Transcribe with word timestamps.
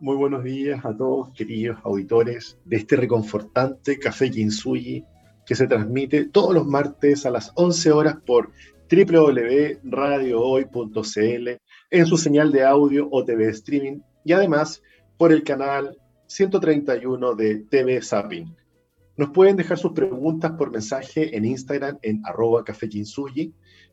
Muy 0.00 0.16
buenos 0.16 0.44
días 0.44 0.84
a 0.84 0.96
todos, 0.96 1.32
queridos 1.34 1.78
auditores 1.82 2.56
de 2.64 2.76
este 2.76 2.94
reconfortante 2.96 3.98
Café 3.98 4.30
Kinsuyi 4.30 5.04
que 5.44 5.56
se 5.56 5.66
transmite 5.66 6.26
todos 6.26 6.54
los 6.54 6.66
martes 6.66 7.26
a 7.26 7.30
las 7.30 7.52
11 7.56 7.92
horas 7.92 8.16
por 8.24 8.52
www.radiohoy.cl 8.90 11.48
en 11.90 12.06
su 12.06 12.16
señal 12.16 12.50
de 12.52 12.64
audio 12.64 13.08
o 13.10 13.24
TV 13.24 13.48
streaming 13.48 13.98
y 14.24 14.32
además 14.32 14.82
por 15.16 15.32
el 15.32 15.42
canal 15.42 15.98
131 16.26 17.34
de 17.34 17.56
TV 17.70 18.00
Zapping. 18.00 18.54
Nos 19.16 19.30
pueden 19.30 19.56
dejar 19.56 19.78
sus 19.78 19.90
preguntas 19.92 20.52
por 20.52 20.70
mensaje 20.70 21.36
en 21.36 21.44
Instagram 21.44 21.98
en 22.02 22.22
arroba 22.24 22.62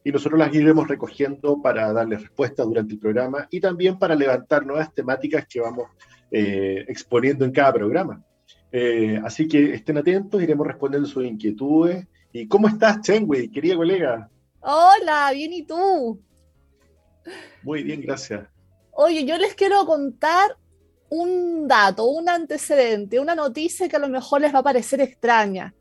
y 0.05 0.11
nosotros 0.11 0.39
las 0.39 0.53
iremos 0.53 0.87
recogiendo 0.87 1.59
para 1.59 1.91
darles 1.91 2.21
respuesta 2.21 2.63
durante 2.63 2.93
el 2.93 2.99
programa 2.99 3.47
y 3.49 3.59
también 3.59 3.97
para 3.97 4.13
levantar 4.13 4.63
nuevas 4.63 4.93
temáticas 4.93 5.47
que 5.47 5.59
vamos 5.59 5.89
eh, 6.29 6.85
exponiendo 6.87 7.43
en 7.43 7.51
cada 7.51 7.73
programa. 7.73 8.23
Eh, 8.71 9.19
así 9.25 9.47
que 9.47 9.73
estén 9.73 9.97
atentos, 9.97 10.43
iremos 10.43 10.67
respondiendo 10.67 11.09
sus 11.09 11.25
inquietudes. 11.25 12.05
¿Y 12.31 12.47
cómo 12.47 12.67
estás, 12.67 13.01
Chenwei, 13.01 13.49
querida 13.49 13.75
colega? 13.75 14.29
Hola, 14.59 15.31
bien, 15.33 15.53
¿y 15.53 15.63
tú? 15.63 16.21
Muy 17.63 17.81
bien, 17.81 18.01
gracias. 18.01 18.47
Oye, 18.91 19.25
yo 19.25 19.39
les 19.39 19.55
quiero 19.55 19.87
contar 19.87 20.55
un 21.09 21.67
dato, 21.67 22.05
un 22.05 22.29
antecedente, 22.29 23.19
una 23.19 23.33
noticia 23.33 23.89
que 23.89 23.95
a 23.95 23.99
lo 23.99 24.09
mejor 24.09 24.41
les 24.41 24.53
va 24.53 24.59
a 24.59 24.63
parecer 24.63 25.01
extraña. 25.01 25.73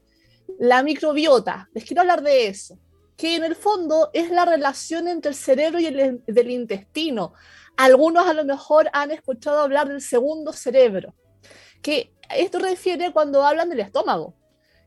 La 0.58 0.82
microbiota, 0.82 1.68
les 1.74 1.84
quiero 1.84 2.00
hablar 2.00 2.22
de 2.22 2.46
eso 2.46 2.78
que 3.16 3.36
en 3.36 3.44
el 3.44 3.54
fondo 3.54 4.10
es 4.12 4.30
la 4.30 4.44
relación 4.44 5.08
entre 5.08 5.30
el 5.30 5.36
cerebro 5.36 5.78
y 5.78 5.86
el 5.86 6.50
intestino. 6.50 7.34
Algunos 7.76 8.26
a 8.26 8.34
lo 8.34 8.44
mejor 8.44 8.88
han 8.92 9.10
escuchado 9.10 9.60
hablar 9.60 9.88
del 9.88 10.00
segundo 10.00 10.52
cerebro, 10.52 11.14
que 11.82 12.12
esto 12.30 12.58
refiere 12.58 13.12
cuando 13.12 13.44
hablan 13.44 13.68
del 13.68 13.80
estómago, 13.80 14.34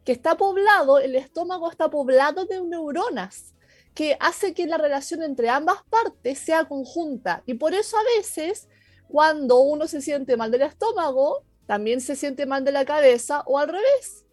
que 0.04 0.12
está 0.12 0.36
poblado, 0.38 1.00
el 1.00 1.16
estómago 1.16 1.70
está 1.70 1.90
poblado 1.90 2.46
de 2.46 2.62
neuronas, 2.64 3.54
que 3.94 4.16
hace 4.20 4.54
que 4.54 4.68
la 4.68 4.78
relación 4.78 5.24
entre 5.24 5.50
ambas 5.50 5.78
partes 5.90 6.40
sea 6.40 6.66
conjunta. 6.66 7.44
Y 7.46 7.56
por 7.56 7.74
eso 7.74 7.98
a 7.98 8.04
veces, 8.18 8.70
cuando 9.08 9.60
uno 9.60 9.88
se 9.88 10.02
siente 10.02 10.38
mal 10.38 10.52
del 10.52 10.62
estómago, 10.62 11.44
también 11.66 12.00
se 12.00 12.16
siente 12.16 12.46
mal 12.46 12.64
de 12.64 12.72
la 12.72 12.86
cabeza 12.86 13.42
o 13.46 13.58
al 13.60 13.70
revés. 13.70 14.27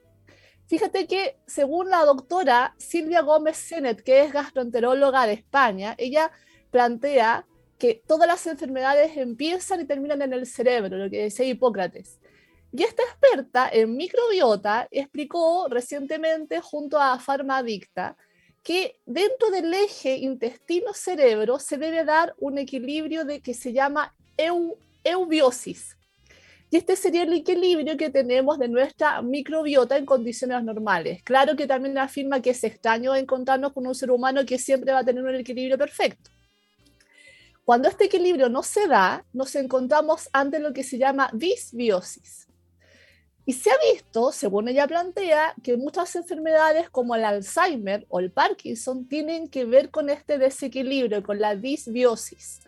Fíjate 0.67 1.07
que 1.07 1.37
según 1.47 1.91
la 1.91 2.05
doctora 2.05 2.75
Silvia 2.79 3.21
Gómez 3.21 3.57
Senet, 3.57 4.03
que 4.03 4.23
es 4.23 4.33
gastroenteróloga 4.33 5.27
de 5.27 5.35
España, 5.35 5.95
ella 5.99 6.31
plantea 6.71 7.47
que 7.79 8.03
todas 8.07 8.27
las 8.27 8.47
enfermedades 8.47 9.17
empiezan 9.17 9.81
y 9.83 9.85
terminan 9.85 10.23
en 10.23 10.33
el 10.33 10.47
cerebro, 10.47 10.97
lo 10.97 11.11
que 11.11 11.25
decía 11.25 11.45
Hipócrates. 11.47 12.19
Y 12.73 12.83
esta 12.83 13.03
experta 13.03 13.69
en 13.71 13.97
microbiota 13.97 14.89
explicó 14.91 15.69
recientemente 15.69 16.61
junto 16.61 16.99
a 16.99 17.19
Farmadicta 17.19 18.17
que 18.65 18.99
dentro 19.05 19.51
del 19.51 19.73
eje 19.75 20.17
intestino-cerebro 20.17 21.59
se 21.59 21.77
debe 21.77 22.05
dar 22.05 22.35
un 22.39 22.59
equilibrio 22.59 23.25
de 23.25 23.41
que 23.43 23.55
se 23.55 23.73
llama 23.73 24.15
eubiosis, 25.05 25.94
y 26.75 26.77
este 26.77 26.97
sería 26.97 27.23
el 27.23 27.33
equilibrio 27.33 27.97
que 27.97 28.11
tenemos 28.11 28.59
de 28.59 28.67
nuestra 28.67 29.23
microbiota 29.23 29.97
en 29.97 30.05
condiciones 30.05 30.65
normales. 30.65 31.23
Claro 31.23 31.55
que 31.55 31.69
también 31.69 31.97
afirma 31.99 32.43
que 32.43 32.51
es 32.51 32.65
extraño 32.65 33.15
encontrarnos 33.15 33.73
con 33.73 33.87
un 33.87 33.95
ser 33.95 34.11
humano 34.11 34.45
que 34.45 34.59
siempre 34.59 34.93
va 34.93 34.99
a 34.99 35.05
tener 35.05 35.23
un 35.23 35.37
equilibrio 35.37 35.79
perfecto. 35.79 36.33
Cuando 37.65 37.89
este 37.89 38.07
equilibrio 38.07 38.49
no 38.49 38.65
se 38.65 38.89
da, 38.89 39.25
nos 39.33 39.55
encontramos 39.55 40.29
ante 40.33 40.59
lo 40.59 40.73
que 40.73 40.83
se 40.83 40.99
llama 40.99 41.31
disbiosis. 41.33 42.49
Y 43.47 43.53
se 43.53 43.71
ha 43.71 43.77
visto, 43.93 44.33
según 44.33 44.67
ella 44.67 44.89
plantea, 44.89 45.55
que 45.63 45.77
muchas 45.77 46.17
enfermedades 46.17 46.91
como 46.91 47.15
el 47.15 47.25
Alzheimer 47.25 48.05
o 48.09 48.19
el 48.19 48.33
Parkinson 48.33 49.07
tienen 49.07 49.47
que 49.47 49.65
ver 49.65 49.91
con 49.91 50.11
este 50.11 50.39
desequilibrio, 50.39 51.23
con 51.23 51.39
la 51.39 51.55
disbiosis. 51.55 52.63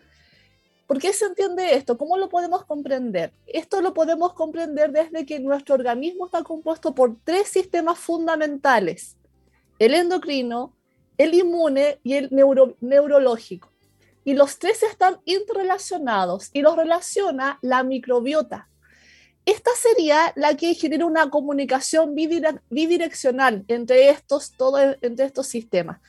¿Por 0.87 0.99
qué 0.99 1.11
se 1.11 1.25
entiende 1.25 1.75
esto? 1.75 1.97
¿Cómo 1.97 2.17
lo 2.17 2.29
podemos 2.29 2.63
comprender? 2.63 3.33
Esto 3.45 3.81
lo 3.81 3.93
podemos 3.93 4.33
comprender 4.33 4.91
desde 4.91 5.25
que 5.25 5.37
nuestro 5.37 5.75
organismo 5.75 6.25
está 6.25 6.43
compuesto 6.43 6.95
por 6.95 7.17
tres 7.25 7.49
sistemas 7.49 7.99
fundamentales, 7.99 9.17
el 9.79 9.93
endocrino, 9.93 10.73
el 11.17 11.33
inmune 11.33 11.99
y 12.03 12.13
el 12.13 12.29
neurológico. 12.79 13.69
Y 14.23 14.33
los 14.33 14.59
tres 14.59 14.81
están 14.81 15.19
interrelacionados 15.25 16.49
y 16.53 16.61
los 16.61 16.77
relaciona 16.77 17.59
la 17.61 17.83
microbiota. 17.83 18.69
Esta 19.45 19.71
sería 19.75 20.31
la 20.37 20.55
que 20.55 20.73
genera 20.73 21.05
una 21.05 21.29
comunicación 21.29 22.15
bidireccional 22.15 23.65
entre 23.67 24.09
estos, 24.09 24.53
entre 25.01 25.25
estos 25.25 25.47
sistemas. 25.47 25.99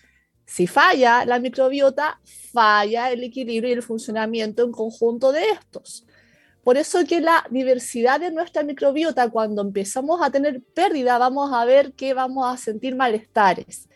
Si 0.49 0.67
falla 0.67 1.27
la 1.27 1.39
microbiota, 1.39 2.21
falla 2.25 3.13
el 3.13 3.23
equilibrio 3.23 3.69
y 3.69 3.75
el 3.75 3.83
funcionamiento 3.83 4.65
en 4.65 4.73
conjunto 4.73 5.31
de 5.31 5.43
estos. 5.51 6.07
Por 6.65 6.79
eso 6.79 7.05
que 7.07 7.21
la 7.21 7.47
diversidad 7.51 8.19
de 8.19 8.31
nuestra 8.31 8.63
microbiota, 8.63 9.29
cuando 9.29 9.61
empezamos 9.61 10.23
a 10.23 10.31
tener 10.31 10.63
pérdida, 10.63 11.19
vamos 11.19 11.53
a 11.53 11.67
ver 11.67 11.93
que 11.93 12.15
vamos 12.15 12.47
a 12.47 12.57
sentir 12.57 12.97
malestares. 12.97 13.91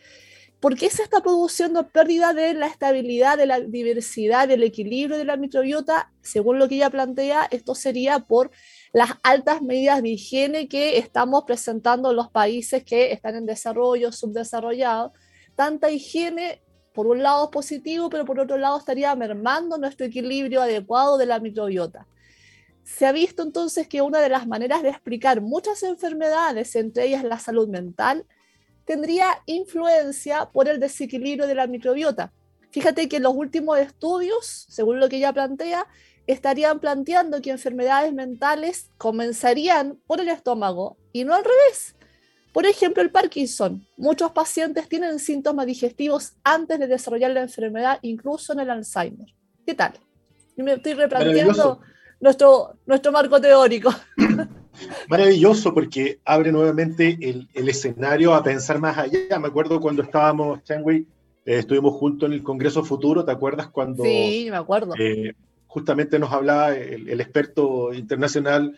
¿Por 0.59 0.77
qué 0.77 0.91
se 0.91 1.01
está 1.01 1.21
produciendo 1.21 1.89
pérdida 1.89 2.33
de 2.33 2.53
la 2.53 2.67
estabilidad, 2.67 3.35
de 3.35 3.47
la 3.47 3.59
diversidad, 3.59 4.47
del 4.47 4.61
equilibrio 4.61 5.17
de 5.17 5.25
la 5.25 5.37
microbiota? 5.37 6.11
Según 6.21 6.59
lo 6.59 6.69
que 6.69 6.75
ella 6.75 6.91
plantea, 6.91 7.47
esto 7.49 7.73
sería 7.73 8.19
por 8.19 8.51
las 8.93 9.09
altas 9.23 9.63
medidas 9.63 10.03
de 10.03 10.09
higiene 10.09 10.67
que 10.67 10.99
estamos 10.99 11.45
presentando 11.47 12.11
en 12.11 12.15
los 12.15 12.29
países 12.29 12.83
que 12.83 13.11
están 13.11 13.35
en 13.35 13.47
desarrollo, 13.47 14.11
subdesarrollados, 14.11 15.13
tanta 15.55 15.91
higiene, 15.91 16.61
por 16.93 17.07
un 17.07 17.23
lado 17.23 17.45
es 17.45 17.49
positivo, 17.49 18.09
pero 18.09 18.25
por 18.25 18.39
otro 18.39 18.57
lado 18.57 18.77
estaría 18.77 19.15
mermando 19.15 19.77
nuestro 19.77 20.05
equilibrio 20.05 20.61
adecuado 20.61 21.17
de 21.17 21.25
la 21.25 21.39
microbiota. 21.39 22.07
Se 22.83 23.05
ha 23.05 23.11
visto 23.11 23.43
entonces 23.43 23.87
que 23.87 24.01
una 24.01 24.19
de 24.19 24.29
las 24.29 24.45
maneras 24.47 24.83
de 24.83 24.89
explicar 24.89 25.41
muchas 25.41 25.83
enfermedades, 25.83 26.75
entre 26.75 27.05
ellas 27.05 27.23
la 27.23 27.39
salud 27.39 27.67
mental, 27.67 28.25
tendría 28.85 29.41
influencia 29.45 30.49
por 30.51 30.67
el 30.67 30.79
desequilibrio 30.79 31.47
de 31.47 31.55
la 31.55 31.67
microbiota. 31.67 32.33
Fíjate 32.71 33.07
que 33.07 33.19
los 33.19 33.33
últimos 33.35 33.79
estudios, 33.79 34.65
según 34.69 34.99
lo 34.99 35.07
que 35.07 35.17
ella 35.17 35.31
plantea, 35.31 35.87
estarían 36.27 36.79
planteando 36.79 37.41
que 37.41 37.51
enfermedades 37.51 38.13
mentales 38.13 38.89
comenzarían 38.97 39.99
por 40.07 40.19
el 40.19 40.29
estómago 40.29 40.97
y 41.11 41.23
no 41.23 41.33
al 41.33 41.43
revés. 41.43 41.95
Por 42.53 42.67
ejemplo, 42.67 43.01
el 43.01 43.09
Parkinson. 43.09 43.85
Muchos 43.97 44.31
pacientes 44.31 44.87
tienen 44.87 45.19
síntomas 45.19 45.65
digestivos 45.65 46.33
antes 46.43 46.79
de 46.79 46.87
desarrollar 46.87 47.31
la 47.31 47.41
enfermedad, 47.41 47.97
incluso 48.03 48.53
en 48.53 48.59
el 48.59 48.69
Alzheimer. 48.69 49.27
¿Qué 49.65 49.73
tal? 49.73 49.93
me 50.55 50.73
estoy 50.73 50.93
replanteando 50.93 51.79
nuestro, 52.19 52.75
nuestro 52.85 53.11
marco 53.11 53.41
teórico. 53.41 53.91
Maravilloso 55.09 55.73
porque 55.73 56.19
abre 56.25 56.51
nuevamente 56.51 57.17
el, 57.21 57.67
escenario 57.67 58.35
a 58.35 58.43
pensar 58.43 58.79
más 58.79 58.99
allá. 58.99 59.39
Me 59.39 59.47
acuerdo 59.47 59.79
cuando 59.79 60.03
estábamos, 60.03 60.63
Changwei, 60.63 61.07
eh, 61.45 61.57
estuvimos 61.57 61.95
juntos 61.95 62.27
en 62.27 62.33
el 62.33 62.43
Congreso 62.43 62.83
Futuro, 62.83 63.25
¿te 63.25 63.31
acuerdas 63.31 63.67
cuando... 63.69 64.03
Sí, 64.03 64.47
me 64.51 64.57
acuerdo. 64.57 64.93
Eh, 64.99 65.33
justamente 65.65 66.19
nos 66.19 66.31
hablaba 66.31 66.75
el, 66.75 67.09
el, 67.09 67.19
experto 67.19 67.93
internacional 67.93 68.77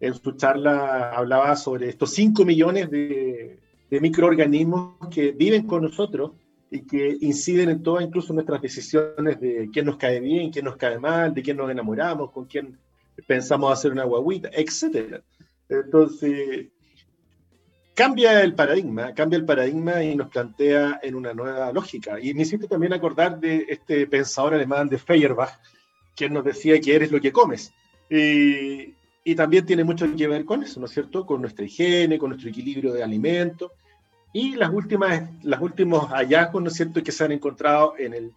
en 0.00 0.14
su 0.14 0.32
charla 0.32 1.10
hablaba 1.10 1.56
sobre 1.56 1.88
estos 1.88 2.10
5 2.12 2.44
millones 2.44 2.90
de, 2.90 3.58
microorganismos 3.90 5.08
que 5.10 5.32
viven 5.32 5.66
con 5.66 5.82
nosotros 5.82 6.32
y 6.70 6.82
que 6.82 7.16
inciden 7.20 7.70
en 7.70 7.82
todas, 7.82 8.04
incluso 8.04 8.34
nuestras 8.34 8.60
decisiones 8.60 9.40
de 9.40 9.70
quién 9.72 9.86
nos 9.86 9.96
cae 9.96 10.20
bien, 10.20 10.50
quién 10.50 10.66
nos 10.66 10.76
cae 10.76 10.98
mal, 10.98 11.32
de 11.32 11.42
quién 11.42 11.56
nos 11.56 11.70
enamoramos, 11.70 12.30
con 12.30 12.44
quién 12.44 12.78
pensamos 13.26 13.72
hacer 13.72 13.90
una 13.90 14.04
guaguita, 14.04 14.50
etc. 14.52 15.22
Entonces, 15.70 16.66
cambia 17.94 18.42
el 18.42 18.54
paradigma, 18.54 19.14
cambia 19.14 19.38
el 19.38 19.46
paradigma 19.46 20.04
y 20.04 20.14
nos 20.14 20.28
plantea 20.28 21.00
en 21.02 21.14
una 21.14 21.32
nueva 21.32 21.72
lógica. 21.72 22.20
Y 22.20 22.34
me 22.34 22.42
hiciste 22.42 22.68
también 22.68 22.92
acordar 22.92 23.40
de 23.40 23.64
este 23.68 24.06
pensador 24.06 24.54
alemán 24.54 24.88
de 24.90 24.98
Feuerbach, 24.98 25.58
quien 26.14 26.34
nos 26.34 26.44
decía 26.44 26.78
que 26.78 26.94
eres 26.94 27.10
lo 27.10 27.20
que 27.20 27.32
comes. 27.32 27.72
Y, 28.10 28.97
y 29.28 29.34
también 29.34 29.66
tiene 29.66 29.84
mucho 29.84 30.06
que 30.16 30.26
ver 30.26 30.46
con 30.46 30.62
eso, 30.62 30.80
¿no 30.80 30.86
es 30.86 30.92
cierto? 30.92 31.26
Con 31.26 31.42
nuestra 31.42 31.62
higiene, 31.62 32.18
con 32.18 32.30
nuestro 32.30 32.48
equilibrio 32.48 32.94
de 32.94 33.02
alimentos. 33.02 33.72
Y 34.32 34.56
las 34.56 34.72
últimas, 34.72 35.28
los 35.42 35.60
últimos 35.60 36.08
hallazgos, 36.08 36.62
¿no 36.62 36.68
es 36.68 36.74
cierto?, 36.74 37.02
que 37.02 37.12
se 37.12 37.24
han 37.24 37.32
encontrado 37.32 37.92
en 37.98 38.14
el, 38.14 38.32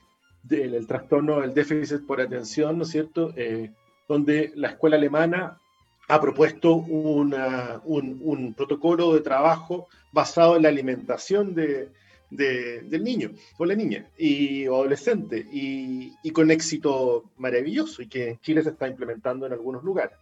en 0.49 0.73
el 0.73 0.87
trastorno 0.87 1.39
del 1.39 1.53
déficit 1.53 2.05
por 2.05 2.19
atención, 2.19 2.77
¿no 2.77 2.83
es 2.83 2.89
cierto?, 2.89 3.31
eh, 3.37 3.71
donde 4.09 4.51
la 4.55 4.71
escuela 4.71 4.97
alemana 4.97 5.61
ha 6.09 6.19
propuesto 6.19 6.75
una, 6.75 7.79
un, 7.85 8.19
un, 8.21 8.53
protocolo 8.53 9.13
de 9.13 9.21
trabajo 9.21 9.87
basado 10.11 10.57
en 10.57 10.63
la 10.63 10.69
alimentación 10.69 11.55
de, 11.55 11.87
de, 12.29 12.81
del 12.81 13.01
niño 13.01 13.31
o 13.57 13.63
la 13.63 13.75
niña 13.75 14.07
y 14.17 14.67
o 14.67 14.75
adolescente 14.75 15.47
y, 15.53 16.11
y, 16.21 16.31
con 16.31 16.51
éxito 16.51 17.31
maravilloso 17.37 18.01
y 18.01 18.07
que 18.07 18.31
en 18.31 18.39
Chile 18.41 18.61
se 18.61 18.71
está 18.71 18.89
implementando 18.89 19.45
en 19.45 19.53
algunos 19.53 19.85
lugares. 19.85 20.17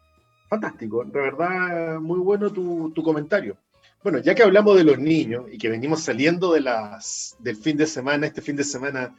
Fantástico, 0.49 1.03
de 1.05 1.19
verdad 1.19 1.99
muy 1.99 2.19
bueno 2.19 2.51
tu, 2.51 2.91
tu 2.91 3.03
comentario. 3.03 3.57
Bueno, 4.01 4.19
ya 4.19 4.33
que 4.33 4.43
hablamos 4.43 4.77
de 4.77 4.83
los 4.83 4.97
niños 4.97 5.45
y 5.51 5.57
que 5.57 5.69
venimos 5.69 6.01
saliendo 6.01 6.53
de 6.53 6.61
las, 6.61 7.35
del 7.39 7.57
fin 7.57 7.75
de 7.75 7.85
semana, 7.85 8.27
este 8.27 8.41
fin 8.41 8.55
de 8.55 8.63
semana 8.63 9.13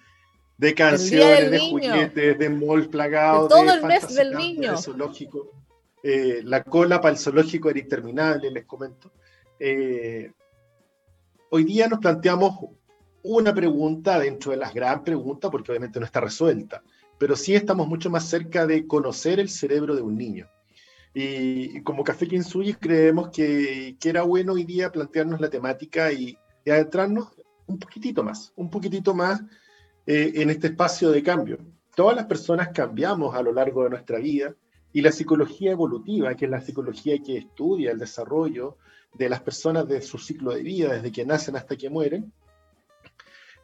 de 0.57 0.75
canciones, 0.75 1.51
de 1.51 1.59
juguetes, 1.59 2.39
de 2.39 2.51
malls 2.51 2.89
plagados, 2.89 3.49
de 3.49 3.55
todo 3.55 3.75
el 3.75 3.83
mes 3.85 4.15
del 4.15 4.35
niño. 4.35 4.77
zoológico. 4.77 5.51
Eh, 6.03 6.41
la 6.45 6.65
cola 6.65 7.01
para 7.01 7.13
el 7.13 7.19
zoológico 7.19 7.71
era 7.71 7.79
interminable, 7.79 8.51
les 8.51 8.65
comento. 8.65 9.13
Eh, 9.59 10.33
hoy 11.51 11.65
día 11.65 11.87
nos 11.89 11.99
planteamos 11.99 12.59
una 13.23 13.55
pregunta 13.55 14.19
dentro 14.19 14.51
de 14.51 14.57
las 14.57 14.73
gran 14.73 15.05
preguntas, 15.05 15.51
porque 15.51 15.73
obviamente 15.73 16.01
no 16.01 16.07
está 16.07 16.21
resuelta, 16.21 16.83
pero 17.19 17.37
sí 17.37 17.55
estamos 17.55 17.87
mucho 17.87 18.09
más 18.09 18.25
cerca 18.29 18.67
de 18.67 18.87
conocer 18.87 19.41
el 19.41 19.51
cerebro 19.51 19.95
de 19.95 20.03
un 20.03 20.17
niño. 20.17 20.49
Y, 21.13 21.83
como 21.83 22.05
Café 22.05 22.29
Kinsuyi 22.29 22.75
creemos 22.75 23.31
que, 23.31 23.97
que, 23.99 24.09
era 24.09 24.23
bueno 24.23 24.53
hoy 24.53 24.65
día 24.65 24.93
plantearnos 24.93 25.41
la 25.41 25.51
temática 25.51 26.13
y, 26.13 26.39
y 26.65 26.71
adentrarnos 26.71 27.29
un 27.67 27.79
poquitito 27.79 28.23
más, 28.23 28.53
un 28.57 28.71
poquitito 28.71 29.15
más 29.15 29.43
eh, 30.07 30.33
en 30.37 30.51
este 30.51 30.69
espacio 30.69 31.11
de 31.11 31.23
cambio. 31.23 31.59
Todas 31.95 32.17
las 32.17 32.27
personas 32.27 32.69
cambiamos 32.69 33.35
a 33.35 33.43
lo 33.43 33.53
largo 33.53 33.85
de 33.85 33.91
nuestra 33.91 34.19
vida 34.19 34.55
y 34.93 35.03
la 35.03 35.13
psicología 35.13 35.73
evolutiva, 35.73 36.35
que 36.35 36.47
es 36.47 36.51
la 36.51 36.61
psicología 36.61 37.19
que 37.23 37.39
estudia 37.39 37.93
el 37.93 37.99
desarrollo 37.99 38.77
de 39.15 39.29
las 39.29 39.41
personas 39.41 39.87
de 39.89 40.03
su 40.03 40.19
ciclo 40.19 40.53
de 40.53 40.63
vida, 40.63 40.95
desde 40.95 41.13
que 41.13 41.27
nacen 41.27 41.57
hasta 41.57 41.77
que 41.77 41.91
mueren, 41.91 42.33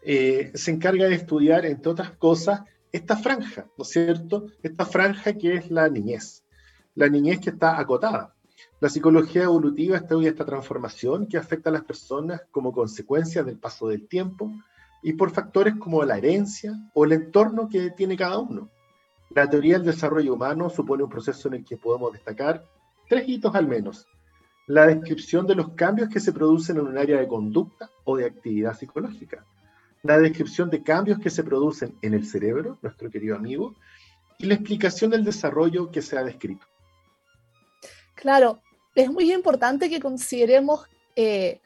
eh, 0.02 0.52
se 0.54 0.70
encarga 0.70 1.06
de 1.06 1.14
estudiar, 1.14 1.66
entre 1.66 1.90
otras 1.90 2.12
cosas, 2.12 2.62
esta 2.92 3.16
franja, 3.16 3.66
¿no 3.76 3.82
es 3.82 3.88
cierto? 3.88 4.46
Esta 4.62 4.86
franja 4.86 5.32
que 5.32 5.54
es 5.54 5.70
la 5.70 5.88
niñez 5.88 6.45
la 6.96 7.08
niñez 7.08 7.40
que 7.40 7.50
está 7.50 7.78
acotada. 7.78 8.34
La 8.80 8.88
psicología 8.88 9.44
evolutiva 9.44 9.98
estudia 9.98 10.30
esta 10.30 10.44
transformación 10.44 11.26
que 11.26 11.36
afecta 11.36 11.70
a 11.70 11.74
las 11.74 11.84
personas 11.84 12.42
como 12.50 12.72
consecuencia 12.72 13.44
del 13.44 13.58
paso 13.58 13.88
del 13.88 14.08
tiempo 14.08 14.50
y 15.02 15.12
por 15.12 15.30
factores 15.30 15.76
como 15.76 16.02
la 16.04 16.16
herencia 16.16 16.72
o 16.94 17.04
el 17.04 17.12
entorno 17.12 17.68
que 17.68 17.90
tiene 17.90 18.16
cada 18.16 18.38
uno. 18.38 18.70
La 19.30 19.48
teoría 19.48 19.74
del 19.74 19.86
desarrollo 19.86 20.34
humano 20.34 20.70
supone 20.70 21.04
un 21.04 21.10
proceso 21.10 21.48
en 21.48 21.54
el 21.54 21.64
que 21.64 21.76
podemos 21.76 22.12
destacar 22.12 22.64
tres 23.08 23.28
hitos 23.28 23.54
al 23.54 23.66
menos. 23.66 24.06
La 24.66 24.86
descripción 24.86 25.46
de 25.46 25.54
los 25.54 25.70
cambios 25.70 26.08
que 26.08 26.18
se 26.20 26.32
producen 26.32 26.78
en 26.78 26.86
un 26.86 26.98
área 26.98 27.20
de 27.20 27.28
conducta 27.28 27.90
o 28.04 28.16
de 28.16 28.24
actividad 28.24 28.76
psicológica. 28.76 29.44
La 30.02 30.18
descripción 30.18 30.70
de 30.70 30.82
cambios 30.82 31.18
que 31.18 31.30
se 31.30 31.44
producen 31.44 31.94
en 32.00 32.14
el 32.14 32.26
cerebro, 32.26 32.78
nuestro 32.80 33.10
querido 33.10 33.36
amigo, 33.36 33.74
y 34.38 34.46
la 34.46 34.54
explicación 34.54 35.10
del 35.10 35.24
desarrollo 35.24 35.90
que 35.90 36.02
se 36.02 36.16
ha 36.16 36.24
descrito. 36.24 36.66
Claro, 38.16 38.60
es 38.94 39.10
muy 39.10 39.32
importante 39.32 39.88
que 39.88 40.00
consideremos 40.00 40.80
eh, 41.14 41.60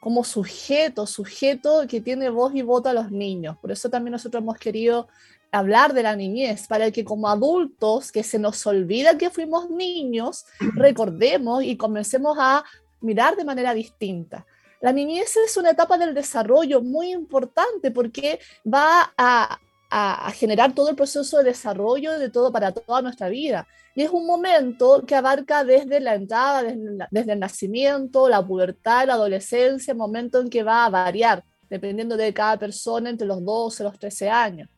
como 0.00 0.22
sujeto, 0.22 1.06
sujeto 1.06 1.86
que 1.88 2.00
tiene 2.00 2.28
voz 2.28 2.54
y 2.54 2.60
voto 2.60 2.90
a 2.90 2.92
los 2.92 3.10
niños. 3.10 3.56
Por 3.56 3.72
eso 3.72 3.88
también 3.88 4.12
nosotros 4.12 4.42
hemos 4.42 4.58
querido 4.58 5.08
hablar 5.50 5.94
de 5.94 6.02
la 6.02 6.16
niñez, 6.16 6.66
para 6.66 6.90
que 6.90 7.04
como 7.04 7.28
adultos, 7.28 8.10
que 8.10 8.24
se 8.24 8.38
nos 8.38 8.66
olvida 8.66 9.16
que 9.16 9.30
fuimos 9.30 9.70
niños, 9.70 10.44
recordemos 10.74 11.62
y 11.62 11.76
comencemos 11.76 12.36
a 12.40 12.64
mirar 13.00 13.36
de 13.36 13.44
manera 13.44 13.72
distinta. 13.72 14.44
La 14.80 14.92
niñez 14.92 15.36
es 15.36 15.56
una 15.56 15.70
etapa 15.70 15.96
del 15.96 16.12
desarrollo 16.12 16.82
muy 16.82 17.12
importante 17.12 17.90
porque 17.90 18.40
va 18.66 19.14
a, 19.16 19.58
a, 19.96 20.32
generar 20.32 20.74
todo 20.74 20.88
el 20.90 20.96
proceso 20.96 21.38
de 21.38 21.44
desarrollo 21.44 22.18
de 22.18 22.28
todo 22.28 22.50
para 22.50 22.72
toda 22.72 23.00
nuestra 23.00 23.28
vida. 23.28 23.68
Y 23.94 24.02
es 24.02 24.10
un 24.10 24.26
momento 24.26 25.04
que 25.06 25.14
abarca 25.14 25.62
desde 25.62 26.00
la 26.00 26.16
entrada, 26.16 26.64
desde, 26.64 27.06
desde 27.12 27.32
el 27.32 27.38
nacimiento, 27.38 28.28
la 28.28 28.44
pubertad, 28.44 29.06
la 29.06 29.14
adolescencia, 29.14 29.94
momento 29.94 30.40
en 30.40 30.50
que 30.50 30.64
va 30.64 30.84
a 30.84 30.90
variar, 30.90 31.44
dependiendo 31.70 32.16
de 32.16 32.34
cada 32.34 32.58
persona 32.58 33.08
entre 33.08 33.28
los 33.28 33.44
12 33.44 33.82
y 33.82 33.86
los 33.86 33.98
13 34.00 34.28
años. 34.30 34.68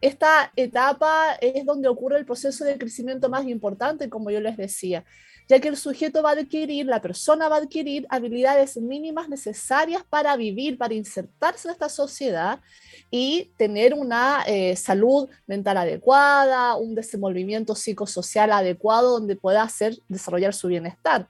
Esta 0.00 0.50
etapa 0.56 1.34
es 1.38 1.66
donde 1.66 1.88
ocurre 1.88 2.18
el 2.18 2.24
proceso 2.24 2.64
de 2.64 2.78
crecimiento 2.78 3.28
más 3.28 3.46
importante, 3.46 4.08
como 4.08 4.30
yo 4.30 4.40
les 4.40 4.56
decía 4.56 5.04
ya 5.48 5.60
que 5.60 5.68
el 5.68 5.76
sujeto 5.76 6.22
va 6.22 6.30
a 6.30 6.32
adquirir, 6.32 6.86
la 6.86 7.00
persona 7.00 7.48
va 7.48 7.56
a 7.56 7.58
adquirir 7.60 8.06
habilidades 8.08 8.76
mínimas 8.76 9.28
necesarias 9.28 10.02
para 10.08 10.36
vivir, 10.36 10.76
para 10.76 10.94
insertarse 10.94 11.68
en 11.68 11.72
esta 11.72 11.88
sociedad 11.88 12.60
y 13.10 13.52
tener 13.56 13.94
una 13.94 14.42
eh, 14.46 14.74
salud 14.76 15.28
mental 15.46 15.76
adecuada, 15.76 16.74
un 16.76 16.94
desenvolvimiento 16.94 17.74
psicosocial 17.74 18.52
adecuado 18.52 19.12
donde 19.12 19.36
pueda 19.36 19.68
desarrollar 20.08 20.52
su 20.52 20.68
bienestar. 20.68 21.28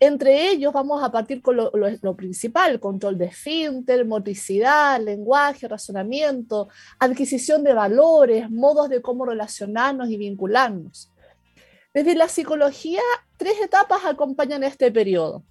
Entre 0.00 0.50
ellos 0.50 0.72
vamos 0.72 1.02
a 1.02 1.12
partir 1.12 1.40
con 1.40 1.56
lo, 1.56 1.70
lo, 1.72 1.86
lo 2.02 2.16
principal, 2.16 2.80
control 2.80 3.16
de 3.16 3.26
esfínter, 3.26 4.04
motricidad, 4.04 5.00
lenguaje, 5.00 5.68
razonamiento, 5.68 6.68
adquisición 6.98 7.62
de 7.62 7.74
valores, 7.74 8.50
modos 8.50 8.88
de 8.88 9.00
cómo 9.00 9.24
relacionarnos 9.24 10.10
y 10.10 10.16
vincularnos. 10.16 11.10
Desde 11.94 12.16
la 12.16 12.28
psicología, 12.28 13.02
tres 13.36 13.54
etapas 13.62 14.04
acompañan 14.04 14.64
este 14.64 14.90
periodo. 14.90 15.44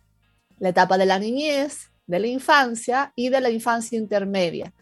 La 0.59 0.69
etapa 0.69 0.97
de 0.97 1.05
la 1.05 1.17
niñez, 1.17 1.89
de 2.05 2.19
la 2.19 2.27
infancia 2.27 3.13
y 3.15 3.29
de 3.29 3.39
la 3.39 3.49
infancia 3.49 3.97
intermedia. 3.97 4.73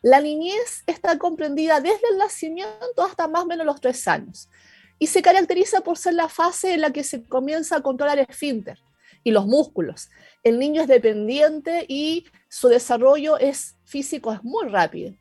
La 0.00 0.22
niñez 0.22 0.82
está 0.86 1.18
comprendida 1.18 1.80
desde 1.80 2.08
el 2.10 2.16
nacimiento 2.16 3.04
hasta 3.04 3.28
más 3.28 3.42
o 3.42 3.46
menos 3.46 3.66
los 3.66 3.78
tres 3.78 4.08
años 4.08 4.48
y 4.98 5.06
se 5.06 5.20
caracteriza 5.20 5.82
por 5.82 5.98
ser 5.98 6.14
la 6.14 6.30
fase 6.30 6.72
en 6.72 6.80
la 6.80 6.92
que 6.92 7.04
se 7.04 7.22
comienza 7.24 7.76
a 7.76 7.82
controlar 7.82 8.18
el 8.18 8.26
esfínter 8.26 8.78
y 9.22 9.32
los 9.32 9.46
músculos. 9.46 10.08
El 10.42 10.58
niño 10.58 10.80
es 10.80 10.88
dependiente 10.88 11.84
y 11.88 12.24
su 12.48 12.68
desarrollo 12.68 13.36
es 13.36 13.76
físico 13.84 14.32
es 14.32 14.42
muy 14.42 14.66
rápido. 14.68 15.14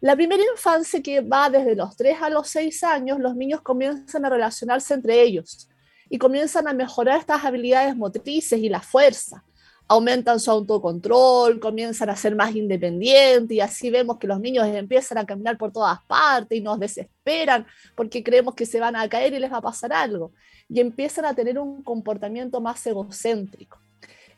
La 0.00 0.16
primera 0.16 0.42
infancia 0.50 1.02
que 1.02 1.20
va 1.20 1.50
desde 1.50 1.76
los 1.76 1.94
3 1.94 2.22
a 2.22 2.30
los 2.30 2.48
6 2.48 2.84
años, 2.84 3.18
los 3.18 3.36
niños 3.36 3.60
comienzan 3.60 4.24
a 4.24 4.30
relacionarse 4.30 4.94
entre 4.94 5.20
ellos 5.20 5.68
y 6.08 6.16
comienzan 6.16 6.66
a 6.68 6.72
mejorar 6.72 7.18
estas 7.18 7.44
habilidades 7.44 7.94
motrices 7.94 8.58
y 8.60 8.70
la 8.70 8.80
fuerza. 8.80 9.44
Aumentan 9.88 10.40
su 10.40 10.50
autocontrol, 10.50 11.60
comienzan 11.60 12.08
a 12.08 12.16
ser 12.16 12.34
más 12.34 12.56
independientes 12.56 13.54
y 13.54 13.60
así 13.60 13.90
vemos 13.90 14.16
que 14.16 14.26
los 14.26 14.40
niños 14.40 14.66
empiezan 14.68 15.18
a 15.18 15.26
caminar 15.26 15.58
por 15.58 15.70
todas 15.70 15.98
partes 16.06 16.56
y 16.56 16.62
nos 16.62 16.80
desesperan 16.80 17.66
porque 17.94 18.24
creemos 18.24 18.54
que 18.54 18.64
se 18.64 18.80
van 18.80 18.96
a 18.96 19.06
caer 19.06 19.34
y 19.34 19.38
les 19.38 19.52
va 19.52 19.58
a 19.58 19.62
pasar 19.62 19.92
algo. 19.92 20.32
Y 20.66 20.80
empiezan 20.80 21.26
a 21.26 21.34
tener 21.34 21.58
un 21.58 21.82
comportamiento 21.82 22.58
más 22.62 22.86
egocéntrico. 22.86 23.78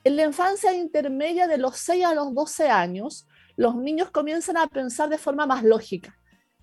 En 0.02 0.16
la 0.16 0.24
infancia 0.24 0.74
intermedia 0.74 1.46
de 1.46 1.58
los 1.58 1.76
6 1.76 2.04
a 2.04 2.14
los 2.14 2.34
12 2.34 2.68
años, 2.68 3.28
los 3.56 3.76
niños 3.76 4.10
comienzan 4.10 4.56
a 4.56 4.66
pensar 4.66 5.08
de 5.08 5.18
forma 5.18 5.46
más 5.46 5.62
lógica 5.62 6.16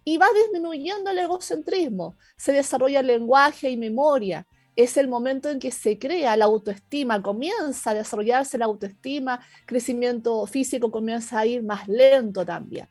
y 0.04 0.18
va 0.18 0.28
disminuyendo 0.34 1.12
el 1.12 1.20
egocentrismo, 1.20 2.18
se 2.36 2.52
desarrolla 2.52 3.02
el 3.02 3.08
lenguaje 3.08 3.70
y 3.70 3.78
memoria. 3.78 4.48
Es 4.76 4.98
el 4.98 5.08
momento 5.08 5.50
en 5.50 5.60
que 5.60 5.72
se 5.72 6.00
crea 6.00 6.38
la 6.38 6.46
autoestima, 6.46 7.22
comienza 7.22 7.92
a 7.92 7.94
desarrollarse 7.94 8.58
la 8.58 8.66
autoestima, 8.66 9.40
crecimiento 9.66 10.46
físico 10.48 10.90
comienza 10.90 11.40
a 11.40 11.46
ir 11.46 11.64
más 11.64 11.88
lento 11.88 12.46
también. 12.46 12.88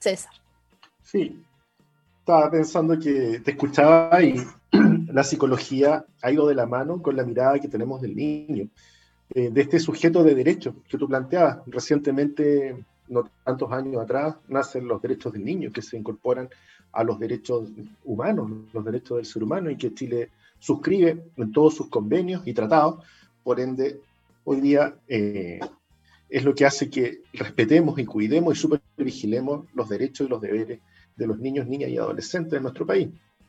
César. 0.00 0.32
Sí, 1.02 1.42
estaba 2.18 2.50
pensando 2.50 2.98
que 2.98 3.40
te 3.40 3.52
escuchaba 3.52 4.22
y 4.22 4.34
la 5.12 5.24
psicología 5.24 6.04
ha 6.20 6.30
ido 6.30 6.46
de 6.46 6.54
la 6.54 6.66
mano 6.66 7.00
con 7.00 7.16
la 7.16 7.24
mirada 7.24 7.58
que 7.58 7.68
tenemos 7.68 8.02
del 8.02 8.16
niño. 8.16 8.68
De 9.34 9.60
este 9.60 9.78
sujeto 9.80 10.22
de 10.22 10.34
derecho 10.34 10.74
que 10.88 10.98
tú 10.98 11.08
planteabas. 11.08 11.58
Recientemente 11.66 12.76
no 13.08 13.30
tantos 13.44 13.70
años 13.72 14.02
atrás, 14.02 14.36
nacen 14.48 14.88
los 14.88 15.00
derechos 15.00 15.32
del 15.32 15.44
niño 15.44 15.70
que 15.72 15.82
se 15.82 15.96
incorporan 15.96 16.48
a 16.92 17.04
los 17.04 17.18
derechos 17.18 17.70
humanos, 18.04 18.50
los 18.72 18.84
derechos 18.84 19.16
del 19.18 19.26
ser 19.26 19.42
humano 19.42 19.70
y 19.70 19.76
que 19.76 19.94
Chile 19.94 20.30
suscribe 20.58 21.24
en 21.36 21.52
todos 21.52 21.74
sus 21.74 21.88
convenios 21.88 22.46
y 22.46 22.54
tratados. 22.54 23.04
Por 23.42 23.60
ende, 23.60 24.00
hoy 24.44 24.60
día 24.60 24.94
eh, 25.08 25.60
es 26.28 26.44
lo 26.44 26.54
que 26.54 26.66
hace 26.66 26.88
que 26.88 27.22
respetemos 27.32 27.98
y 27.98 28.04
cuidemos 28.04 28.56
y 28.56 28.60
supervigilemos 28.60 29.66
los 29.74 29.88
derechos 29.88 30.26
y 30.26 30.30
los 30.30 30.40
deberes 30.40 30.80
de 31.16 31.26
los 31.26 31.38
niños, 31.38 31.66
niñas 31.66 31.90
y 31.90 31.98
adolescentes 31.98 32.52
de 32.52 32.60
nuestro 32.60 32.86
país. 32.86 33.08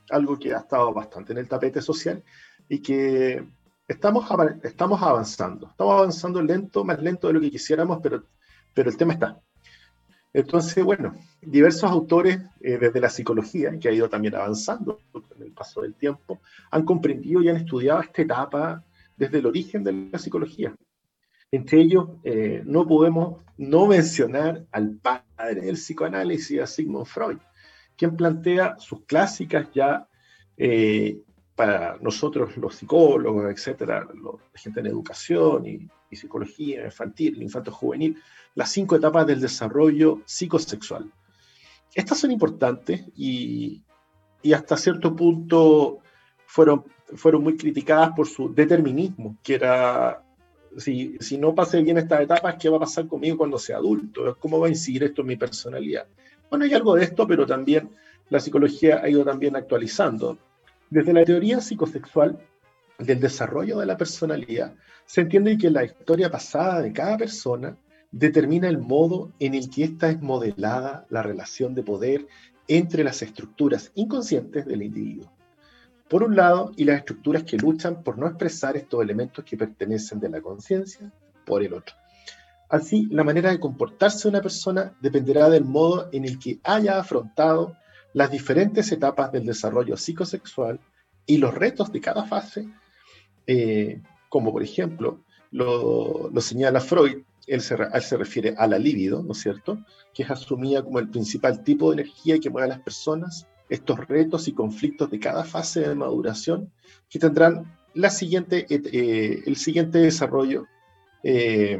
Algo 0.10 0.38
que 0.38 0.54
ha 0.54 0.60
estado 0.60 0.94
bastante 0.94 1.34
en 1.34 1.40
el 1.40 1.48
tapete 1.48 1.82
social 1.82 2.24
y 2.68 2.80
que 2.80 3.44
estamos, 3.88 4.26
estamos 4.64 5.02
avanzando. 5.02 5.68
Estamos 5.68 5.94
avanzando 5.94 6.42
lento, 6.42 6.84
más 6.84 7.02
lento 7.02 7.28
de 7.28 7.34
lo 7.34 7.42
que 7.42 7.52
quisiéramos, 7.52 8.00
pero, 8.02 8.24
pero 8.74 8.90
el 8.90 8.98
tema 8.98 9.14
está. 9.14 9.42
Entonces, 10.34 10.84
bueno, 10.84 11.16
diversos 11.42 11.92
autores 11.92 12.40
eh, 12.60 12.78
desde 12.80 13.00
la 13.00 13.10
psicología, 13.10 13.78
que 13.80 13.88
ha 13.88 13.92
ido 13.92 14.10
también 14.10 14.36
avanzando 14.36 15.00
con 15.12 15.24
el 15.40 15.52
paso 15.52 15.82
del 15.82 15.94
tiempo, 15.94 16.42
han 16.72 16.84
comprendido 16.84 17.42
y 17.42 17.50
han 17.50 17.58
estudiado 17.58 18.02
esta 18.02 18.24
etapa 18.24 18.84
desde 19.16 19.40
el 19.40 19.46
origen 19.46 19.84
de 19.84 20.10
la 20.12 20.18
psicología. 20.18 20.76
Entre 21.52 21.82
ellos, 21.82 22.10
eh, 22.24 22.64
no 22.66 22.88
podemos 22.88 23.44
no 23.58 23.86
mencionar 23.86 24.66
al 24.72 24.98
padre 24.98 25.62
del 25.62 25.76
psicoanálisis, 25.76 26.60
a 26.60 26.66
Sigmund 26.66 27.06
Freud, 27.06 27.38
quien 27.96 28.18
plantea 28.18 28.76
sus 28.80 29.06
clásicas 29.06 29.68
ya 29.72 30.08
eh, 30.58 31.22
para 31.56 31.98
nosotros 32.02 32.58
los 32.58 32.76
psicólogos, 32.76 33.52
etcétera, 33.52 34.08
la 34.14 34.60
gente 34.60 34.80
en 34.80 34.88
educación 34.88 35.66
y, 35.66 35.90
psicología 36.16 36.86
infantil, 36.86 37.42
infanto 37.42 37.72
juvenil, 37.72 38.22
las 38.54 38.70
cinco 38.72 38.96
etapas 38.96 39.26
del 39.26 39.42
desarrollo 39.42 40.22
psicosexual. 40.26 41.12
Estas 41.96 42.20
son 42.20 42.30
importantes 42.30 43.04
y, 43.18 43.82
y 44.44 44.54
hasta 44.54 44.78
cierto 44.78 45.16
punto 45.16 46.02
fueron, 46.46 46.86
fueron 47.16 47.42
muy 47.42 47.58
criticadas 47.58 48.12
por 48.16 48.28
su 48.28 48.54
determinismo, 48.54 49.38
que 49.42 49.56
era, 49.56 50.24
si, 50.78 51.18
si 51.20 51.40
no 51.40 51.56
pasé 51.56 51.82
bien 51.82 51.98
estas 51.98 52.22
etapas, 52.22 52.58
¿qué 52.60 52.70
va 52.70 52.78
a 52.78 52.82
pasar 52.82 53.08
conmigo 53.08 53.38
cuando 53.38 53.58
sea 53.58 53.78
adulto? 53.78 54.38
¿Cómo 54.40 54.60
va 54.60 54.68
a 54.68 54.70
incidir 54.70 55.04
esto 55.04 55.22
en 55.22 55.28
mi 55.30 55.36
personalidad? 55.36 56.06
Bueno, 56.48 56.66
hay 56.66 56.74
algo 56.76 56.94
de 56.94 57.06
esto, 57.06 57.26
pero 57.26 57.48
también 57.48 57.90
la 58.30 58.40
psicología 58.40 59.02
ha 59.02 59.10
ido 59.10 59.26
también 59.26 59.56
actualizando. 59.56 60.38
Desde 60.94 61.12
la 61.12 61.26
teoría 61.26 61.60
psicosexual 61.60 62.38
del 63.00 63.20
desarrollo 63.20 63.80
de 63.80 63.88
la 63.88 63.98
personalidad, 63.98 64.76
se 65.08 65.22
entiende 65.22 65.58
que 65.58 65.72
la 65.72 65.84
historia 65.84 66.30
pasada 66.30 66.84
de 66.84 66.94
cada 66.94 67.18
persona 67.18 67.76
determina 68.12 68.70
el 68.70 68.78
modo 68.78 69.32
en 69.40 69.56
el 69.56 69.72
que 69.72 69.86
ésta 69.86 70.12
es 70.12 70.22
modelada 70.22 71.08
la 71.10 71.24
relación 71.24 71.74
de 71.74 71.82
poder 71.82 72.28
entre 72.68 73.04
las 73.04 73.24
estructuras 73.24 73.92
inconscientes 73.96 74.68
del 74.68 74.84
individuo. 74.84 75.34
Por 76.08 76.22
un 76.22 76.36
lado, 76.36 76.72
y 76.78 76.84
las 76.84 77.00
estructuras 77.00 77.42
que 77.42 77.58
luchan 77.58 78.04
por 78.04 78.20
no 78.20 78.28
expresar 78.28 78.78
estos 78.78 79.02
elementos 79.02 79.44
que 79.44 79.58
pertenecen 79.58 80.20
de 80.20 80.30
la 80.30 80.42
conciencia, 80.42 81.12
por 81.44 81.64
el 81.64 81.74
otro. 81.74 81.96
Así, 82.70 83.08
la 83.10 83.24
manera 83.24 83.50
de 83.50 83.60
comportarse 83.60 84.26
de 84.26 84.30
una 84.30 84.42
persona 84.44 84.94
dependerá 85.02 85.50
del 85.50 85.66
modo 85.66 86.10
en 86.12 86.26
el 86.26 86.38
que 86.38 86.60
haya 86.64 87.00
afrontado 87.00 87.78
las 88.14 88.32
diferentes 88.32 88.92
etapas 88.92 89.32
del 89.32 89.46
desarrollo 89.46 89.98
psicosexual 89.98 90.80
y 91.26 91.38
los 91.38 91.54
retos 91.54 91.92
de 91.92 92.02
cada 92.02 92.26
fase, 92.26 92.68
eh, 93.48 94.02
como 94.30 94.52
por 94.52 94.64
ejemplo 94.64 95.22
lo, 95.52 96.32
señala 96.40 96.80
Freud, 96.80 97.24
él 97.46 97.62
se, 97.62 97.76
él 97.76 98.02
se, 98.02 98.18
refiere 98.18 98.56
a 98.58 98.68
la 98.68 98.80
libido, 98.80 99.22
¿no 99.22 99.34
es 99.34 99.40
cierto?, 99.40 99.80
que 100.14 100.24
es 100.24 100.32
asumida 100.32 100.84
como 100.84 101.00
el 101.00 101.10
principal 101.10 101.64
tipo 101.64 101.90
de 101.90 102.02
energía 102.02 102.40
que 102.40 102.50
mueve 102.50 102.66
a 102.66 102.76
las 102.76 102.80
personas, 102.80 103.48
estos 103.70 104.08
retos 104.08 104.48
y 104.48 104.54
conflictos 104.54 105.10
de 105.10 105.20
cada 105.20 105.44
fase 105.44 105.82
de 105.82 105.96
maduración 105.96 106.72
que 107.10 107.20
tendrán 107.20 107.78
la 107.94 108.10
siguiente, 108.10 108.66
eh, 108.70 109.44
el 109.46 109.56
siguiente 109.56 110.00
desarrollo 110.00 110.66
eh, 111.24 111.80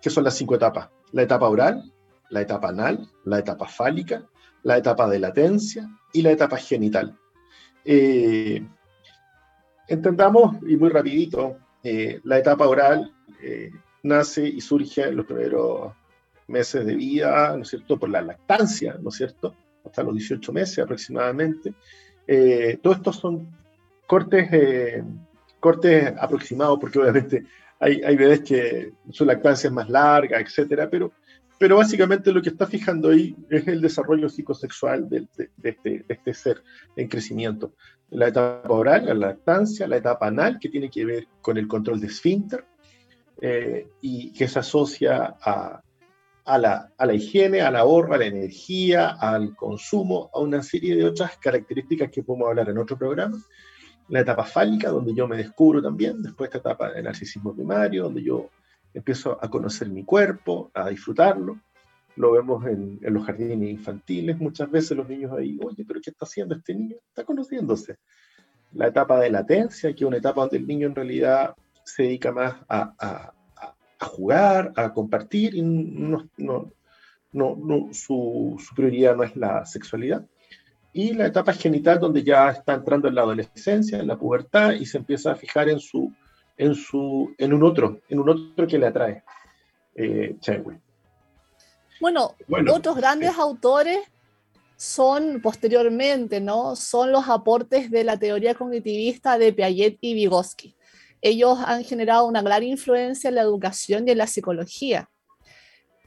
que 0.00 0.10
son 0.10 0.24
las 0.24 0.36
cinco 0.36 0.54
etapas. 0.54 0.88
La 1.12 1.22
etapa 1.22 1.48
oral, 1.48 1.92
la 2.30 2.42
etapa 2.42 2.68
anal, 2.68 3.08
la 3.24 3.38
etapa 3.38 3.66
fálica, 3.66 4.24
la 4.64 4.78
etapa 4.78 5.08
de 5.08 5.20
latencia 5.20 5.88
y 6.12 6.22
la 6.22 6.32
etapa 6.32 6.56
genital. 6.56 7.16
Eh, 7.84 8.66
entendamos, 9.86 10.56
y 10.66 10.76
muy 10.76 10.88
rapidito, 10.88 11.58
eh, 11.82 12.20
la 12.24 12.38
etapa 12.38 12.66
oral 12.66 13.12
eh, 13.42 13.70
nace 14.02 14.48
y 14.48 14.60
surge 14.60 15.02
en 15.02 15.16
los 15.16 15.26
primeros 15.26 15.92
meses 16.48 16.84
de 16.84 16.94
vida, 16.94 17.54
¿no 17.56 17.62
es 17.62 17.68
cierto?, 17.68 17.98
por 17.98 18.08
la 18.08 18.22
lactancia, 18.22 18.96
¿no 19.00 19.10
es 19.10 19.16
cierto?, 19.16 19.54
hasta 19.84 20.02
los 20.02 20.14
18 20.14 20.52
meses 20.52 20.78
aproximadamente. 20.78 21.74
todos 22.82 22.96
estos 22.96 23.16
son 23.16 23.54
cortes, 24.06 24.48
cortes 25.60 26.14
aproximados, 26.18 26.78
porque 26.80 26.98
obviamente 26.98 27.44
hay, 27.78 28.00
hay 28.02 28.16
bebés 28.16 28.40
que 28.40 28.92
su 29.10 29.26
lactancia 29.26 29.68
es 29.68 29.74
más 29.74 29.90
larga, 29.90 30.40
etcétera, 30.40 30.88
pero, 30.88 31.12
pero 31.64 31.78
básicamente 31.78 32.30
lo 32.30 32.42
que 32.42 32.50
está 32.50 32.66
fijando 32.66 33.08
ahí 33.08 33.34
es 33.48 33.66
el 33.68 33.80
desarrollo 33.80 34.28
psicosexual 34.28 35.08
de, 35.08 35.26
este, 35.62 36.04
este, 36.06 36.34
ser 36.34 36.62
en 36.94 37.08
crecimiento. 37.08 37.72
La 38.10 38.28
etapa 38.28 38.68
oral, 38.68 39.06
la 39.06 39.14
lactancia, 39.14 39.88
la 39.88 39.96
etapa 39.96 40.26
anal, 40.26 40.58
que 40.60 40.68
tiene 40.68 40.90
que 40.90 41.06
ver 41.06 41.26
con 41.40 41.56
el 41.56 41.66
control 41.66 42.00
de 42.00 42.08
esfínter 42.08 42.66
eh, 43.40 43.88
y 44.02 44.30
que 44.34 44.46
se 44.46 44.58
asocia 44.58 45.36
a, 45.40 45.80
a, 46.44 46.58
la, 46.58 46.92
a, 46.98 47.06
la, 47.06 47.14
higiene, 47.14 47.62
al 47.62 47.76
ahorro, 47.76 48.12
a 48.12 48.18
la 48.18 48.26
energía, 48.26 49.16
al 49.18 49.56
consumo, 49.56 50.28
a 50.34 50.40
una 50.40 50.62
serie 50.62 50.94
de 50.94 51.06
otras 51.06 51.38
características 51.38 52.10
que 52.10 52.22
podemos 52.22 52.50
hablar 52.50 52.68
en 52.68 52.76
otro 52.76 52.98
programa 52.98 53.38
la 54.08 54.20
etapa 54.20 54.44
fálica, 54.44 54.90
donde 54.90 55.14
yo 55.14 55.26
me 55.26 55.38
descubro 55.38 55.80
también, 55.80 56.20
después 56.20 56.48
esta 56.48 56.58
etapa 56.58 56.92
del 56.92 57.04
narcisismo 57.04 57.54
primario, 57.54 58.02
donde 58.02 58.22
yo 58.22 58.50
empiezo 58.94 59.38
a 59.42 59.50
conocer 59.50 59.88
mi 59.90 60.04
cuerpo, 60.04 60.70
a 60.72 60.88
disfrutarlo. 60.88 61.60
Lo 62.16 62.32
vemos 62.32 62.64
en, 62.66 63.00
los 63.02 63.26
jardines 63.26 63.68
infantiles, 63.68 64.38
muchas 64.38 64.70
veces 64.70 64.96
los 64.96 65.08
niños 65.08 65.32
ahí, 65.32 65.58
oye, 65.62 65.84
pero 65.86 66.00
¿qué 66.00 66.10
está 66.10 66.24
haciendo 66.24 66.54
este 66.54 66.74
niño? 66.74 66.96
Está 67.08 67.24
conociéndose. 67.24 67.96
La 68.72 68.86
etapa 68.86 69.20
de 69.20 69.30
latencia, 69.30 69.92
que 69.92 70.04
es 70.04 70.08
una 70.08 70.18
etapa 70.18 70.42
donde 70.42 70.58
el 70.58 70.66
niño 70.66 70.86
en 70.86 70.94
realidad 70.94 71.54
se 71.84 72.04
dedica 72.04 72.32
más 72.32 72.54
a, 72.68 73.32
jugar, 74.00 74.72
a 74.76 74.92
compartir, 74.92 75.54
y 75.54 75.62
no, 75.62 76.28
no, 76.36 76.70
no, 77.32 77.88
su, 77.92 78.56
su 78.64 78.74
prioridad 78.74 79.16
no 79.16 79.24
es 79.24 79.34
la 79.36 79.66
sexualidad 79.66 80.24
y 80.94 81.12
la 81.12 81.26
etapa 81.26 81.52
genital 81.52 81.98
donde 81.98 82.22
ya 82.22 82.48
está 82.50 82.74
entrando 82.74 83.08
en 83.08 83.16
la 83.16 83.22
adolescencia, 83.22 83.98
en 83.98 84.06
la 84.06 84.16
pubertad 84.16 84.74
y 84.74 84.86
se 84.86 84.98
empieza 84.98 85.32
a 85.32 85.34
fijar 85.34 85.68
en 85.68 85.80
su 85.80 86.14
en 86.56 86.74
su 86.74 87.34
en 87.38 87.52
un 87.52 87.62
otro, 87.62 88.00
en 88.08 88.20
un 88.20 88.28
otro 88.28 88.66
que 88.66 88.78
le 88.78 88.86
atrae. 88.86 89.22
Eh, 89.94 90.36
bueno, 92.00 92.34
otros 92.72 92.96
grandes 92.96 93.30
eh. 93.30 93.36
autores 93.38 94.00
son 94.76 95.40
posteriormente, 95.40 96.40
¿no? 96.40 96.74
Son 96.76 97.12
los 97.12 97.28
aportes 97.28 97.90
de 97.90 98.04
la 98.04 98.18
teoría 98.18 98.54
cognitivista 98.54 99.38
de 99.38 99.52
Piaget 99.52 99.98
y 100.00 100.14
Vygotsky. 100.14 100.74
Ellos 101.22 101.58
han 101.64 101.84
generado 101.84 102.26
una 102.26 102.42
gran 102.42 102.62
influencia 102.64 103.28
en 103.28 103.36
la 103.36 103.42
educación 103.42 104.06
y 104.06 104.10
en 104.10 104.18
la 104.18 104.26
psicología. 104.26 105.08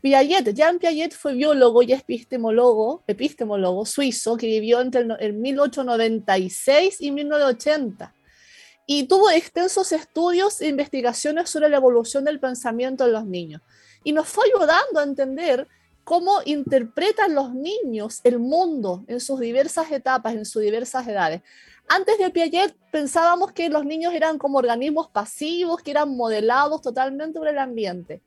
Piaget, 0.01 0.53
Jean 0.53 0.77
Piaget 0.77 1.13
fue 1.13 1.33
biólogo 1.33 1.81
y 1.81 1.93
epistemólogo, 1.93 3.03
epistemólogo 3.07 3.85
suizo 3.85 4.37
que 4.37 4.45
vivió 4.45 4.79
entre 4.79 5.05
el, 5.19 5.33
1896 5.33 7.01
y 7.01 7.11
1980 7.11 8.13
y 8.87 9.03
tuvo 9.03 9.29
extensos 9.29 9.91
estudios 9.91 10.61
e 10.61 10.67
investigaciones 10.67 11.51
sobre 11.51 11.69
la 11.69 11.77
evolución 11.77 12.23
del 12.23 12.39
pensamiento 12.39 13.05
de 13.05 13.11
los 13.11 13.25
niños. 13.25 13.61
Y 14.03 14.13
nos 14.13 14.27
fue 14.27 14.45
ayudando 14.47 14.99
a 14.99 15.03
entender 15.03 15.67
cómo 16.03 16.39
interpretan 16.45 17.35
los 17.35 17.53
niños 17.53 18.21
el 18.23 18.39
mundo 18.39 19.03
en 19.07 19.19
sus 19.19 19.39
diversas 19.39 19.91
etapas, 19.91 20.33
en 20.33 20.45
sus 20.45 20.63
diversas 20.63 21.07
edades. 21.07 21.41
Antes 21.87 22.17
de 22.17 22.31
Piaget 22.31 22.75
pensábamos 22.91 23.51
que 23.51 23.69
los 23.69 23.85
niños 23.85 24.13
eran 24.15 24.39
como 24.39 24.57
organismos 24.57 25.09
pasivos, 25.09 25.83
que 25.83 25.91
eran 25.91 26.15
modelados 26.15 26.81
totalmente 26.81 27.37
por 27.37 27.47
el 27.47 27.59
ambiente 27.59 28.23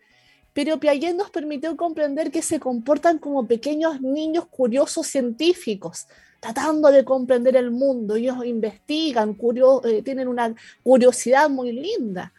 pero 0.53 0.81
Piaget 0.81 1.15
nos 1.15 1.31
permitió 1.31 1.77
comprender 1.77 2.31
que 2.31 2.43
se 2.43 2.59
comportan 2.59 3.19
como 3.19 3.47
pequeños 3.47 4.01
niños 4.01 4.47
curiosos 4.47 5.07
científicos, 5.07 6.07
tratando 6.41 6.91
de 6.91 7.05
comprender 7.05 7.57
el 7.57 7.71
mundo. 7.71 8.17
Ellos 8.17 8.45
investigan, 8.45 9.37
eh, 9.85 10.03
tienen 10.03 10.29
una 10.29 10.55
curiosidad 10.83 11.49
muy 11.49 11.73
linda. 11.73 12.33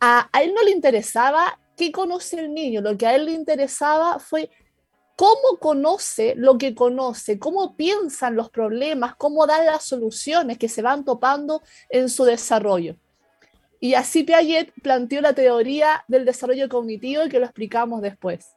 A, 0.00 0.28
a, 0.32 0.42
él 0.42 0.54
no 0.54 0.62
le 0.62 0.70
interesaba 0.70 1.58
qué 1.76 1.90
conoce 1.90 2.38
el 2.38 2.54
niño, 2.54 2.80
lo 2.80 2.96
que 2.96 3.06
a 3.06 3.14
él 3.14 3.26
le 3.26 3.32
interesaba 3.32 4.18
fue 4.18 4.50
cómo 5.16 5.58
conoce 5.60 6.34
lo 6.36 6.58
que 6.58 6.74
conoce, 6.74 7.38
cómo 7.38 7.76
piensan 7.76 8.36
los 8.36 8.50
problemas, 8.50 9.14
cómo 9.16 9.46
dan 9.46 9.66
las 9.66 9.84
soluciones 9.84 10.58
que 10.58 10.68
se 10.68 10.82
van 10.82 11.04
topando 11.04 11.62
en 11.88 12.08
su 12.08 12.24
desarrollo. 12.24 12.96
Y 13.80 13.94
así 13.94 14.22
Piaget 14.22 14.72
planteó 14.82 15.20
la 15.20 15.34
teoría 15.34 16.04
del 16.08 16.24
desarrollo 16.24 16.68
cognitivo 16.68 17.24
y 17.24 17.28
que 17.28 17.38
lo 17.38 17.44
explicamos 17.44 18.00
después. 18.00 18.56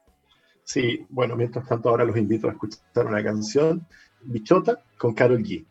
Sí, 0.64 1.06
bueno, 1.10 1.36
mientras 1.36 1.68
tanto 1.68 1.90
ahora 1.90 2.06
los 2.06 2.18
invito 2.18 2.48
a 2.48 2.52
escuchar 2.52 3.06
una 3.06 3.24
canción, 3.24 3.86
Bichota, 4.22 4.82
con 4.98 5.14
Carol 5.14 5.44
G. 5.44 5.64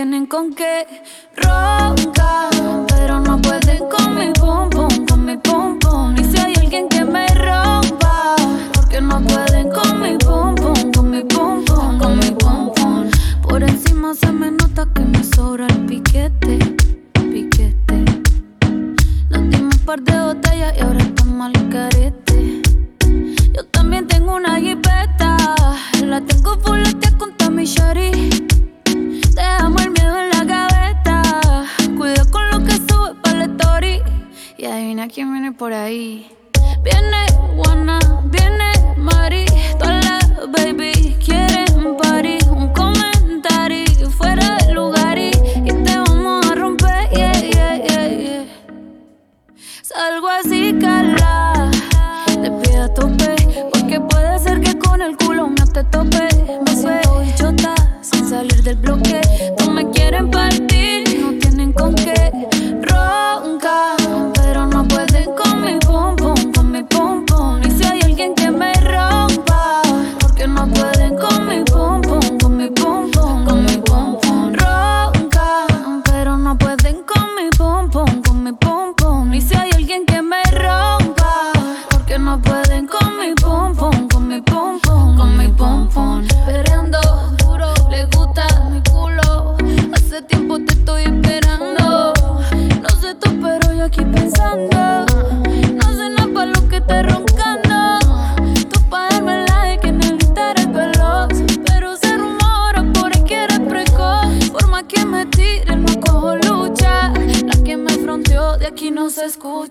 tienen 0.00 0.24
con 0.24 0.54
qué. 0.54 0.86
Ronca, 1.36 2.48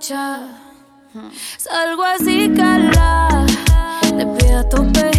Salgo 0.10 2.04
así, 2.04 2.52
cala. 2.58 3.46
Te 4.02 4.26
pido 4.26 4.58
a 4.58 4.68
tope 4.68 5.12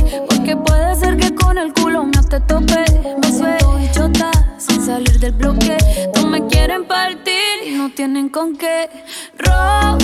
que 0.44 0.57
puede 0.57 0.96
ser 0.96 1.16
que 1.16 1.33
con 1.33 1.59
el 1.59 1.72
culo 1.72 2.07
no 2.07 2.24
te 2.24 2.40
tope. 2.40 2.85
Me 3.22 3.33
suelto 3.33 3.79
chota 3.92 4.33
sin 4.59 4.85
salir 4.85 5.20
del 5.20 5.31
bloque. 5.31 5.76
No 6.16 6.26
me 6.26 6.44
quieren 6.48 6.88
partir 6.88 7.68
y 7.68 7.76
no 7.76 7.90
tienen 7.90 8.31
con 8.31 8.57
qué. 8.57 8.90
Ronca, 9.38 10.00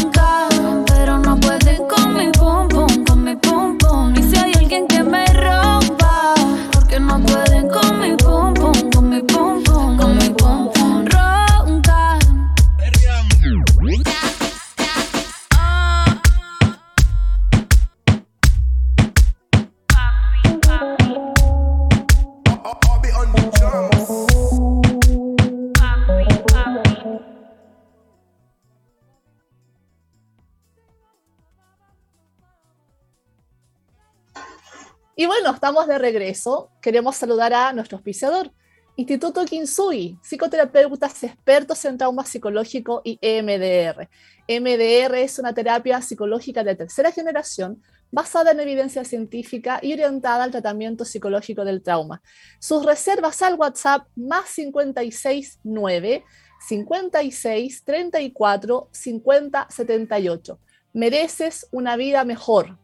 Y 35.18 35.24
bueno, 35.24 35.50
estamos 35.50 35.86
de 35.86 35.96
regreso. 35.96 36.70
Queremos 36.82 37.16
saludar 37.16 37.54
a 37.54 37.72
nuestro 37.72 37.96
auspiciador, 37.96 38.52
Instituto 38.96 39.46
Kinsui, 39.46 40.18
psicoterapeutas 40.22 41.24
expertos 41.24 41.82
en 41.86 41.96
trauma 41.96 42.26
psicológico 42.26 43.00
y 43.02 43.18
EMDR. 43.22 44.10
EMDR 44.46 45.14
es 45.14 45.38
una 45.38 45.54
terapia 45.54 46.02
psicológica 46.02 46.62
de 46.62 46.74
tercera 46.74 47.10
generación 47.12 47.82
basada 48.10 48.50
en 48.50 48.60
evidencia 48.60 49.06
científica 49.06 49.78
y 49.80 49.94
orientada 49.94 50.44
al 50.44 50.50
tratamiento 50.50 51.06
psicológico 51.06 51.64
del 51.64 51.82
trauma. 51.82 52.20
Sus 52.58 52.84
reservas 52.84 53.40
al 53.40 53.54
WhatsApp 53.54 54.08
más 54.16 54.52
569 54.54 56.24
56 56.68 57.84
34 57.84 58.88
50 58.92 59.66
78. 59.70 60.60
Mereces 60.92 61.68
una 61.70 61.96
vida 61.96 62.22
mejor. 62.24 62.78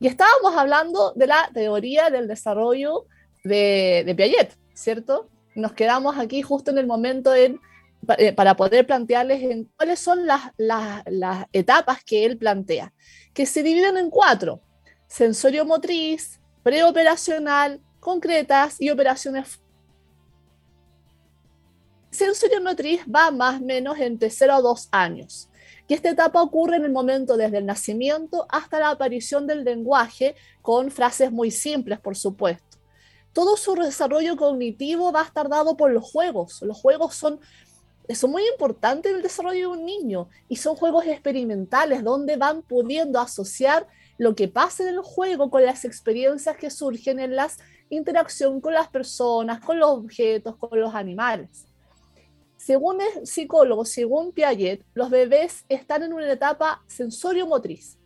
Y 0.00 0.06
estábamos 0.06 0.56
hablando 0.56 1.12
de 1.14 1.26
la 1.26 1.50
teoría 1.52 2.10
del 2.10 2.28
desarrollo 2.28 3.06
de, 3.42 4.02
de 4.04 4.14
Piaget, 4.14 4.56
¿cierto? 4.74 5.28
Nos 5.54 5.72
quedamos 5.72 6.18
aquí 6.18 6.42
justo 6.42 6.70
en 6.70 6.78
el 6.78 6.86
momento 6.86 7.34
en, 7.34 7.60
eh, 8.18 8.32
para 8.32 8.56
poder 8.56 8.86
plantearles 8.86 9.42
en 9.42 9.70
cuáles 9.76 10.00
son 10.00 10.26
las, 10.26 10.50
las, 10.56 11.02
las 11.06 11.46
etapas 11.52 12.02
que 12.04 12.24
él 12.24 12.36
plantea, 12.36 12.92
que 13.32 13.46
se 13.46 13.62
dividen 13.62 13.96
en 13.96 14.10
cuatro, 14.10 14.60
sensorio 15.06 15.64
motriz, 15.64 16.40
preoperacional, 16.62 17.80
concretas 18.00 18.80
y 18.80 18.90
operaciones 18.90 19.60
sensorio 22.14 22.62
motriz 22.62 23.00
va 23.12 23.30
más 23.30 23.60
o 23.60 23.64
menos 23.64 23.98
entre 23.98 24.30
0 24.30 24.54
a 24.54 24.60
2 24.60 24.88
años. 24.92 25.48
Y 25.86 25.94
esta 25.94 26.10
etapa 26.10 26.40
ocurre 26.40 26.76
en 26.76 26.84
el 26.84 26.92
momento 26.92 27.36
desde 27.36 27.58
el 27.58 27.66
nacimiento 27.66 28.46
hasta 28.48 28.78
la 28.78 28.90
aparición 28.90 29.46
del 29.46 29.64
lenguaje, 29.64 30.34
con 30.62 30.90
frases 30.90 31.30
muy 31.30 31.50
simples, 31.50 32.00
por 32.00 32.16
supuesto. 32.16 32.78
Todo 33.32 33.56
su 33.56 33.74
desarrollo 33.74 34.36
cognitivo 34.36 35.12
va 35.12 35.22
a 35.22 35.24
estar 35.24 35.48
dado 35.48 35.76
por 35.76 35.90
los 35.90 36.10
juegos. 36.10 36.62
Los 36.62 36.78
juegos 36.78 37.16
son, 37.16 37.40
son 38.08 38.30
muy 38.30 38.46
importantes 38.46 39.10
en 39.10 39.16
el 39.16 39.22
desarrollo 39.22 39.58
de 39.58 39.78
un 39.78 39.84
niño 39.84 40.28
y 40.48 40.56
son 40.56 40.76
juegos 40.76 41.04
experimentales 41.06 42.02
donde 42.02 42.36
van 42.36 42.62
pudiendo 42.62 43.20
asociar 43.20 43.86
lo 44.16 44.34
que 44.34 44.48
pasa 44.48 44.84
en 44.84 44.90
el 44.90 45.00
juego 45.00 45.50
con 45.50 45.64
las 45.64 45.84
experiencias 45.84 46.56
que 46.56 46.70
surgen 46.70 47.18
en 47.18 47.36
la 47.36 47.50
interacción 47.90 48.60
con 48.60 48.72
las 48.72 48.88
personas, 48.88 49.60
con 49.60 49.78
los 49.78 49.90
objetos, 49.90 50.56
con 50.56 50.80
los 50.80 50.94
animales. 50.94 51.66
Según 52.64 52.98
el 53.02 53.26
psicólogo, 53.26 53.84
según 53.84 54.32
Piaget, 54.32 54.86
los 54.94 55.10
bebés 55.10 55.66
están 55.68 56.02
en 56.02 56.14
una 56.14 56.32
etapa 56.32 56.82
sensorio-motriz 56.86 57.98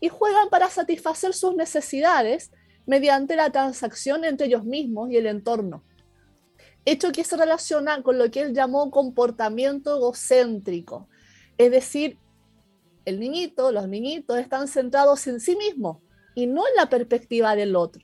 y 0.00 0.08
juegan 0.08 0.48
para 0.50 0.68
satisfacer 0.68 1.32
sus 1.32 1.54
necesidades 1.54 2.50
mediante 2.86 3.36
la 3.36 3.50
transacción 3.50 4.24
entre 4.24 4.48
ellos 4.48 4.64
mismos 4.64 5.12
y 5.12 5.16
el 5.16 5.26
entorno. 5.26 5.84
Hecho 6.84 7.12
que 7.12 7.22
se 7.22 7.36
relaciona 7.36 8.02
con 8.02 8.18
lo 8.18 8.28
que 8.32 8.40
él 8.40 8.52
llamó 8.52 8.90
comportamiento 8.90 9.98
egocéntrico. 9.98 11.06
Es 11.56 11.70
decir, 11.70 12.18
el 13.04 13.20
niñito, 13.20 13.70
los 13.70 13.86
niñitos 13.86 14.40
están 14.40 14.66
centrados 14.66 15.24
en 15.28 15.38
sí 15.38 15.54
mismos 15.54 15.98
y 16.34 16.48
no 16.48 16.66
en 16.66 16.74
la 16.74 16.88
perspectiva 16.88 17.54
del 17.54 17.76
otro. 17.76 18.02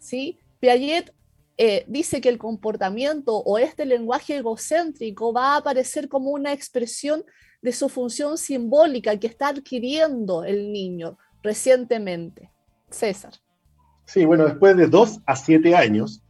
¿sí? 0.00 0.40
Piaget 0.58 1.14
eh, 1.62 1.84
dice 1.86 2.22
que 2.22 2.30
el 2.30 2.38
comportamiento 2.38 3.36
o 3.36 3.58
este 3.58 3.84
lenguaje 3.84 4.38
egocéntrico 4.38 5.30
va 5.30 5.52
a 5.52 5.56
aparecer 5.58 6.08
como 6.08 6.30
una 6.30 6.54
expresión 6.54 7.22
de 7.60 7.72
su 7.72 7.90
función 7.90 8.38
simbólica 8.38 9.18
que 9.18 9.26
está 9.26 9.48
adquiriendo 9.48 10.42
el 10.44 10.72
niño 10.72 11.18
recientemente. 11.42 12.50
César. 12.88 13.34
Sí, 14.06 14.24
bueno, 14.24 14.46
después 14.46 14.74
de 14.74 14.86
dos 14.86 15.20
a 15.26 15.36
siete 15.36 15.76
años, 15.76 16.22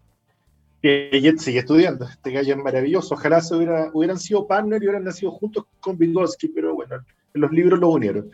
Piaget 0.81 1.39
sigue 1.39 1.61
estudiando. 1.61 2.07
Este 2.07 2.33
gallo 2.33 2.57
es 2.57 2.65
maravilloso. 2.65 3.15
Ojalá 3.15 3.41
se 3.41 3.55
hubiera, 3.55 3.89
hubieran 3.95 4.19
sido 4.19 4.49
partner 4.49 4.83
y 4.83 4.87
hubieran 4.87 5.05
nacido 5.05 5.31
juntos 5.31 5.65
con 5.79 5.97
Vygotsky, 5.97 6.49
pero 6.49 6.75
bueno, 6.75 6.97
en 7.35 7.41
los 7.41 7.53
libros 7.53 7.79
lo 7.79 7.91
unieron. 7.91 8.29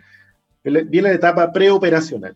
Viene 0.65 1.11
la 1.11 1.13
etapa 1.13 1.53
preoperacional. 1.53 2.35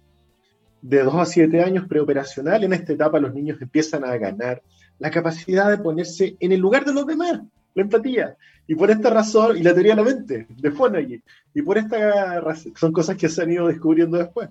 De 0.83 1.03
dos 1.03 1.15
a 1.15 1.27
siete 1.27 1.63
años 1.63 1.87
preoperacional, 1.87 2.65
en 2.65 2.73
esta 2.73 2.93
etapa 2.93 3.21
los 3.21 3.35
niños 3.35 3.61
empiezan 3.61 4.05
a 4.05 4.17
ganar 4.17 4.63
la 4.99 5.11
capacidad 5.11 5.71
de 5.71 5.79
ponerse 5.79 6.37
en 6.41 6.53
el 6.53 6.61
lugar 6.61 6.85
de 6.85 6.95
los 6.95 7.07
demás, 7.07 7.41
la 7.75 7.83
empatía. 7.83 8.37
Y 8.67 8.75
por 8.75 8.91
esta 8.91 9.11
razón, 9.11 9.57
y 9.57 9.63
la 9.63 9.75
teoría 9.75 9.97
de 9.97 10.03
la 10.03 10.09
mente, 10.09 10.47
de 10.49 10.71
Fonagy, 10.71 11.23
y 11.55 11.63
por 11.63 11.77
esta 11.77 12.41
razón, 12.41 12.73
son 12.77 12.93
cosas 12.93 13.17
que 13.17 13.29
se 13.29 13.43
han 13.43 13.51
ido 13.51 13.67
descubriendo 13.67 14.17
después, 14.17 14.49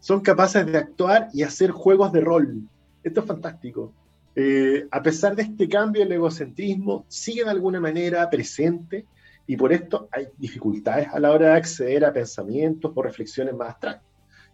son 0.00 0.20
capaces 0.20 0.66
de 0.66 0.78
actuar 0.78 1.28
y 1.32 1.42
hacer 1.42 1.70
juegos 1.70 2.12
de 2.12 2.20
rol. 2.20 2.62
Esto 3.02 3.20
es 3.20 3.26
fantástico. 3.26 3.92
Eh, 4.34 4.86
a 4.90 5.02
pesar 5.02 5.36
de 5.36 5.42
este 5.42 5.68
cambio, 5.68 6.02
el 6.02 6.12
egocentrismo 6.12 7.04
sigue 7.08 7.44
de 7.44 7.50
alguna 7.50 7.80
manera 7.80 8.28
presente 8.30 9.04
y 9.46 9.56
por 9.56 9.72
esto 9.72 10.08
hay 10.12 10.28
dificultades 10.38 11.08
a 11.08 11.18
la 11.18 11.30
hora 11.30 11.48
de 11.48 11.54
acceder 11.54 12.04
a 12.04 12.12
pensamientos 12.12 12.92
o 12.94 13.02
reflexiones 13.02 13.54
más 13.54 13.70
abstractas. 13.70 14.09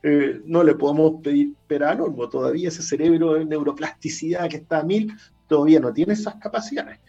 Eh, 0.08 0.40
no 0.44 0.62
le 0.62 0.76
podemos 0.76 1.20
pedir 1.20 1.56
pera 1.66 1.92
normo, 1.92 2.28
todavía 2.28 2.68
ese 2.68 2.80
cerebro 2.80 3.34
de 3.34 3.44
neuroplasticidad 3.44 4.48
que 4.48 4.58
está 4.58 4.78
a 4.78 4.82
mil, 4.84 5.12
todavía 5.48 5.80
no 5.80 5.92
tiene 5.92 6.12
esas 6.12 6.36
capacidades. 6.36 7.00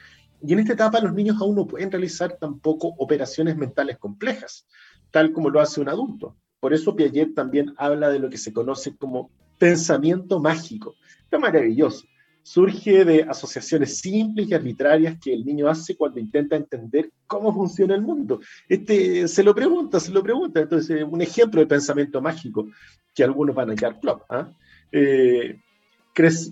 Y 0.42 0.54
en 0.54 0.60
esta 0.60 0.74
etapa 0.74 1.00
los 1.00 1.14
niños 1.14 1.40
aún 1.40 1.56
no 1.56 1.68
pueden 1.68 1.92
realizar 1.92 2.38
tampoco 2.40 2.96
operaciones 2.98 3.56
mentales 3.56 4.00
complejas, 4.00 4.66
tal 5.12 5.32
como 5.32 5.52
lo 5.52 5.62
hace 5.62 5.80
un 5.80 5.90
adulto. 5.90 6.36
Por 6.60 6.74
eso 6.74 6.96
Piaget 6.96 7.36
también 7.36 7.72
habla 7.78 8.10
de 8.10 8.18
lo 8.18 8.32
que 8.32 8.40
se 8.40 8.52
conoce 8.52 8.98
como 8.98 9.30
pensamiento 9.60 10.40
mágico. 10.40 10.96
Está 11.22 11.38
maravilloso 11.38 12.08
surge 12.48 13.04
de 13.04 13.24
asociaciones 13.24 13.98
simples 13.98 14.48
y 14.48 14.54
arbitrarias 14.54 15.18
que 15.22 15.34
el 15.34 15.44
niño 15.44 15.68
hace 15.68 15.98
cuando 15.98 16.18
intenta 16.22 16.56
entender 16.56 17.12
cómo 17.28 17.54
funciona 17.54 17.94
el 17.94 18.02
mundo. 18.02 18.40
Este, 18.70 19.28
se 19.28 19.44
lo 19.44 19.54
pregunta, 19.54 20.00
se 20.00 20.14
lo 20.14 20.24
pregunta. 20.24 20.62
Entonces, 20.62 21.04
un 21.04 21.22
ejemplo 21.22 21.60
de 21.60 21.68
pensamiento 21.68 22.22
mágico 22.22 22.70
que 23.14 23.26
algunos 23.26 23.54
van 23.54 23.72
a 23.72 23.76
quedar 23.76 24.00
plop. 24.00 24.22
¿ah? 24.30 24.50
Eh, 24.94 25.60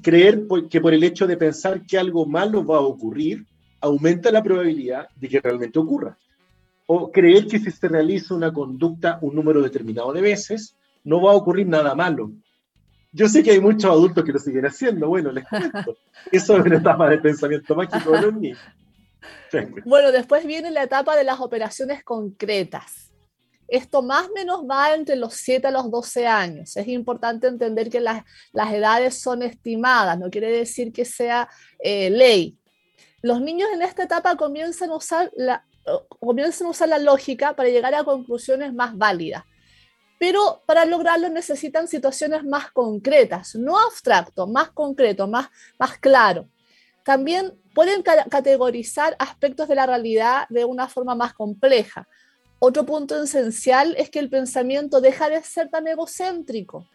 creer 0.03 0.45
que 0.69 0.81
por 0.81 0.93
el 0.93 1.01
hecho 1.01 1.27
de 1.27 1.37
pensar 1.37 1.85
que 1.85 1.97
algo 1.97 2.25
malo 2.25 2.65
va 2.65 2.79
a 2.79 2.81
ocurrir, 2.81 3.45
aumenta 3.79 4.31
la 4.31 4.43
probabilidad 4.43 5.07
de 5.15 5.29
que 5.29 5.39
realmente 5.39 5.79
ocurra. 5.79 6.17
O 6.87 7.09
creer 7.09 7.47
que 7.47 7.57
si 7.57 7.71
se 7.71 7.87
realiza 7.87 8.35
una 8.35 8.51
conducta 8.51 9.17
un 9.21 9.33
número 9.33 9.61
determinado 9.61 10.11
de 10.11 10.19
veces, 10.19 10.75
no 11.05 11.21
va 11.21 11.31
a 11.31 11.35
ocurrir 11.35 11.67
nada 11.67 11.95
malo, 11.95 12.33
yo 13.15 13.29
sé 13.29 13.43
que 13.43 13.51
hay 13.51 13.61
muchos 13.61 13.85
adultos 13.85 14.25
que 14.25 14.33
lo 14.33 14.39
siguen 14.39 14.65
haciendo, 14.65 15.07
bueno, 15.07 15.31
les 15.31 15.47
cuento. 15.47 15.97
Eso 16.31 16.57
es 16.57 16.65
una 16.65 16.75
etapa 16.75 17.09
de 17.09 17.17
pensamiento 17.19 17.73
mágico 17.73 18.11
de 18.11 18.21
los 18.21 18.33
niños. 18.33 18.59
Bueno, 19.85 20.11
después 20.11 20.45
viene 20.45 20.69
la 20.69 20.83
etapa 20.83 21.15
de 21.15 21.23
las 21.23 21.39
operaciones 21.39 22.03
concretas. 22.03 23.13
Esto 23.69 24.03
más 24.03 24.27
o 24.27 24.33
menos 24.33 24.65
va 24.69 24.93
entre 24.93 25.15
los 25.15 25.33
7 25.35 25.65
a 25.67 25.71
los 25.71 25.89
12 25.89 26.27
años. 26.27 26.75
Es 26.75 26.89
importante 26.89 27.47
entender 27.47 27.89
que 27.89 28.01
las, 28.01 28.25
las 28.51 28.73
edades 28.73 29.17
son 29.17 29.43
estimadas, 29.43 30.19
no 30.19 30.29
quiere 30.29 30.51
decir 30.51 30.91
que 30.91 31.05
sea 31.05 31.47
eh, 31.79 32.09
ley. 32.09 32.59
Los 33.21 33.39
niños 33.39 33.69
en 33.73 33.81
esta 33.81 34.03
etapa 34.03 34.35
comienzan 34.35 34.89
a, 34.89 34.97
usar 34.97 35.31
la, 35.37 35.65
comienzan 36.19 36.67
a 36.67 36.71
usar 36.71 36.89
la 36.89 36.99
lógica 36.99 37.55
para 37.55 37.69
llegar 37.69 37.95
a 37.95 38.03
conclusiones 38.03 38.73
más 38.73 38.97
válidas 38.97 39.45
pero 40.27 40.63
para 40.65 40.85
lograrlo 40.85 41.29
necesitan 41.29 41.87
situaciones 41.87 42.43
más 42.43 42.71
concretas, 42.71 43.53
no 43.53 43.77
abstracto, 43.77 44.47
más 44.47 44.71
concreto, 44.71 45.27
más, 45.27 45.49
más 45.77 45.99
claro. 45.99 46.49
También 47.03 47.53
pueden 47.75 48.01
categorizar 48.01 49.15
aspectos 49.19 49.67
de 49.67 49.75
la 49.75 49.85
realidad 49.85 50.47
de 50.49 50.65
una 50.65 50.87
forma 50.87 51.13
más 51.13 51.35
compleja. 51.35 52.07
Otro 52.57 52.87
punto 52.87 53.21
esencial 53.21 53.93
es 53.99 54.09
que 54.09 54.17
el 54.17 54.31
pensamiento 54.31 54.99
deja 54.99 55.29
de 55.29 55.43
ser 55.43 55.69
tan 55.69 55.87
egocéntrico. 55.87 56.87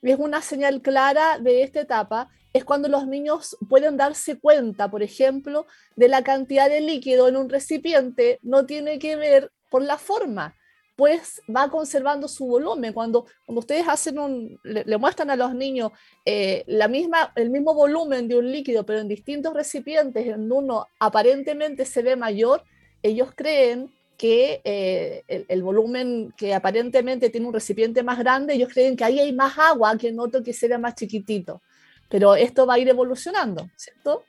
Y 0.00 0.12
es 0.12 0.18
una 0.20 0.40
señal 0.40 0.80
clara 0.80 1.40
de 1.40 1.64
esta 1.64 1.80
etapa, 1.80 2.28
es 2.52 2.64
cuando 2.64 2.86
los 2.86 3.08
niños 3.08 3.56
pueden 3.68 3.96
darse 3.96 4.38
cuenta, 4.38 4.88
por 4.88 5.02
ejemplo, 5.02 5.66
de 5.96 6.06
la 6.06 6.22
cantidad 6.22 6.68
de 6.68 6.82
líquido 6.82 7.26
en 7.26 7.36
un 7.36 7.48
recipiente, 7.48 8.38
no 8.42 8.64
tiene 8.64 9.00
que 9.00 9.16
ver 9.16 9.50
por 9.70 9.82
la 9.82 9.98
forma, 9.98 10.54
pues 10.96 11.42
va 11.54 11.68
conservando 11.70 12.26
su 12.26 12.46
volumen. 12.46 12.92
Cuando, 12.92 13.26
cuando 13.44 13.60
ustedes 13.60 13.86
hacen 13.86 14.18
un, 14.18 14.58
le, 14.64 14.96
muestran 14.96 15.30
a 15.30 15.36
los 15.36 15.54
niños 15.54 15.92
eh, 16.24 16.64
la 16.66 16.88
misma, 16.88 17.32
el 17.36 17.50
mismo 17.50 17.74
volumen 17.74 18.26
de 18.26 18.38
un 18.38 18.50
líquido, 18.50 18.84
pero 18.84 19.00
en 19.00 19.08
distintos 19.08 19.52
recipientes, 19.52 20.26
en 20.26 20.50
uno 20.50 20.86
aparentemente 20.98 21.84
se 21.84 22.02
ve 22.02 22.16
mayor, 22.16 22.64
ellos 23.02 23.28
creen 23.36 23.92
que 24.16 24.62
eh, 24.64 25.44
el, 25.48 25.62
volumen 25.62 26.32
que 26.38 26.54
aparentemente 26.54 27.28
tiene 27.28 27.46
un 27.46 27.52
recipiente 27.52 28.02
más 28.02 28.18
grande, 28.18 28.54
ellos 28.54 28.70
creen 28.72 28.96
que 28.96 29.04
ahí 29.04 29.20
hay 29.20 29.32
más 29.34 29.58
agua 29.58 29.96
que 29.98 30.08
en 30.08 30.18
otro 30.18 30.42
que 30.42 30.54
se 30.54 30.68
ve 30.68 30.78
más 30.78 30.94
chiquitito. 30.94 31.60
Pero 32.08 32.34
esto 32.34 32.66
va 32.66 32.74
a 32.74 32.78
ir 32.78 32.88
evolucionando, 32.88 33.68
¿cierto? 33.76 34.24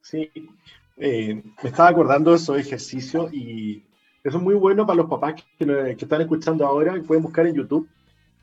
Sí, 0.00 0.28
eh, 0.96 1.34
me 1.34 1.70
estaba 1.70 1.90
acordando 1.90 2.30
de 2.32 2.38
esos 2.38 2.58
ejercicios 2.58 3.32
y 3.32 3.84
eso 4.28 4.38
es 4.38 4.44
muy 4.44 4.54
bueno 4.54 4.86
para 4.86 4.98
los 4.98 5.08
papás 5.08 5.42
que, 5.58 5.96
están 5.98 6.20
escuchando 6.20 6.66
ahora 6.66 6.96
y 6.96 7.00
pueden 7.00 7.22
buscar 7.22 7.46
en 7.46 7.54
YouTube 7.54 7.88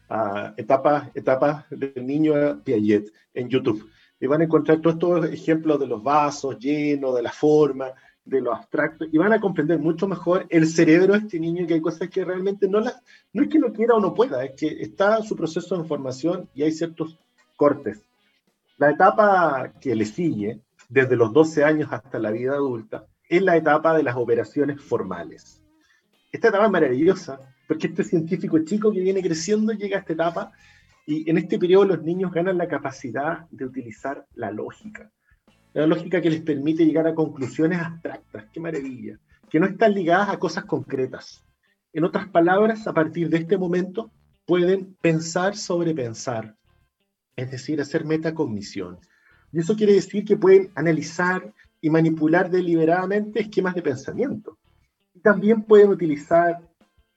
uh, 0.10 0.54
etapas, 0.58 1.10
etapas 1.14 1.66
del 1.70 2.06
niño 2.06 2.62
Piaget 2.64 3.12
en 3.34 3.50
YouTube. 3.50 3.90
Y 4.20 4.28
van 4.28 4.42
a 4.42 4.46
encontrar 4.46 4.80
todos 4.80 4.96
estos 4.96 5.26
ejemplos 5.34 5.80
de 5.80 5.88
los 5.88 6.02
vasos 6.02 6.58
llenos, 6.58 7.16
de 7.16 7.22
la 7.22 7.32
forma, 7.32 7.92
de 8.24 8.42
lo 8.42 8.54
abstracto, 8.54 9.06
y 9.12 9.18
van 9.18 9.34
a 9.34 9.40
comprender 9.40 9.78
mucho 9.78 10.08
mejor 10.08 10.48
el 10.50 10.68
cerebro 10.68 11.14
de 11.14 11.20
este 11.20 11.40
niño, 11.40 11.68
que 11.68 11.76
hay 11.76 11.82
cosas 11.82 12.10
que 12.10 12.26
realmente 12.26 12.68
no 12.68 12.80
las, 12.80 13.02
no 13.34 13.44
es 13.44 13.50
que 13.50 13.60
no 13.60 13.72
quiera 13.72 13.94
o 13.94 14.00
no 14.00 14.14
pueda, 14.14 14.44
es 14.44 14.54
que 14.54 14.68
está 14.82 15.22
su 15.22 15.36
proceso 15.36 15.78
de 15.78 15.88
formación 15.88 16.50
y 16.56 16.64
hay 16.64 16.72
ciertos 16.72 17.20
cortes. 17.56 18.04
La 18.78 18.90
etapa 18.90 19.74
que 19.80 19.96
le 19.96 20.06
sigue, 20.06 20.60
desde 20.90 21.16
los 21.16 21.32
12 21.34 21.64
años 21.64 21.90
hasta 21.92 22.18
la 22.18 22.32
vida 22.32 22.54
adulta, 22.54 23.06
es 23.30 23.42
la 23.42 23.58
etapa 23.58 23.96
de 23.96 24.04
las 24.04 24.16
operaciones 24.16 24.82
formales. 24.82 25.62
Esta 26.36 26.50
etapa 26.50 26.66
es 26.66 26.72
maravillosa, 26.72 27.40
porque 27.66 27.88
este 27.88 28.04
científico 28.04 28.60
chico 28.60 28.92
que 28.92 29.00
viene 29.00 29.22
creciendo 29.22 29.72
llega 29.72 29.96
a 29.96 30.00
esta 30.02 30.12
etapa 30.12 30.52
y 31.06 31.30
en 31.30 31.38
este 31.38 31.58
periodo 31.58 31.86
los 31.86 32.04
niños 32.04 32.34
ganan 32.34 32.58
la 32.58 32.68
capacidad 32.68 33.48
de 33.52 33.64
utilizar 33.64 34.26
la 34.34 34.52
lógica. 34.52 35.10
La 35.72 35.88
lógica 35.88 36.20
que 36.20 36.30
les 36.30 36.42
permite 36.42 36.86
llegar 36.86 37.08
a 37.08 37.16
conclusiones 37.16 37.80
abstractas, 37.80 38.48
qué 38.52 38.60
maravilla, 38.60 39.18
que 39.50 39.62
no 39.62 39.66
están 39.66 39.94
ligadas 39.94 40.28
a 40.28 40.38
cosas 40.38 40.66
concretas. 40.66 41.42
En 41.94 42.04
otras 42.04 42.28
palabras, 42.28 42.86
a 42.86 42.94
partir 42.94 43.30
de 43.30 43.38
este 43.38 43.58
momento 43.58 44.12
pueden 44.46 44.94
pensar 45.00 45.56
sobre 45.56 45.94
pensar, 45.94 46.54
es 47.38 47.50
decir, 47.50 47.80
hacer 47.80 48.04
metacognición. 48.04 49.00
Y 49.54 49.60
eso 49.60 49.78
quiere 49.78 49.94
decir 49.94 50.26
que 50.26 50.36
pueden 50.36 50.70
analizar 50.76 51.54
y 51.80 51.90
manipular 51.90 52.50
deliberadamente 52.50 53.40
esquemas 53.40 53.74
de 53.74 53.84
pensamiento 53.84 54.58
también 55.22 55.64
pueden 55.64 55.90
utilizar 55.90 56.62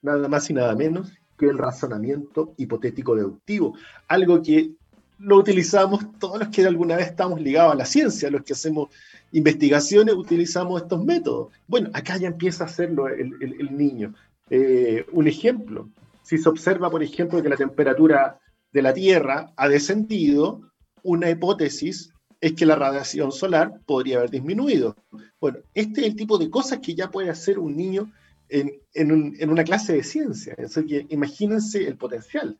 nada 0.03 0.29
más 0.29 0.49
y 0.51 0.55
nada 0.55 0.75
menos 0.75 1.13
que 1.37 1.47
el 1.47 1.59
razonamiento 1.59 2.55
hipotético 2.57 3.15
deductivo, 3.15 3.75
algo 4.09 4.43
que 4.43 4.73
lo 5.19 5.37
utilizamos 5.37 6.07
todos 6.19 6.39
los 6.39 6.49
que 6.49 6.65
alguna 6.65 6.97
vez 6.97 7.09
estamos 7.09 7.41
ligados 7.41 7.73
a 7.73 7.77
la 7.77 7.85
ciencia, 7.85 8.31
los 8.31 8.43
que 8.43 8.53
hacemos 8.53 8.89
investigaciones, 9.33 10.15
utilizamos 10.15 10.83
estos 10.83 11.05
métodos. 11.05 11.53
Bueno, 11.67 11.91
acá 11.93 12.17
ya 12.17 12.29
empieza 12.29 12.65
a 12.65 12.67
hacerlo 12.67 13.09
el, 13.09 13.77
niño. 13.77 14.15
Eh, 14.51 15.05
un 15.13 15.27
ejemplo, 15.27 15.89
si 16.23 16.39
se 16.39 16.49
observa, 16.49 16.91
por 16.91 17.03
ejemplo, 17.03 17.43
que 17.43 17.49
la 17.49 17.57
temperatura 17.57 18.39
de 18.73 18.83
la 18.83 18.95
Tierra 18.95 19.53
ha 19.57 19.69
descendido, 19.69 20.63
una 21.03 21.31
hipótesis 21.31 22.13
es 22.41 22.53
que 22.53 22.67
la 22.67 22.77
radiación 22.77 23.33
solar 23.33 23.81
podría 23.87 24.19
haber 24.19 24.31
disminuido. 24.31 24.97
Bueno, 25.41 25.59
este 25.75 26.03
es 26.03 26.07
el 26.09 26.17
tipo 26.17 26.39
de 26.39 26.51
cosas 26.51 26.79
que 26.79 26.95
ya 26.95 27.11
puede 27.11 27.31
hacer 27.31 27.59
un 27.59 27.77
niño 27.77 28.13
en, 28.49 29.51
una 29.51 29.65
clase 29.65 29.93
de 29.93 30.03
ciencia. 30.03 30.55
Que 30.57 31.07
imagínense 31.09 31.87
el 31.87 31.97
potencial. 31.97 32.59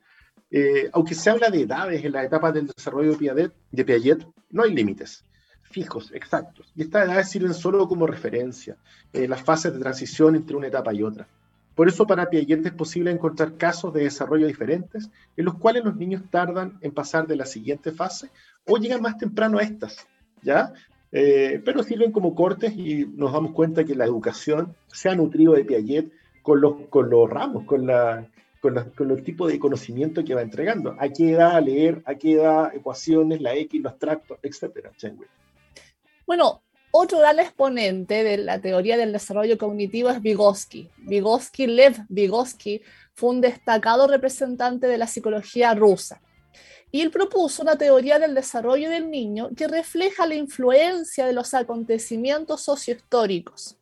Eh, 0.51 0.89
aunque 0.93 1.15
se 1.15 1.31
habla 1.31 1.51
de 1.51 1.63
edades 1.63 2.05
en 2.05 2.13
la 2.13 2.25
etapa 2.25 2.51
del 2.53 2.69
desarrollo 2.69 3.13
de 3.13 3.19
Piaget, 3.19 3.53
de 3.71 3.85
Piaget 3.85 4.27
no 4.51 4.63
hay 4.63 4.75
límites 4.75 5.25
fijos, 5.71 6.11
exactos. 6.13 6.73
Y 6.75 6.83
estas 6.83 7.07
edades 7.07 7.31
sirven 7.31 7.55
solo 7.55 7.87
como 7.89 8.07
referencia, 8.07 8.77
en 9.13 9.31
las 9.31 9.43
fases 9.43 9.73
de 9.73 9.79
transición 9.79 10.35
entre 10.35 10.57
una 10.57 10.69
etapa 10.69 10.93
y 10.93 11.03
otra. 11.03 11.27
Por 11.75 11.89
eso 11.89 12.07
para 12.07 12.29
Piaget 12.29 12.67
es 12.67 12.73
posible 12.73 13.11
encontrar 13.11 13.57
casos 13.57 13.95
de 13.95 14.03
desarrollo 14.03 14.47
diferentes 14.47 15.11
en 15.37 15.45
los 15.45 15.55
cuales 15.55 15.85
los 15.85 15.95
niños 15.95 16.23
tardan 16.29 16.77
en 16.81 16.91
pasar 16.91 17.27
de 17.29 17.37
la 17.37 17.47
siguiente 17.47 17.93
fase 17.93 18.31
o 18.69 18.77
llegan 18.77 19.03
más 19.03 19.17
temprano 19.17 19.59
a 19.59 19.63
estas, 19.63 20.07
¿ya? 20.43 20.73
Eh, 21.11 21.63
pero 21.65 21.83
sirven 21.83 22.13
como 22.13 22.35
cortes 22.35 22.75
y 22.77 23.07
nos 23.07 23.33
damos 23.33 23.53
cuenta 23.53 23.85
que 23.85 23.95
la 23.95 24.05
educación 24.05 24.77
se 24.89 25.09
ha 25.09 25.15
nutrido 25.15 25.55
de 25.55 25.65
Piaget 25.65 26.13
con 26.43 26.61
los, 26.61 26.75
con 26.91 27.09
los 27.09 27.29
ramos, 27.29 27.65
con, 27.65 27.87
la, 27.87 28.27
con, 28.61 28.75
la, 28.75 28.85
con 28.85 29.11
el 29.11 29.23
tipo 29.23 29.47
de 29.47 29.59
conocimiento 29.59 30.25
que 30.25 30.35
va 30.35 30.43
entregando. 30.43 30.95
¿A 30.99 31.09
qué 31.09 31.31
edad 31.31 31.63
leer? 31.63 32.03
¿A 32.05 32.15
qué 32.15 32.33
edad 32.33 32.75
ecuaciones, 32.75 33.41
la 33.41 33.55
X, 33.55 33.81
los 33.83 33.99
tractos, 33.99 34.39
etcétera? 34.43 34.93
Bueno, 36.27 36.63
otro 36.91 37.19
gran 37.19 37.39
exponente 37.39 38.23
de 38.25 38.39
la 38.39 38.61
teoría 38.61 38.97
del 38.97 39.13
desarrollo 39.13 39.57
cognitivo 39.57 40.11
es 40.11 40.21
Vygotsky. 40.21 40.91
Vygotsky, 40.99 41.67
Lev 41.67 41.97
Vygotsky, 42.09 42.83
fue 43.15 43.31
un 43.31 43.41
destacado 43.41 44.07
representante 44.07 44.87
de 44.87 44.99
la 44.99 45.07
psicología 45.07 45.75
rusa. 45.75 46.21
Y 46.91 47.03
él 47.03 47.11
propuso 47.11 47.63
una 47.63 47.77
teoría 47.77 48.19
del 48.19 48.35
desarrollo 48.35 48.89
del 48.91 49.11
niño 49.11 49.51
que 49.57 49.69
refleja 49.69 50.27
la 50.27 50.35
influencia 50.35 51.27
de 51.27 51.33
los 51.33 51.53
acontecimientos 51.55 52.63
sociohistóricos. 52.63 53.77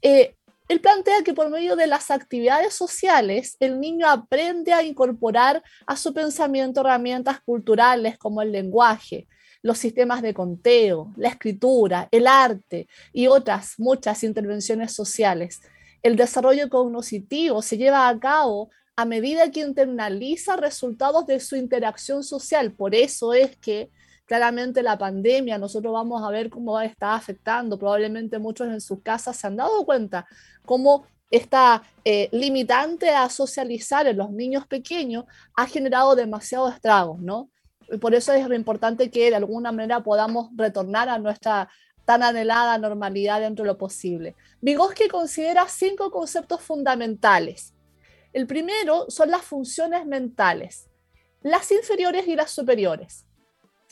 Eh, 0.00 0.34
él 0.68 0.80
plantea 0.80 1.22
que 1.22 1.34
por 1.34 1.50
medio 1.50 1.76
de 1.76 1.86
las 1.86 2.10
actividades 2.10 2.72
sociales, 2.72 3.56
el 3.60 3.78
niño 3.78 4.08
aprende 4.08 4.72
a 4.72 4.82
incorporar 4.82 5.62
a 5.86 5.96
su 5.96 6.14
pensamiento 6.14 6.80
herramientas 6.80 7.40
culturales 7.42 8.16
como 8.16 8.40
el 8.40 8.52
lenguaje, 8.52 9.26
los 9.60 9.76
sistemas 9.78 10.22
de 10.22 10.32
conteo, 10.32 11.12
la 11.16 11.28
escritura, 11.28 12.08
el 12.10 12.26
arte 12.26 12.88
y 13.12 13.26
otras 13.26 13.74
muchas 13.78 14.24
intervenciones 14.24 14.94
sociales. 14.94 15.60
El 16.02 16.16
desarrollo 16.16 16.68
cognoscitivo 16.68 17.60
se 17.62 17.76
lleva 17.76 18.08
a 18.08 18.18
cabo 18.18 18.70
a 18.96 19.04
medida 19.04 19.50
que 19.50 19.60
internaliza 19.60 20.56
resultados 20.56 21.26
de 21.26 21.40
su 21.40 21.56
interacción 21.56 22.22
social. 22.22 22.72
Por 22.72 22.94
eso 22.94 23.32
es 23.32 23.56
que 23.56 23.90
claramente 24.26 24.82
la 24.82 24.98
pandemia, 24.98 25.58
nosotros 25.58 25.92
vamos 25.92 26.22
a 26.22 26.30
ver 26.30 26.50
cómo 26.50 26.80
está 26.80 27.14
afectando, 27.14 27.78
probablemente 27.78 28.38
muchos 28.38 28.68
en 28.68 28.80
sus 28.80 29.02
casas 29.02 29.36
se 29.36 29.46
han 29.46 29.56
dado 29.56 29.84
cuenta 29.84 30.26
cómo 30.64 31.06
esta 31.30 31.82
eh, 32.04 32.28
limitante 32.32 33.10
a 33.10 33.28
socializar 33.30 34.06
en 34.06 34.18
los 34.18 34.30
niños 34.30 34.66
pequeños 34.66 35.24
ha 35.56 35.66
generado 35.66 36.14
demasiados 36.14 36.74
estragos, 36.74 37.20
¿no? 37.20 37.50
por 38.00 38.14
eso 38.14 38.32
es 38.32 38.48
importante 38.50 39.10
que 39.10 39.30
de 39.30 39.36
alguna 39.36 39.72
manera 39.72 40.02
podamos 40.02 40.50
retornar 40.56 41.08
a 41.08 41.18
nuestra 41.18 41.68
tan 42.04 42.22
anhelada 42.22 42.78
normalidad 42.78 43.40
dentro 43.40 43.64
de 43.64 43.68
lo 43.68 43.78
posible. 43.78 44.34
Vygotsky 44.60 45.08
considera 45.08 45.68
cinco 45.68 46.10
conceptos 46.10 46.60
fundamentales. 46.60 47.71
El 48.32 48.46
primero 48.46 49.06
son 49.08 49.30
las 49.30 49.42
funciones 49.42 50.06
mentales, 50.06 50.88
las 51.42 51.70
inferiores 51.70 52.26
y 52.28 52.36
las 52.36 52.50
superiores. 52.50 53.26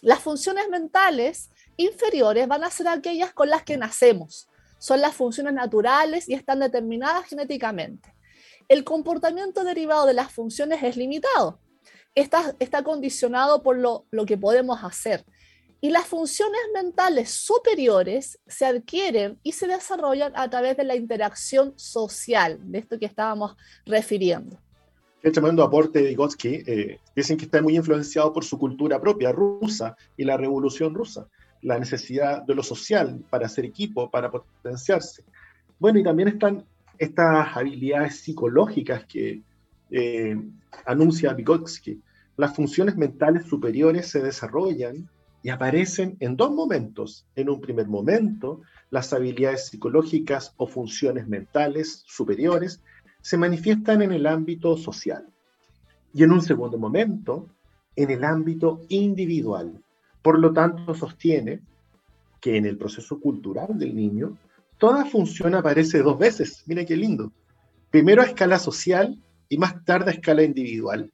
Las 0.00 0.20
funciones 0.20 0.68
mentales 0.68 1.50
inferiores 1.76 2.48
van 2.48 2.64
a 2.64 2.70
ser 2.70 2.88
aquellas 2.88 3.32
con 3.32 3.50
las 3.50 3.62
que 3.64 3.76
nacemos. 3.76 4.48
Son 4.78 5.00
las 5.00 5.14
funciones 5.14 5.52
naturales 5.52 6.28
y 6.28 6.34
están 6.34 6.60
determinadas 6.60 7.26
genéticamente. 7.26 8.14
El 8.68 8.84
comportamiento 8.84 9.64
derivado 9.64 10.06
de 10.06 10.14
las 10.14 10.32
funciones 10.32 10.82
es 10.82 10.96
limitado 10.96 11.60
está, 12.14 12.54
está 12.58 12.82
condicionado 12.82 13.62
por 13.62 13.76
lo, 13.76 14.06
lo 14.10 14.26
que 14.26 14.36
podemos 14.36 14.82
hacer. 14.82 15.24
Y 15.80 15.90
las 15.90 16.06
funciones 16.06 16.60
mentales 16.74 17.30
superiores 17.30 18.38
se 18.46 18.66
adquieren 18.66 19.38
y 19.42 19.52
se 19.52 19.66
desarrollan 19.66 20.32
a 20.34 20.50
través 20.50 20.76
de 20.76 20.84
la 20.84 20.94
interacción 20.94 21.72
social, 21.76 22.58
de 22.62 22.80
esto 22.80 22.98
que 22.98 23.06
estábamos 23.06 23.56
refiriendo. 23.86 24.58
El 25.22 25.32
tremendo 25.32 25.62
aporte 25.62 26.00
de 26.00 26.08
Vygotsky, 26.08 26.62
eh, 26.66 27.00
dicen 27.14 27.36
que 27.36 27.44
está 27.44 27.60
muy 27.62 27.76
influenciado 27.76 28.32
por 28.32 28.44
su 28.44 28.58
cultura 28.58 29.00
propia 29.00 29.32
rusa 29.32 29.96
y 30.16 30.24
la 30.24 30.36
revolución 30.36 30.94
rusa, 30.94 31.28
la 31.62 31.78
necesidad 31.78 32.42
de 32.42 32.54
lo 32.54 32.62
social 32.62 33.22
para 33.30 33.46
hacer 33.46 33.64
equipo, 33.64 34.10
para 34.10 34.30
potenciarse. 34.30 35.24
Bueno, 35.78 35.98
y 35.98 36.02
también 36.02 36.28
están 36.28 36.64
estas 36.98 37.56
habilidades 37.56 38.20
psicológicas 38.20 39.04
que 39.06 39.42
eh, 39.90 40.36
anuncia 40.84 41.32
Vygotsky, 41.32 42.00
las 42.36 42.54
funciones 42.54 42.96
mentales 42.96 43.44
superiores 43.44 44.08
se 44.08 44.20
desarrollan 44.20 45.08
y 45.42 45.48
aparecen 45.48 46.16
en 46.20 46.36
dos 46.36 46.52
momentos. 46.52 47.26
En 47.34 47.48
un 47.48 47.60
primer 47.60 47.86
momento, 47.86 48.60
las 48.90 49.12
habilidades 49.12 49.68
psicológicas 49.68 50.52
o 50.56 50.66
funciones 50.66 51.26
mentales 51.26 52.04
superiores 52.06 52.82
se 53.22 53.36
manifiestan 53.36 54.02
en 54.02 54.12
el 54.12 54.26
ámbito 54.26 54.76
social. 54.76 55.26
Y 56.12 56.22
en 56.22 56.32
un 56.32 56.42
segundo 56.42 56.78
momento, 56.78 57.48
en 57.96 58.10
el 58.10 58.24
ámbito 58.24 58.82
individual. 58.88 59.82
Por 60.22 60.38
lo 60.38 60.52
tanto, 60.52 60.94
sostiene 60.94 61.60
que 62.40 62.56
en 62.56 62.66
el 62.66 62.76
proceso 62.76 63.20
cultural 63.20 63.78
del 63.78 63.94
niño, 63.94 64.36
toda 64.78 65.04
función 65.04 65.54
aparece 65.54 66.02
dos 66.02 66.18
veces. 66.18 66.62
Mira 66.66 66.84
qué 66.84 66.96
lindo. 66.96 67.32
Primero 67.90 68.22
a 68.22 68.26
escala 68.26 68.58
social 68.58 69.18
y 69.48 69.58
más 69.58 69.84
tarde 69.84 70.10
a 70.10 70.14
escala 70.14 70.42
individual. 70.42 71.12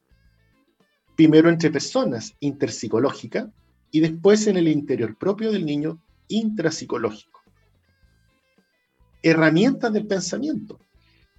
Primero 1.17 1.49
entre 1.49 1.71
personas, 1.71 2.35
interpsicológica, 2.41 3.51
y 3.90 4.01
después 4.01 4.46
en 4.46 4.57
el 4.57 4.68
interior 4.68 5.16
propio 5.16 5.53
del 5.53 5.64
niño, 5.64 5.99
intrapsicológico. 6.29 7.42
Herramientas 9.22 9.92
del 9.92 10.07
pensamiento. 10.07 10.79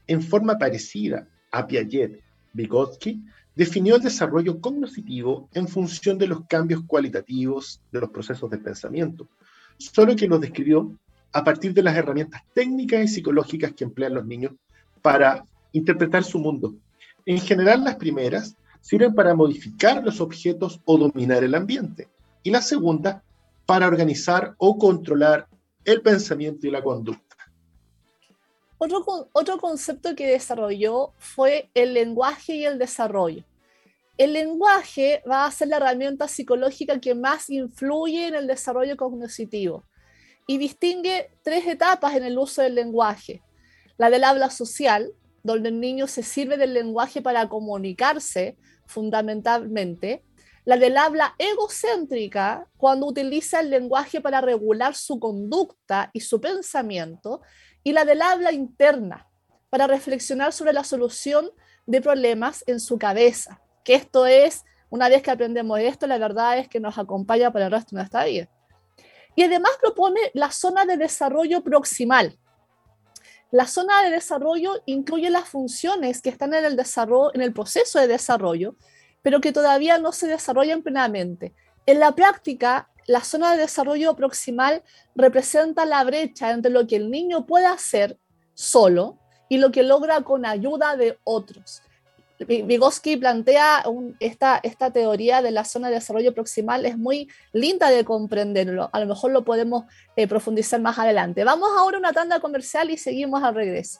En 0.08 0.22
forma 0.22 0.58
parecida 0.58 1.28
a 1.52 1.68
Piaget, 1.68 2.22
Vygotsky 2.54 3.22
definió 3.56 3.96
el 3.96 4.02
desarrollo 4.02 4.62
cognitivo 4.62 5.50
en 5.54 5.68
función 5.68 6.18
de 6.18 6.28
los 6.28 6.46
cambios 6.46 6.84
cualitativos 6.86 7.82
de 7.92 8.00
los 8.02 8.10
procesos 8.10 8.50
del 8.50 8.62
pensamiento, 8.62 9.28
solo 9.78 10.16
que 10.16 10.28
los 10.28 10.40
describió 10.40 10.98
a 11.34 11.44
partir 11.44 11.74
de 11.74 11.84
las 11.84 11.96
herramientas 11.96 12.42
técnicas 12.54 13.04
y 13.04 13.08
psicológicas 13.08 13.74
que 13.74 13.84
emplean 13.84 14.14
los 14.14 14.26
niños 14.26 14.54
para 15.02 15.44
interpretar 15.74 16.24
su 16.24 16.40
mundo 16.40 16.74
en 17.28 17.42
general, 17.42 17.84
las 17.84 17.98
primeras 17.98 18.56
sirven 18.80 19.14
para 19.14 19.36
modificar 19.36 20.02
los 20.02 20.22
objetos 20.22 20.80
o 20.86 20.98
dominar 20.98 21.44
el 21.44 21.56
ambiente. 21.56 22.08
Y 22.48 22.50
la 22.50 22.62
segunda, 22.62 23.26
para 23.66 23.88
organizar 23.88 24.56
o 24.58 24.78
controlar 24.78 25.50
el 25.84 26.02
pensamiento 26.02 26.66
y 26.66 26.72
la 26.72 26.82
conducta. 26.82 27.36
Otro, 28.78 29.04
otro 29.34 29.58
concepto 29.58 30.16
que 30.16 30.28
desarrolló 30.28 31.12
fue 31.18 31.70
el 31.74 31.94
lenguaje 31.94 32.56
y 32.56 32.64
el 32.64 32.80
desarrollo. 32.80 33.44
El 34.18 34.32
lenguaje 34.32 35.22
va 35.30 35.46
a 35.46 35.52
ser 35.52 35.68
la 35.68 35.76
herramienta 35.76 36.30
psicológica 36.30 37.02
que 37.02 37.16
más 37.16 37.50
influye 37.50 38.28
en 38.28 38.36
el 38.36 38.48
desarrollo 38.48 38.96
cognitivo 38.96 39.84
y 40.48 40.58
distingue 40.58 41.30
tres 41.44 41.68
etapas 41.68 42.16
en 42.16 42.24
el 42.24 42.38
uso 42.38 42.62
del 42.62 42.76
lenguaje. 42.76 43.42
La 43.98 44.10
del 44.10 44.24
habla 44.24 44.50
social, 44.52 45.12
donde 45.44 45.68
el 45.68 45.82
niño 45.82 46.08
se 46.08 46.24
sirve 46.24 46.56
del 46.56 46.74
lenguaje 46.74 47.22
para 47.22 47.50
comunicarse 47.50 48.56
fundamentalmente, 48.86 50.24
la 50.68 50.76
del 50.76 50.98
habla 50.98 51.34
egocéntrica, 51.38 52.68
cuando 52.76 53.06
utiliza 53.06 53.62
el 53.62 53.70
lenguaje 53.70 54.20
para 54.20 54.42
regular 54.42 54.96
su 54.96 55.18
conducta 55.18 56.10
y 56.12 56.20
su 56.20 56.42
pensamiento, 56.42 57.40
y 57.86 57.94
la 57.94 58.04
del 58.04 58.22
habla 58.22 58.52
interna, 58.52 59.30
para 59.70 59.88
reflexionar 59.88 60.52
sobre 60.52 60.74
la 60.74 60.84
solución 60.84 61.50
de 61.86 62.02
problemas 62.02 62.66
en 62.68 62.82
su 62.82 62.98
cabeza, 62.98 63.62
que 63.86 63.96
esto 63.96 64.26
es, 64.26 64.66
una 64.90 65.08
vez 65.08 65.22
que 65.22 65.32
aprendemos 65.32 65.80
esto, 65.80 66.06
la 66.06 66.18
verdad 66.18 66.58
es 66.58 66.68
que 66.68 66.82
nos 66.82 66.98
acompaña 66.98 67.50
para 67.50 67.68
el 67.68 67.72
resto 67.72 67.96
de 67.96 68.02
nuestra 68.02 68.26
vida. 68.26 68.50
Y 69.38 69.44
además 69.44 69.72
propone 69.80 70.20
la 70.34 70.52
zona 70.52 70.84
de 70.84 70.98
desarrollo 70.98 71.64
proximal, 71.64 72.38
la 73.52 73.68
zona 73.68 74.04
de 74.04 74.10
desarrollo 74.10 74.82
incluye 74.86 75.30
las 75.30 75.48
funciones 75.48 76.22
que 76.22 76.28
están 76.28 76.54
en 76.54 76.66
el, 76.66 76.76
desarrollo, 76.76 77.34
en 77.34 77.42
el 77.42 77.54
proceso 77.54 77.98
de 78.00 78.08
desarrollo, 78.08 78.76
pero 79.28 79.42
que 79.42 79.52
todavía 79.52 79.98
no 79.98 80.14
se 80.14 80.26
desarrollan 80.26 80.84
plenamente. 80.84 81.54
En 81.86 82.00
la 82.00 82.16
práctica, 82.16 82.88
la 83.08 83.20
zona 83.20 83.52
de 83.52 83.58
desarrollo 83.58 84.16
proximal 84.16 84.84
representa 85.16 85.84
la 85.84 86.02
brecha 86.06 86.52
entre 86.52 86.72
lo 86.72 86.88
que 86.88 86.96
el 86.96 87.12
niño 87.12 87.46
puede 87.46 87.66
hacer 87.66 88.18
solo 88.54 89.18
y 89.50 89.58
lo 89.58 89.70
que 89.70 89.84
logra 89.84 90.22
con 90.22 90.46
ayuda 90.46 90.96
de 90.96 91.18
otros. 91.26 91.82
Vygotsky 92.40 93.18
plantea 93.18 93.84
esta, 94.22 94.62
teoría 94.94 95.42
de 95.42 95.52
la 95.52 95.66
zona 95.66 95.90
de 95.90 95.96
desarrollo 95.96 96.34
proximal, 96.34 96.86
es 96.86 96.98
muy 96.98 97.28
linda 97.52 97.90
de 97.90 98.06
comprenderlo. 98.06 98.90
A 98.94 99.00
lo 99.02 99.08
mejor 99.08 99.32
lo 99.32 99.44
podemos 99.44 99.84
eh, 100.16 100.26
profundizar 100.30 100.80
más 100.80 100.98
adelante. 101.00 101.44
Vamos 101.44 101.68
ahora 101.78 101.98
a 101.98 102.00
una 102.00 102.14
tanda 102.14 102.40
comercial 102.40 102.92
y 102.92 102.98
seguimos 102.98 103.44
al 103.44 103.56
regreso. 103.56 104.00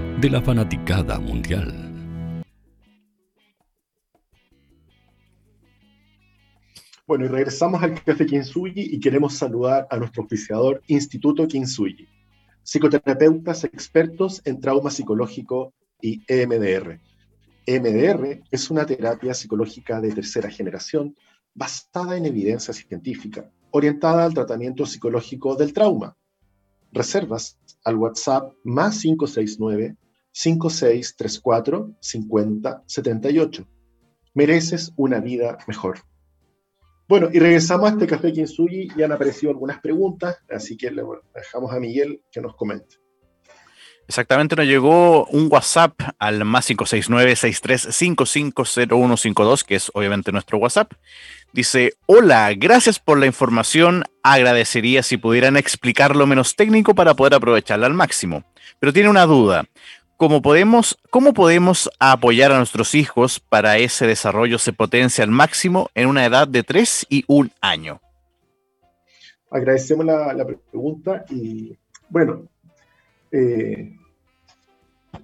de 0.21 0.29
la 0.29 0.39
fanaticada 0.39 1.17
mundial. 1.17 1.73
Bueno, 7.07 7.25
y 7.25 7.27
regresamos 7.27 7.81
al 7.81 8.03
Café 8.03 8.27
Kinsuyi 8.27 8.73
y 8.75 8.99
queremos 8.99 9.33
saludar 9.33 9.87
a 9.89 9.97
nuestro 9.97 10.21
oficiador 10.23 10.83
Instituto 10.85 11.47
Kinsuyi, 11.47 12.07
psicoterapeutas 12.61 13.63
expertos 13.63 14.43
en 14.45 14.61
trauma 14.61 14.91
psicológico 14.91 15.73
y 15.99 16.21
EMDR. 16.27 16.99
EMDR 17.65 18.43
es 18.51 18.69
una 18.69 18.85
terapia 18.85 19.33
psicológica 19.33 19.99
de 19.99 20.11
tercera 20.11 20.51
generación 20.51 21.15
basada 21.55 22.15
en 22.15 22.27
evidencia 22.27 22.75
científica, 22.75 23.49
orientada 23.71 24.25
al 24.25 24.35
tratamiento 24.35 24.85
psicológico 24.85 25.55
del 25.55 25.73
trauma. 25.73 26.15
Reservas 26.91 27.57
al 27.83 27.95
WhatsApp 27.95 28.53
más 28.63 29.01
569 29.01 29.97
5634 30.31 31.95
5078. 31.99 33.67
Mereces 34.33 34.93
una 34.95 35.19
vida 35.19 35.57
mejor. 35.67 35.99
Bueno, 37.07 37.29
y 37.31 37.39
regresamos 37.39 37.89
a 37.89 37.93
este 37.93 38.07
café 38.07 38.31
Kinsuyi 38.31 38.89
y 38.95 39.03
han 39.03 39.11
aparecido 39.11 39.51
algunas 39.51 39.81
preguntas, 39.81 40.37
así 40.49 40.77
que 40.77 40.91
le 40.91 41.03
dejamos 41.35 41.73
a 41.73 41.79
Miguel 41.79 42.21
que 42.31 42.39
nos 42.39 42.55
comente. 42.55 43.01
Exactamente, 44.07 44.55
nos 44.55 44.65
llegó 44.65 45.25
un 45.27 45.47
WhatsApp 45.49 45.93
al 46.19 46.43
más 46.43 46.69
569-63550152, 46.69 49.63
que 49.63 49.75
es 49.75 49.89
obviamente 49.93 50.33
nuestro 50.33 50.57
WhatsApp. 50.57 50.91
Dice, 51.53 51.93
hola, 52.07 52.51
gracias 52.55 52.99
por 52.99 53.19
la 53.19 53.25
información. 53.25 54.03
Agradecería 54.23 55.03
si 55.03 55.17
pudieran 55.17 55.55
explicarlo 55.55 56.27
menos 56.27 56.57
técnico 56.57 56.93
para 56.93 57.13
poder 57.13 57.35
aprovecharla 57.35 57.87
al 57.87 57.93
máximo. 57.93 58.43
Pero 58.79 58.91
tiene 58.91 59.07
una 59.09 59.25
duda. 59.25 59.63
¿Cómo 60.21 60.43
podemos, 60.43 60.99
¿Cómo 61.09 61.33
podemos 61.33 61.89
apoyar 61.97 62.51
a 62.51 62.57
nuestros 62.57 62.93
hijos 62.93 63.39
para 63.39 63.79
ese 63.79 64.05
desarrollo 64.05 64.59
se 64.59 64.71
potencia 64.71 65.23
al 65.23 65.31
máximo 65.31 65.89
en 65.95 66.07
una 66.07 66.23
edad 66.23 66.47
de 66.47 66.61
3 66.61 67.07
y 67.09 67.25
1 67.27 67.49
año? 67.59 67.99
Agradecemos 69.49 70.05
la, 70.05 70.45
pregunta 70.45 71.25
y 71.27 71.75
bueno, 72.07 72.43
eh, 73.31 73.97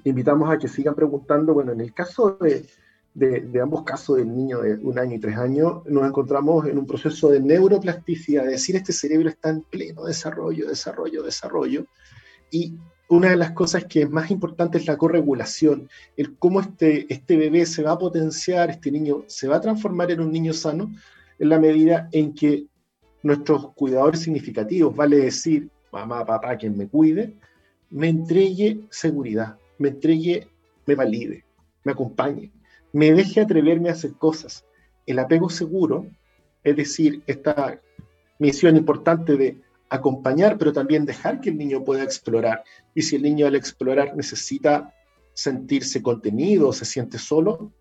invitamos 0.04 0.50
a 0.50 0.58
que 0.58 0.68
sigan 0.68 0.96
preguntando. 0.96 1.54
Bueno, 1.54 1.74
en 1.74 1.82
el 1.82 1.94
caso 1.94 2.36
de, 2.42 2.66
de, 3.14 3.62
ambos 3.62 3.84
casos 3.84 4.18
del 4.18 4.36
niño 4.36 4.62
de 4.62 4.78
un 4.78 4.98
año 4.98 5.14
y 5.14 5.20
tres 5.20 5.38
años, 5.38 5.86
nos 5.86 6.08
encontramos 6.08 6.66
en 6.66 6.76
un 6.76 6.88
proceso 6.88 7.30
de 7.30 7.40
neuroplasticidad, 7.40 8.46
es 8.46 8.54
decir, 8.54 8.76
este 8.76 8.94
cerebro 8.94 9.30
está 9.30 9.50
en 9.50 9.62
pleno 9.62 10.06
desarrollo, 10.06 10.68
desarrollo, 10.68 11.22
desarrollo. 11.22 11.86
Y 12.50 12.80
una 13.10 13.30
de 13.30 13.38
las 13.38 13.52
cosas 13.52 13.86
que 13.86 14.02
es 14.02 14.10
más 14.10 14.32
importante 14.32 14.78
es 14.78 14.86
la 14.86 14.98
corregulación, 14.98 15.90
el 16.18 16.36
cómo 16.38 16.60
este, 16.60 17.12
este 17.14 17.38
bebé 17.38 17.66
se 17.66 17.84
va 17.84 17.94
a 17.94 17.98
potenciar, 17.98 18.70
este 18.70 18.92
niño 18.92 19.24
se 19.28 19.48
va 19.48 19.58
a 19.58 19.62
transformar 19.62 20.12
en 20.12 20.22
un 20.22 20.32
niño 20.32 20.54
sano 20.54 20.92
en 21.40 21.50
la 21.50 21.60
medida 21.60 22.10
en 22.12 22.34
que 22.34 22.66
nuestros 23.24 23.74
cuidadores 23.74 24.22
significativos, 24.22 24.96
vale 24.96 25.18
decir, 25.18 25.70
mamá, 25.92 26.26
papá, 26.26 26.58
quien 26.58 26.78
me 26.78 26.88
cuide, 26.88 27.34
me 27.90 28.10
entregue 28.10 28.80
seguridad, 28.90 29.58
me 29.78 29.90
entregue, 29.90 30.48
me 30.86 30.96
valide, 30.96 31.46
me 31.84 31.94
acompañe 31.94 32.52
me 32.98 33.14
deje 33.14 33.42
atreverme 33.42 33.90
a 33.90 33.94
hacer 33.94 34.14
cosas. 34.14 34.66
El 35.06 35.20
apego 35.20 35.50
seguro, 35.50 36.08
es 36.64 36.76
decir, 36.76 37.22
esta 37.28 37.80
misión 38.40 38.76
importante 38.76 39.38
de 39.38 39.58
acompañar, 39.90 40.58
pero 40.58 40.74
también 40.74 41.06
dejar 41.06 41.40
que 41.40 41.50
el 41.50 41.58
niño 41.58 41.84
pueda 41.84 42.04
explorar. 42.04 42.64
Y 42.94 43.02
si 43.02 43.16
el 43.16 43.24
niño 43.24 43.48
al 43.48 43.56
explorar 43.56 44.16
necesita 44.16 44.94
sentirse 45.34 46.02
contenido, 46.02 46.74
se 46.74 46.86
siente 46.86 47.18
solo, 47.18 47.72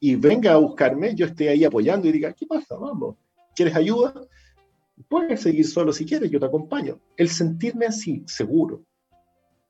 y 0.00 0.16
venga 0.16 0.52
a 0.52 0.56
buscarme, 0.56 1.14
yo 1.14 1.26
estoy 1.26 1.48
ahí 1.48 1.64
apoyando 1.64 2.08
y 2.08 2.12
diga, 2.12 2.32
¿qué 2.32 2.46
pasa? 2.46 2.74
Vamos, 2.76 3.16
¿quieres 3.54 3.76
ayuda? 3.76 4.14
Puedes 5.08 5.42
seguir 5.42 5.66
solo 5.66 5.92
si 5.92 6.06
quieres, 6.06 6.30
yo 6.30 6.40
te 6.40 6.46
acompaño. 6.46 6.98
El 7.16 7.28
sentirme 7.28 7.86
así, 7.86 8.22
seguro, 8.26 8.82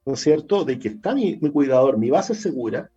¿no 0.07 0.15
es 0.15 0.21
cierto? 0.21 0.65
De 0.65 0.79
que 0.79 0.89
está 0.89 1.15
mi, 1.15 1.37
mi 1.41 1.51
cuidador, 1.51 1.99
mi 1.99 2.11
base 2.11 2.35
segura, 2.35 2.91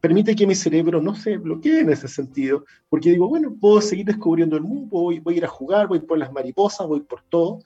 permite 0.00 0.34
que 0.34 0.46
mi 0.46 0.54
cerebro 0.54 1.02
no 1.02 1.14
se 1.14 1.36
bloquee 1.36 1.80
en 1.80 1.90
ese 1.90 2.08
sentido, 2.08 2.64
porque 2.88 3.10
digo, 3.10 3.28
bueno, 3.28 3.54
puedo 3.60 3.80
seguir 3.82 4.06
descubriendo 4.06 4.56
el 4.56 4.62
mundo, 4.62 4.88
voy, 4.90 5.20
voy 5.20 5.34
a 5.34 5.36
ir 5.38 5.44
a 5.44 5.48
jugar, 5.48 5.86
voy 5.86 6.00
por 6.00 6.18
las 6.18 6.32
mariposas, 6.32 6.86
voy 6.86 7.00
por 7.00 7.22
todo, 7.28 7.60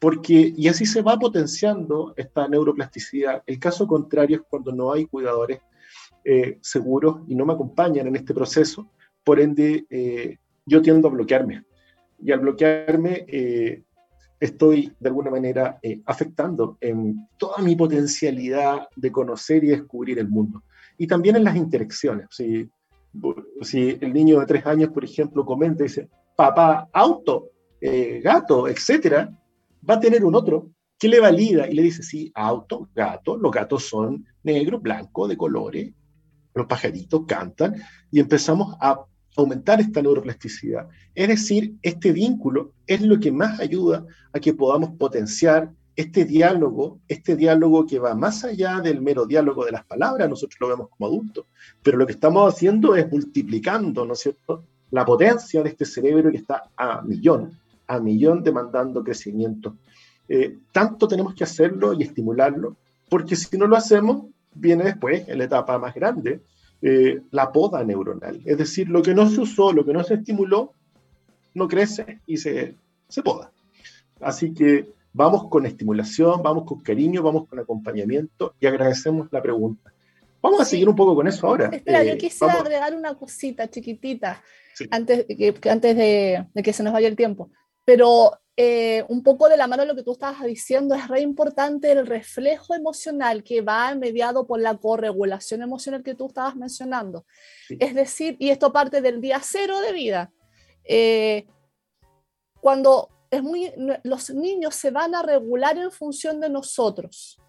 porque, 0.00 0.54
y 0.56 0.66
así 0.66 0.86
se 0.86 1.02
va 1.02 1.18
potenciando 1.18 2.14
esta 2.16 2.48
neuroplasticidad. 2.48 3.42
El 3.46 3.58
caso 3.58 3.86
contrario 3.86 4.38
es 4.38 4.42
cuando 4.48 4.72
no 4.72 4.92
hay 4.92 5.04
cuidadores 5.04 5.60
eh, 6.24 6.58
seguros 6.62 7.20
y 7.28 7.34
no 7.34 7.44
me 7.44 7.52
acompañan 7.52 8.06
en 8.06 8.16
este 8.16 8.32
proceso, 8.32 8.90
por 9.22 9.38
ende 9.38 9.86
eh, 9.90 10.38
yo 10.64 10.80
tiendo 10.80 11.08
a 11.08 11.10
bloquearme. 11.10 11.64
Y 12.18 12.32
al 12.32 12.40
bloquearme 12.40 13.26
eh, 13.28 13.82
estoy 14.40 14.90
de 14.98 15.08
alguna 15.10 15.30
manera 15.30 15.78
afectando 16.06 16.78
en 16.80 17.28
toda 17.36 17.58
mi 17.58 17.76
potencialidad 17.76 18.88
de 18.96 19.12
conocer 19.12 19.62
y 19.64 19.68
descubrir 19.68 20.18
el 20.18 20.28
mundo 20.28 20.62
y 20.96 21.06
también 21.06 21.36
en 21.36 21.44
las 21.44 21.56
interacciones. 21.56 22.26
Si, 22.30 22.70
si 23.60 23.98
el 24.00 24.14
niño 24.14 24.40
de 24.40 24.46
tres 24.46 24.64
años, 24.64 24.90
por 24.90 25.04
ejemplo, 25.04 25.44
comenta 25.44 25.82
y 25.82 25.88
dice, 25.88 26.08
papá, 26.36 26.88
auto, 26.92 27.50
gato, 28.22 28.68
etcétera, 28.68 29.30
va 29.88 29.94
a 29.94 30.00
tener 30.00 30.24
un 30.24 30.34
otro 30.34 30.70
que 30.98 31.08
le 31.08 31.20
valida 31.20 31.68
y 31.68 31.74
le 31.74 31.82
dice, 31.82 32.02
sí, 32.02 32.30
auto, 32.34 32.88
gato, 32.94 33.36
los 33.36 33.50
gatos 33.50 33.84
son 33.84 34.26
negros, 34.42 34.82
blancos, 34.82 35.28
de 35.28 35.36
colores, 35.36 35.92
los 36.54 36.66
pajaritos 36.66 37.22
cantan, 37.26 37.76
y 38.10 38.20
empezamos 38.20 38.76
a 38.80 39.00
aumentar 39.36 39.80
esta 39.80 40.02
neuroplasticidad. 40.02 40.88
Es 41.14 41.28
decir, 41.28 41.74
este 41.82 42.12
vínculo 42.12 42.72
es 42.86 43.00
lo 43.00 43.18
que 43.18 43.32
más 43.32 43.60
ayuda 43.60 44.04
a 44.32 44.40
que 44.40 44.52
podamos 44.52 44.90
potenciar 44.98 45.72
este 45.96 46.24
diálogo, 46.24 47.00
este 47.08 47.36
diálogo 47.36 47.86
que 47.86 47.98
va 47.98 48.14
más 48.14 48.44
allá 48.44 48.80
del 48.80 49.00
mero 49.00 49.26
diálogo 49.26 49.64
de 49.64 49.72
las 49.72 49.84
palabras, 49.84 50.28
nosotros 50.28 50.58
lo 50.60 50.68
vemos 50.68 50.88
como 50.88 51.06
adultos, 51.06 51.46
pero 51.82 51.98
lo 51.98 52.06
que 52.06 52.12
estamos 52.12 52.52
haciendo 52.52 52.94
es 52.94 53.10
multiplicando, 53.10 54.04
¿no 54.04 54.12
es 54.12 54.20
cierto?, 54.20 54.64
la 54.90 55.04
potencia 55.04 55.62
de 55.62 55.68
este 55.68 55.84
cerebro 55.84 56.30
que 56.30 56.38
está 56.38 56.70
a 56.76 57.00
millón, 57.02 57.52
a 57.90 57.98
millón 57.98 58.44
demandando 58.44 59.02
crecimiento. 59.02 59.76
Eh, 60.28 60.58
tanto 60.70 61.08
tenemos 61.08 61.34
que 61.34 61.42
hacerlo 61.42 61.92
y 61.92 62.04
estimularlo, 62.04 62.76
porque 63.08 63.34
si 63.34 63.58
no 63.58 63.66
lo 63.66 63.76
hacemos, 63.76 64.26
viene 64.54 64.84
después, 64.84 65.28
en 65.28 65.38
la 65.38 65.44
etapa 65.44 65.76
más 65.76 65.92
grande, 65.92 66.40
eh, 66.82 67.20
la 67.32 67.50
poda 67.50 67.82
neuronal. 67.82 68.40
Es 68.44 68.58
decir, 68.58 68.88
lo 68.88 69.02
que 69.02 69.12
no 69.12 69.28
se 69.28 69.40
usó, 69.40 69.72
lo 69.72 69.84
que 69.84 69.92
no 69.92 70.04
se 70.04 70.14
estimuló, 70.14 70.72
no 71.54 71.66
crece 71.66 72.20
y 72.26 72.36
se, 72.36 72.76
se 73.08 73.22
poda. 73.24 73.50
Así 74.20 74.54
que 74.54 74.92
vamos 75.12 75.48
con 75.48 75.66
estimulación, 75.66 76.42
vamos 76.44 76.64
con 76.64 76.80
cariño, 76.80 77.24
vamos 77.24 77.48
con 77.48 77.58
acompañamiento 77.58 78.54
y 78.60 78.66
agradecemos 78.66 79.26
la 79.32 79.42
pregunta. 79.42 79.92
Vamos 80.40 80.60
a 80.60 80.64
seguir 80.64 80.88
un 80.88 80.94
poco 80.94 81.16
con 81.16 81.26
eso 81.26 81.44
ahora. 81.48 81.70
Espera, 81.72 82.04
yo 82.04 82.12
eh, 82.12 82.18
quisiera 82.18 82.54
agregar 82.54 82.94
una 82.94 83.14
cosita 83.14 83.68
chiquitita 83.68 84.40
antes, 84.90 85.26
que, 85.26 85.54
antes 85.68 85.96
de, 85.96 86.46
que 86.62 86.72
se 86.72 86.82
nos 86.82 86.92
vaya 86.92 87.08
el 87.08 87.16
tiempo. 87.16 87.50
Pero 87.90 88.38
eh, 88.56 89.04
un 89.08 89.24
poco 89.24 89.48
de 89.48 89.56
la 89.56 89.66
mano 89.66 89.82
de 89.82 89.88
lo 89.88 89.96
que 89.96 90.04
tú 90.04 90.12
estabas 90.12 90.44
diciendo, 90.44 90.94
es 90.94 91.08
re 91.08 91.22
importante 91.22 91.90
el 91.90 92.06
reflejo 92.06 92.72
emocional 92.72 93.42
que 93.42 93.62
va 93.62 93.92
mediado 93.96 94.46
por 94.46 94.60
la 94.60 94.76
corregulación 94.76 95.60
emocional 95.62 96.04
que 96.04 96.14
tú 96.14 96.28
estabas 96.28 96.54
mencionando. 96.54 97.26
Es 97.68 97.96
decir, 97.96 98.36
y 98.38 98.50
esto 98.50 98.72
parte 98.72 99.00
del 99.00 99.20
día 99.20 99.40
cero 99.42 99.80
de 99.80 99.92
vida. 99.92 100.32
Eh, 100.84 101.48
cuando 102.60 103.08
es 103.28 103.42
muy, 103.42 103.72
los 104.04 104.30
niños 104.30 104.76
se 104.76 104.92
van 104.92 105.16
a 105.16 105.22
regular 105.22 105.76
en 105.76 105.90
función 105.90 106.38
de 106.38 106.48
nosotros. 106.48 107.40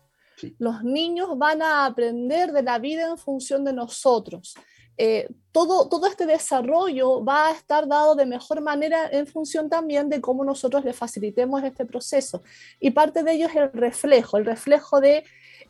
Los 0.58 0.84
niños 0.84 1.38
van 1.38 1.62
a 1.62 1.86
aprender 1.86 2.52
de 2.52 2.64
la 2.64 2.80
vida 2.80 3.08
en 3.08 3.20
función 3.20 3.64
de 3.64 3.74
nosotros. 3.74 4.56
Eh, 4.98 5.28
todo, 5.52 5.90
todo 5.90 6.08
este 6.08 6.26
desarrollo 6.26 7.24
va 7.24 7.48
a 7.48 7.52
estar 7.52 7.88
dado 7.88 8.16
de 8.16 8.26
mejor 8.26 8.62
manera 8.62 9.10
en 9.12 9.28
función 9.28 9.70
también 9.70 10.10
de 10.10 10.22
cómo 10.22 10.44
nosotros 10.44 10.86
le 10.86 10.94
facilitemos 10.94 11.64
este 11.64 11.86
proceso. 11.86 12.44
Y 12.80 12.92
parte 12.92 13.24
de 13.24 13.34
ello 13.34 13.48
es 13.48 13.56
el 13.56 13.72
reflejo, 13.72 14.38
el 14.38 14.46
reflejo 14.46 15.02
de 15.02 15.24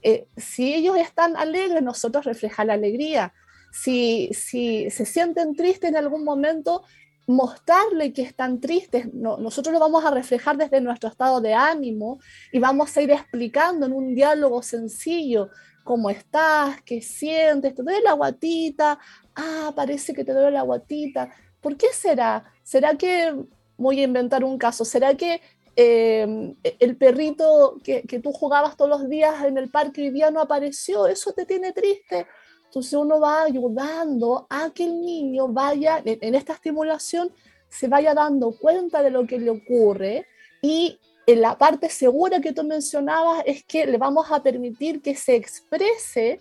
eh, 0.03 0.28
si 0.38 0.74
ellos 0.74 0.97
están 0.97 1.36
alegres, 1.38 1.82
nosotros 1.82 2.26
refleja 2.26 2.65
la 2.65 2.74
alegría. 2.74 3.34
Si, 3.72 4.30
si 4.34 4.89
se 4.89 5.05
sienten 5.05 5.55
tristes 5.55 5.89
en 5.89 5.95
algún 5.95 6.24
momento, 6.24 6.84
mostrarle 7.28 8.13
que 8.13 8.24
están 8.24 8.59
tristes, 8.59 9.13
nosotros 9.13 9.74
lo 9.74 9.80
vamos 9.80 10.03
a 10.03 10.11
reflejar 10.11 10.57
desde 10.57 10.82
nuestro 10.82 11.09
estado 11.09 11.39
de 11.39 11.53
ánimo 11.53 12.19
y 12.51 12.59
vamos 12.59 12.95
a 12.95 13.01
ir 13.01 13.11
explicando 13.11 13.86
en 13.86 13.93
un 13.93 14.13
diálogo 14.13 14.61
sencillo 14.61 15.49
cómo 15.84 16.09
estás, 16.09 16.82
qué 16.84 17.01
sientes, 17.01 17.75
te 17.75 17.84
duele 17.84 18.01
la 18.01 18.13
guatita, 18.13 18.99
ah, 19.36 19.73
parece 19.75 20.13
que 20.13 20.23
te 20.23 20.34
duele 20.34 20.51
la 20.51 20.61
guatita. 20.61 21.32
¿Por 21.59 21.77
qué 21.77 21.88
será? 21.93 22.43
¿Será 22.63 22.95
que, 22.95 23.34
voy 23.77 23.99
a 24.01 24.03
inventar 24.03 24.43
un 24.43 24.57
caso, 24.57 24.86
será 24.86 25.15
que 25.15 25.41
em, 25.75 26.55
el 26.79 26.97
perrito 26.97 27.77
que, 27.84 28.03
que, 28.03 28.19
tú 28.19 28.32
jugabas 28.32 28.77
todos 28.77 28.89
los 28.89 29.09
días 29.09 29.43
en 29.43 29.57
el 29.57 29.69
parque 29.69 30.01
hoy 30.01 30.09
día 30.11 30.32
no 30.32 30.41
apareció? 30.41 31.07
¿Eso 31.07 31.34
te 31.34 31.45
tiene 31.45 31.71
triste? 31.71 32.27
Entonces 32.71 32.93
uno 32.93 33.19
va 33.19 33.43
ayudando 33.43 34.47
a 34.49 34.69
que 34.69 34.86
el 34.86 35.01
niño 35.01 35.49
vaya, 35.49 36.01
en 36.05 36.36
esta 36.36 36.53
estimulación, 36.53 37.29
se 37.67 37.89
vaya 37.89 38.13
dando 38.13 38.51
cuenta 38.57 39.03
de 39.03 39.09
lo 39.09 39.27
que 39.27 39.39
le 39.39 39.49
ocurre 39.49 40.25
y 40.61 40.97
en 41.28 41.41
la 41.41 41.57
parte 41.57 41.89
segura 41.89 42.41
que 42.41 42.53
tú 42.53 42.63
mencionabas 42.63 43.43
es 43.45 43.63
que 43.63 43.86
le 43.86 43.97
vamos 43.97 44.32
a 44.32 44.41
permitir 44.41 45.01
que 45.01 45.15
se 45.15 45.36
exprese 45.36 46.39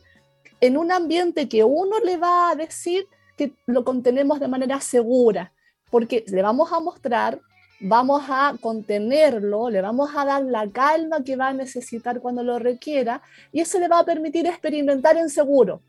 en 0.60 0.76
un 0.76 0.92
ambiente 0.92 1.48
que 1.48 1.64
uno 1.64 1.98
le 2.00 2.16
va 2.16 2.50
a 2.50 2.54
decir 2.54 3.06
que 3.36 3.52
lo 3.66 3.84
contenemos 3.84 4.40
de 4.40 4.48
manera 4.48 4.80
segura, 4.80 5.52
porque 5.90 6.24
le 6.28 6.42
vamos 6.42 6.72
a 6.72 6.80
mostrar, 6.80 7.40
vamos 7.80 8.22
a 8.28 8.54
contenerlo, 8.60 9.70
le 9.70 9.80
vamos 9.80 10.10
a 10.14 10.24
dar 10.24 10.42
la 10.42 10.68
calma 10.70 11.24
que 11.24 11.36
va 11.36 11.48
a 11.48 11.54
necesitar 11.54 12.20
cuando 12.20 12.42
lo 12.42 12.58
requiera 12.58 13.22
y 13.52 13.60
eso 13.60 13.78
le 13.78 13.88
va 13.88 14.00
a 14.00 14.04
permitir 14.04 14.46
experimentar 14.46 15.16
en 15.16 15.30
seguro 15.30 15.80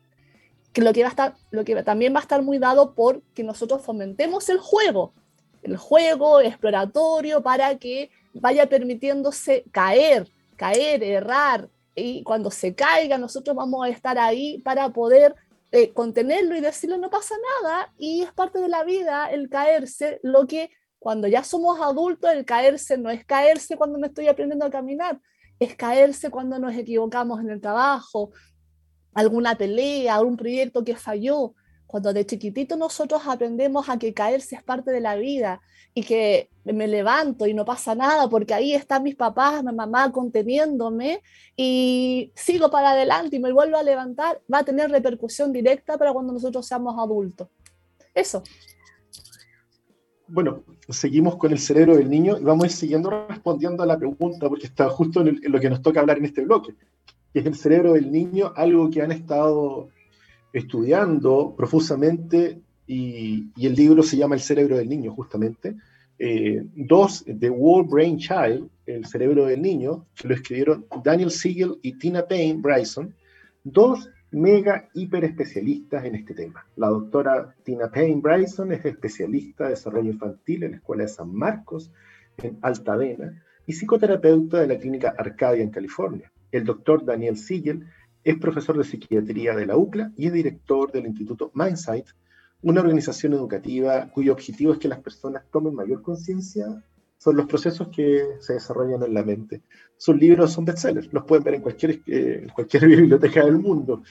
que 0.72 0.80
lo 0.80 0.92
que 0.92 1.02
va 1.02 1.08
a 1.08 1.10
estar, 1.10 1.34
lo 1.50 1.64
que 1.64 1.82
también 1.82 2.14
va 2.14 2.20
a 2.20 2.22
estar 2.22 2.40
muy 2.42 2.58
dado 2.58 2.94
por 2.94 3.22
que 3.34 3.42
nosotros 3.42 3.82
fomentemos 3.82 4.48
el 4.48 4.58
juego, 4.58 5.12
el 5.62 5.76
juego 5.76 6.40
exploratorio 6.40 7.42
para 7.42 7.76
que 7.76 8.10
vaya 8.34 8.68
permitiéndose 8.68 9.64
caer, 9.70 10.28
caer, 10.56 11.02
errar, 11.02 11.68
y 11.94 12.22
cuando 12.22 12.50
se 12.50 12.74
caiga 12.74 13.18
nosotros 13.18 13.54
vamos 13.54 13.84
a 13.84 13.88
estar 13.90 14.18
ahí 14.18 14.58
para 14.58 14.88
poder 14.90 15.34
eh, 15.72 15.92
contenerlo 15.92 16.56
y 16.56 16.60
decirle 16.60 16.98
no 16.98 17.10
pasa 17.10 17.34
nada 17.62 17.92
y 17.98 18.22
es 18.22 18.32
parte 18.32 18.58
de 18.60 18.68
la 18.68 18.84
vida 18.84 19.30
el 19.30 19.48
caerse, 19.48 20.20
lo 20.22 20.46
que 20.46 20.70
cuando 20.98 21.28
ya 21.28 21.42
somos 21.44 21.80
adultos 21.80 22.30
el 22.30 22.44
caerse 22.44 22.96
no 22.96 23.10
es 23.10 23.24
caerse 23.24 23.76
cuando 23.76 23.98
me 23.98 24.06
estoy 24.06 24.28
aprendiendo 24.28 24.64
a 24.64 24.70
caminar, 24.70 25.20
es 25.58 25.74
caerse 25.76 26.30
cuando 26.30 26.58
nos 26.58 26.74
equivocamos 26.74 27.40
en 27.40 27.50
el 27.50 27.60
trabajo, 27.60 28.30
alguna 29.14 29.56
pelea, 29.56 30.16
algún 30.16 30.36
proyecto 30.36 30.84
que 30.84 30.96
falló. 30.96 31.54
Cuando 31.86 32.12
de 32.12 32.24
chiquitito 32.24 32.76
nosotros 32.76 33.22
aprendemos 33.26 33.88
a 33.88 33.98
que 33.98 34.14
caerse 34.14 34.56
es 34.56 34.62
parte 34.62 34.90
de 34.90 35.00
la 35.00 35.16
vida 35.16 35.60
y 35.94 36.02
que 36.02 36.48
me 36.64 36.86
levanto 36.86 37.46
y 37.46 37.54
no 37.54 37.64
pasa 37.64 37.94
nada 37.94 38.28
porque 38.28 38.54
ahí 38.54 38.74
están 38.74 39.02
mis 39.02 39.16
papás, 39.16 39.62
mi 39.64 39.72
mamá 39.72 40.10
conteniéndome 40.12 41.22
y 41.56 42.32
sigo 42.34 42.70
para 42.70 42.92
adelante 42.92 43.36
y 43.36 43.40
me 43.40 43.52
vuelvo 43.52 43.76
a 43.76 43.82
levantar, 43.82 44.40
va 44.52 44.58
a 44.58 44.64
tener 44.64 44.90
repercusión 44.90 45.52
directa 45.52 45.98
para 45.98 46.12
cuando 46.12 46.32
nosotros 46.32 46.66
seamos 46.66 46.96
adultos. 46.98 47.48
Eso. 48.14 48.42
Bueno, 50.28 50.64
seguimos 50.88 51.36
con 51.36 51.52
el 51.52 51.58
cerebro 51.58 51.96
del 51.96 52.08
niño 52.08 52.38
y 52.38 52.42
vamos 52.42 52.64
a 52.64 52.66
ir 52.68 52.72
siguiendo 52.72 53.26
respondiendo 53.28 53.82
a 53.82 53.86
la 53.86 53.98
pregunta 53.98 54.48
porque 54.48 54.66
está 54.66 54.88
justo 54.88 55.20
en 55.20 55.40
lo 55.42 55.60
que 55.60 55.68
nos 55.68 55.82
toca 55.82 56.00
hablar 56.00 56.18
en 56.18 56.24
este 56.24 56.42
bloque 56.42 56.74
que 57.32 57.40
es 57.40 57.46
el 57.46 57.54
cerebro 57.54 57.94
del 57.94 58.12
niño, 58.12 58.52
algo 58.54 58.90
que 58.90 59.02
han 59.02 59.12
estado 59.12 59.88
estudiando 60.52 61.54
profusamente 61.56 62.60
y, 62.86 63.50
el 63.60 63.74
libro 63.74 64.02
se 64.02 64.16
llama 64.16 64.34
El 64.34 64.40
cerebro 64.40 64.76
del 64.76 64.88
niño, 64.88 65.12
justamente. 65.12 65.76
Eh, 66.18 66.62
dos, 66.74 67.24
The 67.24 67.50
World 67.50 67.90
Brain 67.90 68.18
Child, 68.18 68.68
El 68.86 69.06
cerebro 69.06 69.46
del 69.46 69.62
niño, 69.62 70.06
que 70.14 70.28
lo 70.28 70.34
escribieron 70.34 70.86
Daniel 71.02 71.30
Siegel 71.30 71.78
y 71.82 71.98
Tina 71.98 72.26
Payne 72.26 72.60
Bryson, 72.60 73.14
dos 73.64 74.08
mega 74.32 74.88
hiper 74.94 75.24
especialistas 75.24 76.04
en 76.04 76.14
este 76.14 76.34
tema. 76.34 76.66
La 76.76 76.88
doctora 76.88 77.54
Tina 77.64 77.90
Payne 77.90 78.20
Bryson 78.20 78.72
es 78.72 78.84
especialista 78.84 79.64
de 79.64 79.70
desarrollo 79.70 80.10
infantil 80.10 80.64
en 80.64 80.70
la 80.72 80.76
Escuela 80.78 81.02
de 81.02 81.08
San 81.08 81.32
Marcos, 81.32 81.92
en 82.38 82.58
Altadena, 82.62 83.42
y 83.66 83.72
psicoterapeuta 83.74 84.60
de 84.60 84.66
la 84.66 84.78
Clínica 84.78 85.14
Arcadia 85.16 85.62
en 85.62 85.70
California. 85.70 86.32
El 86.50 86.64
doctor 86.64 87.04
Daniel 87.04 87.36
Siegel 87.36 87.86
es 88.24 88.36
profesor 88.38 88.76
de 88.78 88.84
psiquiatría 88.84 89.54
de 89.54 89.66
la 89.66 89.76
UCLA 89.76 90.12
y 90.16 90.26
es 90.26 90.32
director 90.32 90.90
del 90.92 91.06
Instituto 91.06 91.50
Mindsight, 91.54 92.06
una 92.62 92.80
organización 92.80 93.32
educativa 93.34 94.08
cuyo 94.10 94.32
objetivo 94.32 94.72
es 94.72 94.78
que 94.78 94.88
las 94.88 95.00
personas 95.00 95.44
tomen 95.50 95.74
mayor 95.74 96.02
conciencia 96.02 96.66
sobre 97.18 97.36
los 97.36 97.46
procesos 97.46 97.88
que 97.88 98.24
se 98.40 98.54
desarrollan 98.54 99.02
en 99.02 99.14
la 99.14 99.22
mente. 99.22 99.62
Sus 99.96 100.16
libros 100.16 100.52
son 100.52 100.64
bestsellers, 100.64 101.12
los 101.12 101.24
pueden 101.24 101.44
ver 101.44 101.54
en 101.54 101.62
cualquier, 101.62 102.00
eh, 102.06 102.40
en 102.42 102.48
cualquier 102.48 102.86
biblioteca 102.88 103.44
del 103.44 103.58
mundo. 103.58 104.02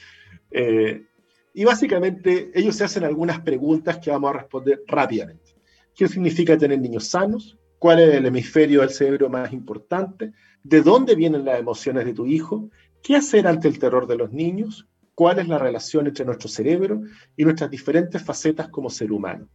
Eh, 0.50 1.06
y 1.54 1.64
básicamente 1.64 2.50
ellos 2.54 2.76
se 2.76 2.84
hacen 2.84 3.04
algunas 3.04 3.40
preguntas 3.40 3.98
que 3.98 4.10
vamos 4.10 4.30
a 4.30 4.38
responder 4.38 4.82
rápidamente. 4.86 5.54
¿Qué 5.94 6.08
significa 6.08 6.56
tener 6.56 6.80
niños 6.80 7.08
sanos? 7.08 7.58
¿Cuál 7.78 8.00
es 8.00 8.14
el 8.14 8.26
hemisferio 8.26 8.80
del 8.80 8.90
cerebro 8.90 9.28
más 9.28 9.52
importante? 9.52 10.32
de 10.64 10.82
dónde 10.82 11.14
vienen 11.14 11.44
las 11.44 11.58
emociones 11.58 12.04
de 12.04 12.14
tu 12.14 12.26
hijo, 12.26 12.70
qué 13.02 13.16
hacer 13.16 13.46
ante 13.46 13.68
el 13.68 13.78
terror 13.78 14.06
de 14.06 14.16
los 14.16 14.32
niños, 14.32 14.88
cuál 15.14 15.38
es 15.38 15.48
la 15.48 15.58
relación 15.58 16.06
entre 16.06 16.24
nuestro 16.24 16.48
cerebro 16.48 17.02
y 17.36 17.44
nuestras 17.44 17.70
diferentes 17.70 18.22
facetas 18.22 18.68
como 18.68 18.90
ser 18.90 19.12
humano, 19.12 19.48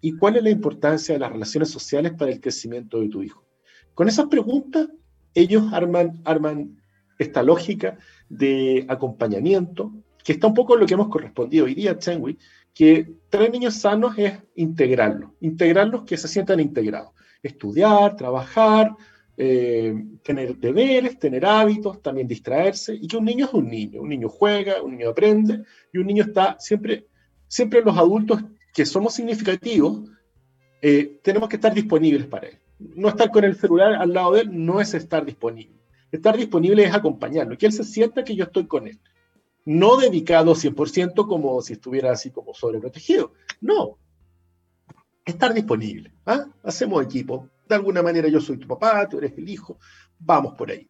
y 0.00 0.16
cuál 0.16 0.36
es 0.36 0.42
la 0.42 0.50
importancia 0.50 1.14
de 1.14 1.20
las 1.20 1.32
relaciones 1.32 1.70
sociales 1.70 2.12
para 2.12 2.30
el 2.30 2.40
crecimiento 2.40 3.00
de 3.00 3.08
tu 3.08 3.22
hijo. 3.22 3.44
Con 3.94 4.08
esas 4.08 4.26
preguntas, 4.26 4.88
ellos 5.34 5.72
arman, 5.72 6.20
arman 6.24 6.82
esta 7.18 7.42
lógica 7.42 7.98
de 8.28 8.84
acompañamiento, 8.88 9.92
que 10.22 10.32
está 10.32 10.46
un 10.46 10.54
poco 10.54 10.74
en 10.74 10.80
lo 10.80 10.86
que 10.86 10.94
hemos 10.94 11.08
correspondido 11.08 11.66
hoy 11.66 11.74
día, 11.74 11.98
que 12.72 13.14
tres 13.28 13.50
niños 13.52 13.74
sanos 13.74 14.18
es 14.18 14.34
integrarlos, 14.56 15.30
integrarlos 15.40 16.04
que 16.04 16.16
se 16.16 16.28
sientan 16.28 16.60
integrados, 16.60 17.12
estudiar, 17.42 18.16
trabajar, 18.16 18.90
eh, 19.36 19.94
tener 20.22 20.56
deberes, 20.56 21.18
tener 21.18 21.44
hábitos, 21.44 22.00
también 22.00 22.28
distraerse, 22.28 22.94
y 22.94 23.08
que 23.08 23.16
un 23.16 23.24
niño 23.24 23.46
es 23.46 23.52
un 23.52 23.68
niño, 23.68 24.00
un 24.00 24.08
niño 24.08 24.28
juega, 24.28 24.82
un 24.82 24.92
niño 24.92 25.10
aprende, 25.10 25.62
y 25.92 25.98
un 25.98 26.06
niño 26.06 26.24
está 26.24 26.56
siempre, 26.60 27.06
siempre 27.48 27.82
los 27.82 27.96
adultos 27.96 28.44
que 28.72 28.86
somos 28.86 29.14
significativos, 29.14 30.02
eh, 30.80 31.18
tenemos 31.22 31.48
que 31.48 31.56
estar 31.56 31.72
disponibles 31.72 32.26
para 32.26 32.48
él. 32.48 32.58
No 32.78 33.08
estar 33.08 33.30
con 33.30 33.44
el 33.44 33.56
celular 33.56 33.94
al 33.94 34.12
lado 34.12 34.32
de 34.32 34.42
él 34.42 34.50
no 34.52 34.80
es 34.80 34.94
estar 34.94 35.24
disponible. 35.24 35.80
Estar 36.12 36.36
disponible 36.36 36.84
es 36.84 36.94
acompañarlo, 36.94 37.56
que 37.56 37.66
él 37.66 37.72
se 37.72 37.84
sienta 37.84 38.22
que 38.22 38.36
yo 38.36 38.44
estoy 38.44 38.66
con 38.66 38.86
él. 38.86 39.00
No 39.64 39.96
dedicado 39.96 40.54
100% 40.54 41.26
como 41.26 41.60
si 41.62 41.72
estuviera 41.72 42.12
así 42.12 42.30
como 42.30 42.54
sobreprotegido. 42.54 43.32
No. 43.60 43.98
Estar 45.24 45.54
disponible. 45.54 46.12
¿ah? 46.26 46.46
Hacemos 46.62 47.02
equipo, 47.02 47.48
de 47.68 47.74
alguna 47.74 48.02
manera 48.02 48.28
yo 48.28 48.40
soy 48.40 48.58
tu 48.58 48.66
papá, 48.66 49.08
tú 49.08 49.18
eres 49.18 49.32
el 49.36 49.48
hijo, 49.48 49.78
vamos 50.18 50.54
por 50.54 50.70
ahí. 50.70 50.88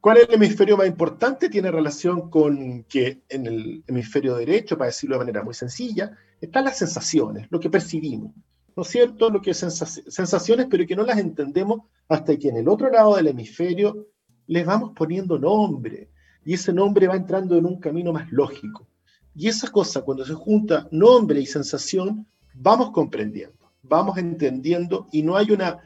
¿Cuál 0.00 0.16
es 0.16 0.28
el 0.28 0.34
hemisferio 0.34 0.78
más 0.78 0.86
importante? 0.86 1.50
Tiene 1.50 1.70
relación 1.70 2.30
con 2.30 2.84
que 2.84 3.22
en 3.28 3.46
el 3.46 3.84
hemisferio 3.86 4.34
derecho, 4.34 4.78
para 4.78 4.86
decirlo 4.86 5.16
de 5.16 5.20
manera 5.26 5.44
muy 5.44 5.52
sencilla, 5.52 6.16
están 6.40 6.64
las 6.64 6.78
sensaciones, 6.78 7.46
lo 7.50 7.60
que 7.60 7.68
percibimos. 7.68 8.32
¿No 8.74 8.82
es 8.82 8.88
cierto? 8.88 9.28
Lo 9.28 9.42
que 9.42 9.50
es 9.50 9.58
sensaciones, 9.58 10.68
pero 10.70 10.86
que 10.86 10.96
no 10.96 11.04
las 11.04 11.18
entendemos 11.18 11.82
hasta 12.08 12.36
que 12.38 12.48
en 12.48 12.56
el 12.56 12.68
otro 12.68 12.90
lado 12.90 13.16
del 13.16 13.28
hemisferio 13.28 14.06
les 14.46 14.64
vamos 14.64 14.92
poniendo 14.96 15.38
nombre. 15.38 16.10
Y 16.46 16.54
ese 16.54 16.72
nombre 16.72 17.06
va 17.06 17.16
entrando 17.16 17.56
en 17.58 17.66
un 17.66 17.78
camino 17.78 18.10
más 18.12 18.32
lógico. 18.32 18.88
Y 19.34 19.48
esa 19.48 19.70
cosa, 19.70 20.00
cuando 20.00 20.24
se 20.24 20.34
junta 20.34 20.88
nombre 20.90 21.40
y 21.40 21.46
sensación, 21.46 22.26
vamos 22.54 22.90
comprendiendo, 22.90 23.70
vamos 23.82 24.16
entendiendo 24.16 25.08
y 25.12 25.22
no 25.22 25.36
hay 25.36 25.50
una 25.50 25.78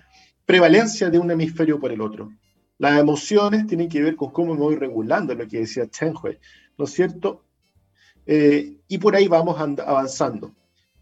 prevalencia 0.46 1.10
de 1.10 1.18
un 1.18 1.30
hemisferio 1.30 1.78
por 1.78 1.92
el 1.92 2.00
otro. 2.00 2.32
Las 2.78 2.98
emociones 2.98 3.66
tienen 3.66 3.88
que 3.88 4.02
ver 4.02 4.16
con 4.16 4.30
cómo 4.30 4.54
me 4.54 4.60
voy 4.60 4.76
regulando, 4.76 5.34
lo 5.34 5.46
que 5.46 5.60
decía 5.60 5.88
Chen 5.88 6.14
Hui, 6.20 6.38
¿no 6.76 6.84
es 6.84 6.90
cierto? 6.90 7.44
Eh, 8.26 8.78
y 8.88 8.98
por 8.98 9.14
ahí 9.14 9.28
vamos 9.28 9.58
avanzando. 9.58 10.52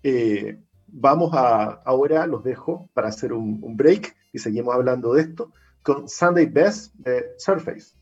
Eh, 0.02 0.58
vamos 0.86 1.32
a, 1.32 1.64
ahora 1.84 2.26
los 2.26 2.44
dejo 2.44 2.90
para 2.92 3.08
hacer 3.08 3.32
un, 3.32 3.58
un, 3.62 3.76
break 3.76 4.14
y 4.32 4.38
seguimos 4.38 4.74
hablando 4.74 5.14
de 5.14 5.22
esto 5.22 5.52
con 5.82 6.08
Sunday 6.08 6.46
Best 6.46 6.94
de 6.94 7.32
Surface. 7.38 8.01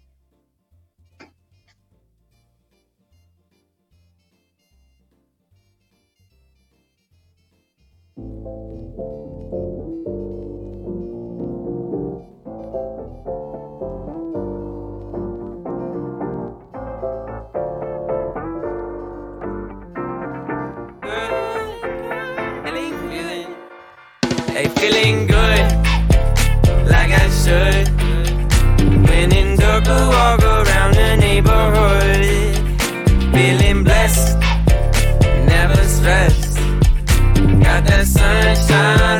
Feeling 24.81 25.27
good, 25.27 25.67
like 26.89 27.13
I 27.13 27.29
should. 27.43 27.87
When 29.07 29.31
in 29.31 29.57
dark, 29.57 29.85
walk 29.87 30.43
around 30.43 30.95
the 30.95 31.17
neighborhood. 31.17 32.25
Feeling 33.35 33.85
blessed, 33.85 34.39
never 35.53 35.83
stressed. 35.85 36.57
Got 37.65 37.85
that 37.91 38.07
sunshine 38.07 39.20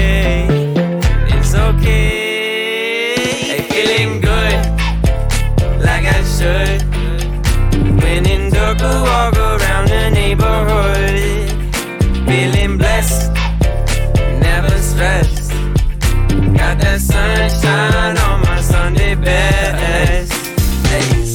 I. 6.43 6.79
When 8.01 8.25
in 8.25 8.51
dark, 8.51 8.79
walk 8.79 9.35
around 9.37 9.89
the 9.89 10.09
neighborhood. 10.09 11.49
Feeling 12.27 12.77
blessed, 12.77 13.31
never 14.39 14.75
stressed. 14.77 15.51
Got 16.57 16.79
that 16.79 16.99
sunshine 16.99 18.17
on 18.17 18.30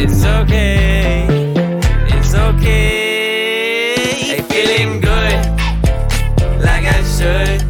It's 0.00 0.24
okay. 0.24 1.26
It's 2.14 2.32
okay. 2.32 3.94
Hey, 4.28 4.42
feeling 4.42 5.00
good, 5.00 5.40
like 6.62 6.86
I 6.86 7.02
should. 7.16 7.62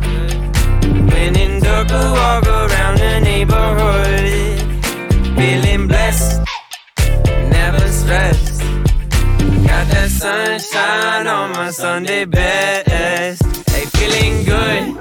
When 1.11 1.35
in 1.37 1.61
dark, 1.63 1.89
walk 1.89 2.47
around 2.47 2.99
the 2.99 3.21
neighborhood. 3.21 4.29
Feeling 5.39 5.89
blessed, 5.89 6.43
never 7.49 7.89
stressed. 7.89 8.61
Got 9.67 9.87
that 9.93 10.11
sunshine 10.11 11.27
on 11.27 11.53
my 11.53 11.71
Sunday 11.71 12.27
best. 12.27 13.43
Hey, 13.71 13.87
feeling 13.97 14.45
good, 14.45 14.95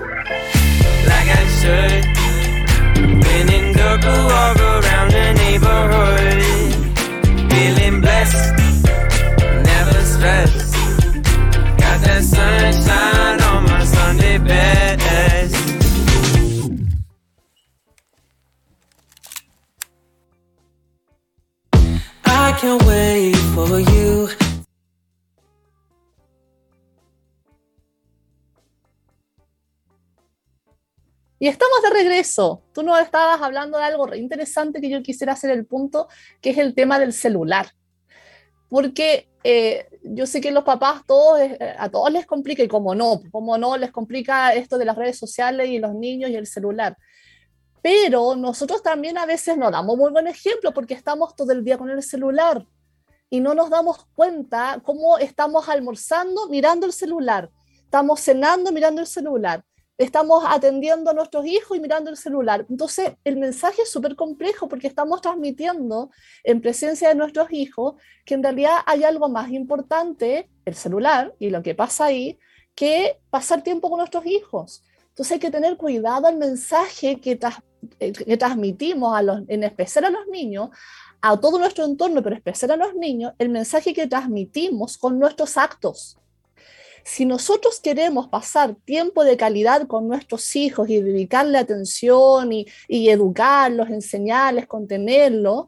like 1.11 1.28
I 1.28 1.45
should. 1.59 2.16
Y 31.39 31.47
estamos 31.47 31.81
de 31.83 31.89
regreso. 31.91 32.63
Tú 32.73 32.83
nos 32.83 32.99
estabas 32.99 33.41
hablando 33.41 33.77
de 33.77 33.83
algo 33.83 34.07
re 34.07 34.17
interesante 34.17 34.81
que 34.81 34.89
yo 34.89 35.03
quisiera 35.03 35.33
hacer 35.33 35.51
el 35.51 35.65
punto, 35.65 36.07
que 36.41 36.49
es 36.49 36.57
el 36.57 36.73
tema 36.73 36.99
del 36.99 37.13
celular. 37.13 37.71
Porque 38.69 39.29
eh, 39.43 39.88
yo 40.03 40.25
sé 40.25 40.41
que 40.41 40.51
los 40.51 40.63
papás, 40.63 41.03
todos, 41.05 41.39
eh, 41.39 41.75
a 41.77 41.89
todos 41.89 42.11
les 42.11 42.25
complica, 42.25 42.63
y 42.63 42.67
como 42.67 42.95
no, 42.95 43.21
como 43.31 43.57
no, 43.57 43.77
les 43.77 43.91
complica 43.91 44.53
esto 44.53 44.77
de 44.77 44.85
las 44.85 44.97
redes 44.97 45.17
sociales 45.17 45.69
y 45.69 45.79
los 45.79 45.93
niños 45.93 46.31
y 46.31 46.35
el 46.35 46.47
celular. 46.47 46.97
Pero 47.81 48.35
nosotros 48.35 48.81
también 48.81 49.17
a 49.17 49.25
veces 49.25 49.57
nos 49.57 49.71
damos 49.71 49.95
muy 49.95 50.11
buen 50.11 50.27
ejemplo 50.27 50.73
porque 50.73 50.93
estamos 50.93 51.35
todo 51.35 51.51
el 51.51 51.63
día 51.63 51.77
con 51.77 51.89
el 51.89 52.03
celular 52.03 52.65
y 53.29 53.39
no 53.39 53.53
nos 53.53 53.69
damos 53.69 54.05
cuenta 54.15 54.81
cómo 54.83 55.17
estamos 55.17 55.69
almorzando 55.69 56.49
mirando 56.49 56.85
el 56.85 56.93
celular, 56.93 57.49
estamos 57.75 58.19
cenando 58.21 58.71
mirando 58.71 59.01
el 59.01 59.07
celular, 59.07 59.63
estamos 59.98 60.43
atendiendo 60.48 61.10
a 61.10 61.14
nuestros 61.14 61.45
hijos 61.45 61.76
y 61.76 61.80
mirando 61.80 62.10
el 62.10 62.18
celular. 62.18 62.66
Entonces, 62.70 63.14
el 63.24 63.38
mensaje 63.38 63.82
es 63.82 63.91
súper 63.91 64.16
complejo 64.16 64.68
porque 64.68 64.88
estamos 64.88 65.22
transmitiendo 65.22 66.12
en 66.43 66.62
presencia 66.62 67.10
de 67.10 67.16
nuestros 67.16 67.52
hijos 67.52 67.95
que 68.24 68.36
en 68.36 68.43
realidad 68.43 68.78
hay 68.86 69.04
algo 69.04 69.28
más 69.28 69.52
importante, 69.52 70.50
el 70.66 70.76
celular 70.76 71.34
y 71.39 71.50
lo 71.50 71.64
que 71.64 71.74
pasa 71.74 72.06
ahí, 72.06 72.38
que 72.76 73.20
pasar 73.32 73.64
tiempo 73.64 73.89
con 73.89 73.98
nuestros 73.98 74.26
hijos. 74.28 74.84
Entonces 75.10 75.34
hay 75.34 75.39
que 75.39 75.52
tener 75.52 75.78
cuidado 75.78 76.28
al 76.28 76.38
mensaje 76.38 77.20
que, 77.20 77.39
eh, 78.00 78.12
que 78.12 78.38
transmitimos, 78.38 79.18
a 79.18 79.24
los, 79.24 79.41
en 79.48 79.64
especial 79.64 80.06
a 80.06 80.10
los 80.12 80.28
niños, 80.28 80.70
a 81.22 81.39
todo 81.39 81.58
nuestro 81.58 81.86
entorno, 81.86 82.22
pero 82.22 82.36
especial 82.36 82.72
a 82.72 82.78
los 82.78 82.93
niños, 82.93 83.34
el 83.39 83.50
mensaje 83.50 83.95
que 83.95 84.06
transmitimos 84.06 85.00
con 85.00 85.18
nuestros 85.18 85.58
actos 85.58 86.20
si 87.08 87.26
nosotros 87.26 87.80
queremos 87.80 88.28
pasar 88.28 88.76
tiempo 88.84 89.24
de 89.24 89.38
calidad 89.38 89.88
con 89.88 90.10
nuestros 90.10 90.53
hijos 90.58 90.89
y 90.89 91.01
dedicarle 91.01 91.58
atención 91.58 92.51
y, 92.51 92.66
y 92.89 93.08
educarlos, 93.08 93.89
enseñarles, 93.89 94.68
contenerlos, 94.68 95.68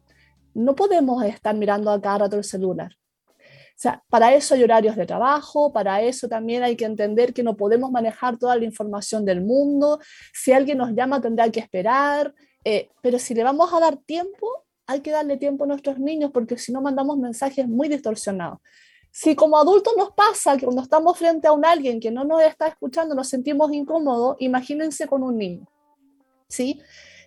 no 0.54 0.76
podemos 0.76 1.24
estar 1.24 1.56
mirando 1.56 1.92
a 1.92 2.02
cada 2.02 2.18
rato 2.20 2.36
el 2.36 2.44
celular. 2.44 2.92
O 3.38 3.82
sea, 3.82 4.04
para 4.10 4.34
eso 4.34 4.54
hay 4.54 4.64
horarios 4.64 4.98
de 4.98 5.06
trabajo, 5.06 5.72
para 5.72 6.02
eso 6.02 6.28
también 6.28 6.62
hay 6.62 6.76
que 6.76 6.84
entender 6.84 7.34
que 7.34 7.42
no 7.42 7.56
podemos 7.56 7.90
manejar 7.90 8.38
toda 8.38 8.58
la 8.58 8.66
información 8.66 9.24
del 9.24 9.40
mundo. 9.40 10.02
Si 10.34 10.52
alguien 10.52 10.78
nos 10.78 10.92
llama, 10.92 11.22
tendrá 11.22 11.50
que 11.50 11.62
esperar. 11.62 12.34
Eh, 12.66 12.90
pero 13.02 13.18
si 13.18 13.34
le 13.34 13.46
vamos 13.46 13.72
a 13.72 13.80
dar 13.80 13.96
tiempo, 13.96 14.66
hay 14.88 15.00
que 15.00 15.12
darle 15.12 15.38
tiempo 15.38 15.64
a 15.64 15.68
nuestros 15.68 16.00
niños 16.00 16.32
porque 16.34 16.58
si 16.58 16.74
no 16.74 16.82
mandamos 16.82 17.18
mensajes 17.18 17.66
muy 17.66 17.88
distorsionados. 17.88 18.60
Si 19.12 19.36
como 19.36 19.58
adultos 19.58 19.94
nos 19.98 20.12
pasa 20.12 20.56
que 20.56 20.66
cuando 20.66 20.84
estamos 20.84 21.18
frente 21.18 21.48
a 21.48 21.52
un 21.52 21.66
alguien 21.66 22.00
que 22.00 22.12
no 22.12 22.24
nos 22.24 22.42
está 22.42 22.68
escuchando 22.68 23.16
nos 23.16 23.28
sentimos 23.28 23.74
incómodos, 23.74 24.38
imagínense 24.40 25.08
con 25.08 25.24
un 25.24 25.38
niño. 25.38 25.68
¿Sí? 26.48 26.82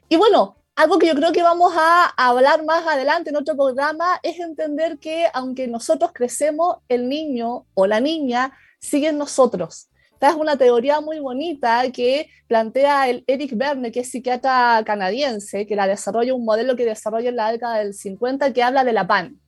Y 0.08 0.16
bueno, 0.16 0.56
algo 0.74 0.98
que 0.98 1.06
yo 1.06 1.14
creo 1.14 1.32
que 1.32 1.42
vamos 1.42 1.74
a 1.76 2.06
hablar 2.16 2.64
más 2.64 2.86
adelante 2.86 3.30
en 3.30 3.36
otro 3.36 3.54
programa 3.54 4.18
es 4.22 4.38
entender 4.40 4.98
que 4.98 5.26
aunque 5.34 5.68
nosotros 5.68 6.12
crecemos, 6.14 6.78
el 6.88 7.08
niño 7.08 7.66
o 7.74 7.86
la 7.86 8.00
niña 8.00 8.52
sigue 8.80 9.08
en 9.08 9.18
nosotros. 9.18 9.88
Esta 10.12 10.30
es 10.30 10.36
una 10.36 10.56
teoría 10.56 11.00
muy 11.00 11.18
bonita 11.18 11.82
que 11.92 12.28
plantea 12.46 13.10
el 13.10 13.24
Eric 13.26 13.56
Verne, 13.56 13.90
que 13.90 14.00
es 14.00 14.10
psiquiatra 14.10 14.82
canadiense, 14.86 15.66
que 15.66 15.76
la 15.76 15.86
desarrolla 15.86 16.32
un 16.32 16.44
modelo 16.44 16.76
que 16.76 16.84
desarrolla 16.84 17.30
en 17.30 17.36
la 17.36 17.50
década 17.50 17.78
del 17.78 17.92
50, 17.92 18.52
que 18.52 18.62
habla 18.62 18.84
de 18.84 18.92
la 18.92 19.06
PAN 19.06 19.41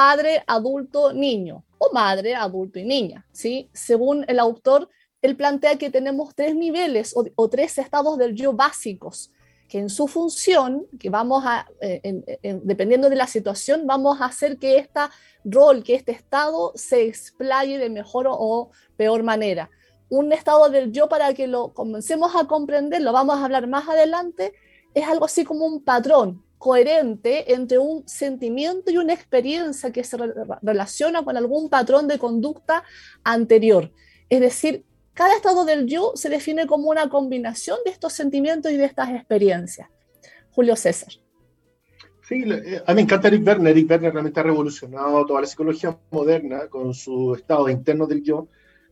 padre, 0.00 0.42
adulto, 0.46 1.12
niño, 1.12 1.62
o 1.76 1.92
madre, 1.92 2.34
adulto 2.34 2.78
y 2.78 2.84
niña. 2.84 3.26
¿sí? 3.32 3.68
Según 3.74 4.24
el 4.28 4.38
autor, 4.38 4.88
él 5.20 5.36
plantea 5.36 5.76
que 5.76 5.90
tenemos 5.90 6.34
tres 6.34 6.54
niveles 6.54 7.14
o, 7.14 7.48
tres 7.50 7.76
estados 7.76 8.16
del 8.16 8.34
yo 8.34 8.54
básicos, 8.54 9.30
que 9.68 9.78
en 9.78 9.90
su 9.90 10.08
función, 10.08 10.86
que 10.98 11.10
vamos 11.10 11.44
a, 11.46 11.66
eh, 11.82 12.00
dependiendo 12.64 13.10
de 13.10 13.16
la 13.16 13.26
situación, 13.26 13.86
vamos 13.86 14.22
a 14.22 14.24
hacer 14.24 14.56
que 14.56 14.78
este 14.78 15.00
rol, 15.44 15.84
que 15.84 15.96
este 15.96 16.12
estado 16.12 16.72
se 16.76 17.06
explaye 17.06 17.76
de 17.76 17.90
mejor 17.90 18.26
o 18.26 18.70
peor 18.96 19.22
manera. 19.22 19.68
Un 20.08 20.32
estado 20.32 20.70
del 20.70 20.92
yo 20.92 21.10
para 21.10 21.34
que 21.34 21.46
lo 21.46 21.74
comencemos 21.74 22.34
a 22.36 22.46
comprender, 22.46 23.02
lo 23.02 23.12
vamos 23.12 23.36
a 23.36 23.44
hablar 23.44 23.66
más 23.66 23.86
adelante, 23.86 24.54
es 24.94 25.06
algo 25.06 25.26
así 25.26 25.44
como 25.44 25.66
un 25.66 25.84
patrón, 25.84 26.42
coherente 26.60 27.54
entre 27.54 27.78
un 27.78 28.06
sentimiento 28.06 28.90
y 28.90 28.98
una 28.98 29.14
experiencia 29.14 29.90
que 29.90 30.04
se 30.04 30.18
relaciona 30.60 31.24
con 31.24 31.38
algún 31.38 31.70
patrón 31.70 32.06
de 32.06 32.18
conducta 32.18 32.84
anterior. 33.24 33.90
Es 34.28 34.40
decir, 34.40 34.84
cada 35.14 35.34
estado 35.34 35.64
del 35.64 35.86
yo 35.86 36.12
se 36.16 36.28
define 36.28 36.66
como 36.66 36.90
una 36.90 37.08
combinación 37.08 37.78
de 37.86 37.90
estos 37.90 38.12
sentimientos 38.12 38.70
y 38.70 38.76
de 38.76 38.84
estas 38.84 39.08
experiencias. 39.08 39.88
Julio 40.50 40.76
César. 40.76 41.14
Sí, 42.28 42.44
eh, 42.46 42.82
a 42.86 42.90
mí 42.92 42.96
me 42.96 43.00
encanta 43.02 43.28
Eric 43.28 43.46
Werner. 43.46 43.72
Eric 43.72 43.90
Werner 43.90 44.12
realmente 44.12 44.40
ha 44.40 44.42
revolucionado 44.42 45.24
toda 45.24 45.40
la 45.40 45.46
psicología 45.46 45.98
moderna 46.10 46.68
con 46.68 46.92
su 46.92 47.34
estado 47.36 47.70
interno 47.70 48.06
del 48.06 48.22
yo. 48.22 48.48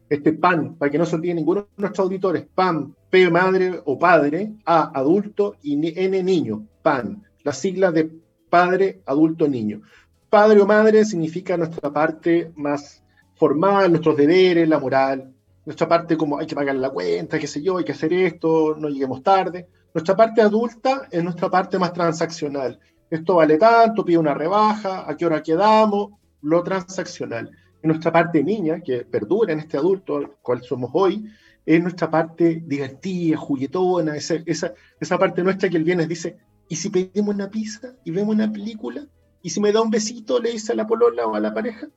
Este 0.08 0.32
PAN, 0.32 0.76
para 0.76 0.90
que 0.90 0.96
no 0.96 1.04
se 1.04 1.16
olvide 1.16 1.34
ninguno 1.34 1.60
de 1.60 1.82
nuestros 1.82 2.06
auditores, 2.06 2.46
PAN, 2.54 2.96
P 3.10 3.28
madre 3.28 3.78
o 3.84 3.98
padre, 3.98 4.54
A 4.64 4.98
adulto 4.98 5.56
y 5.60 5.74
N 5.74 6.22
niño, 6.22 6.66
PAN 6.80 7.27
la 7.48 7.54
sigla 7.54 7.90
de 7.90 8.10
padre, 8.50 9.00
adulto, 9.06 9.48
niño. 9.48 9.80
Padre 10.28 10.60
o 10.60 10.66
madre 10.66 11.02
significa 11.06 11.56
nuestra 11.56 11.90
parte 11.90 12.52
más 12.56 13.02
formal, 13.36 13.90
nuestros 13.90 14.18
deberes, 14.18 14.68
la 14.68 14.78
moral, 14.78 15.32
nuestra 15.64 15.88
parte 15.88 16.18
como 16.18 16.38
hay 16.38 16.46
que 16.46 16.54
pagar 16.54 16.76
la 16.76 16.90
cuenta, 16.90 17.38
qué 17.38 17.46
sé 17.46 17.62
yo, 17.62 17.78
hay 17.78 17.84
que 17.84 17.92
hacer 17.92 18.12
esto, 18.12 18.76
no 18.78 18.90
lleguemos 18.90 19.22
tarde. 19.22 19.66
Nuestra 19.94 20.14
parte 20.14 20.42
adulta 20.42 21.08
es 21.10 21.24
nuestra 21.24 21.48
parte 21.48 21.78
más 21.78 21.94
transaccional. 21.94 22.78
Esto 23.08 23.36
vale 23.36 23.56
tanto, 23.56 24.04
pide 24.04 24.18
una 24.18 24.34
rebaja, 24.34 25.10
a 25.10 25.16
qué 25.16 25.24
hora 25.24 25.42
quedamos, 25.42 26.10
lo 26.42 26.62
transaccional. 26.62 27.50
Y 27.82 27.86
nuestra 27.86 28.12
parte 28.12 28.44
niña, 28.44 28.82
que 28.82 29.06
perdura 29.06 29.54
en 29.54 29.60
este 29.60 29.78
adulto, 29.78 30.36
cual 30.42 30.62
somos 30.62 30.90
hoy, 30.92 31.24
es 31.64 31.80
nuestra 31.80 32.10
parte 32.10 32.62
divertida, 32.66 33.38
juguetona, 33.38 34.16
esa, 34.16 34.34
esa, 34.44 34.74
esa 35.00 35.18
parte 35.18 35.42
nuestra 35.42 35.70
que 35.70 35.78
el 35.78 35.84
viernes 35.84 36.08
dice, 36.08 36.36
¿Y 36.68 36.76
si 36.76 36.90
pedimos 36.90 37.34
una 37.34 37.50
pizza 37.50 37.94
y 38.04 38.10
vemos 38.10 38.34
una 38.34 38.52
película? 38.52 39.06
¿Y 39.42 39.50
si 39.50 39.60
me 39.60 39.72
da 39.72 39.80
un 39.80 39.90
besito, 39.90 40.38
le 40.38 40.52
dice 40.52 40.72
a 40.72 40.76
la 40.76 40.86
polola 40.86 41.26
o 41.26 41.34
a 41.34 41.40
la 41.40 41.54
pareja? 41.54 41.88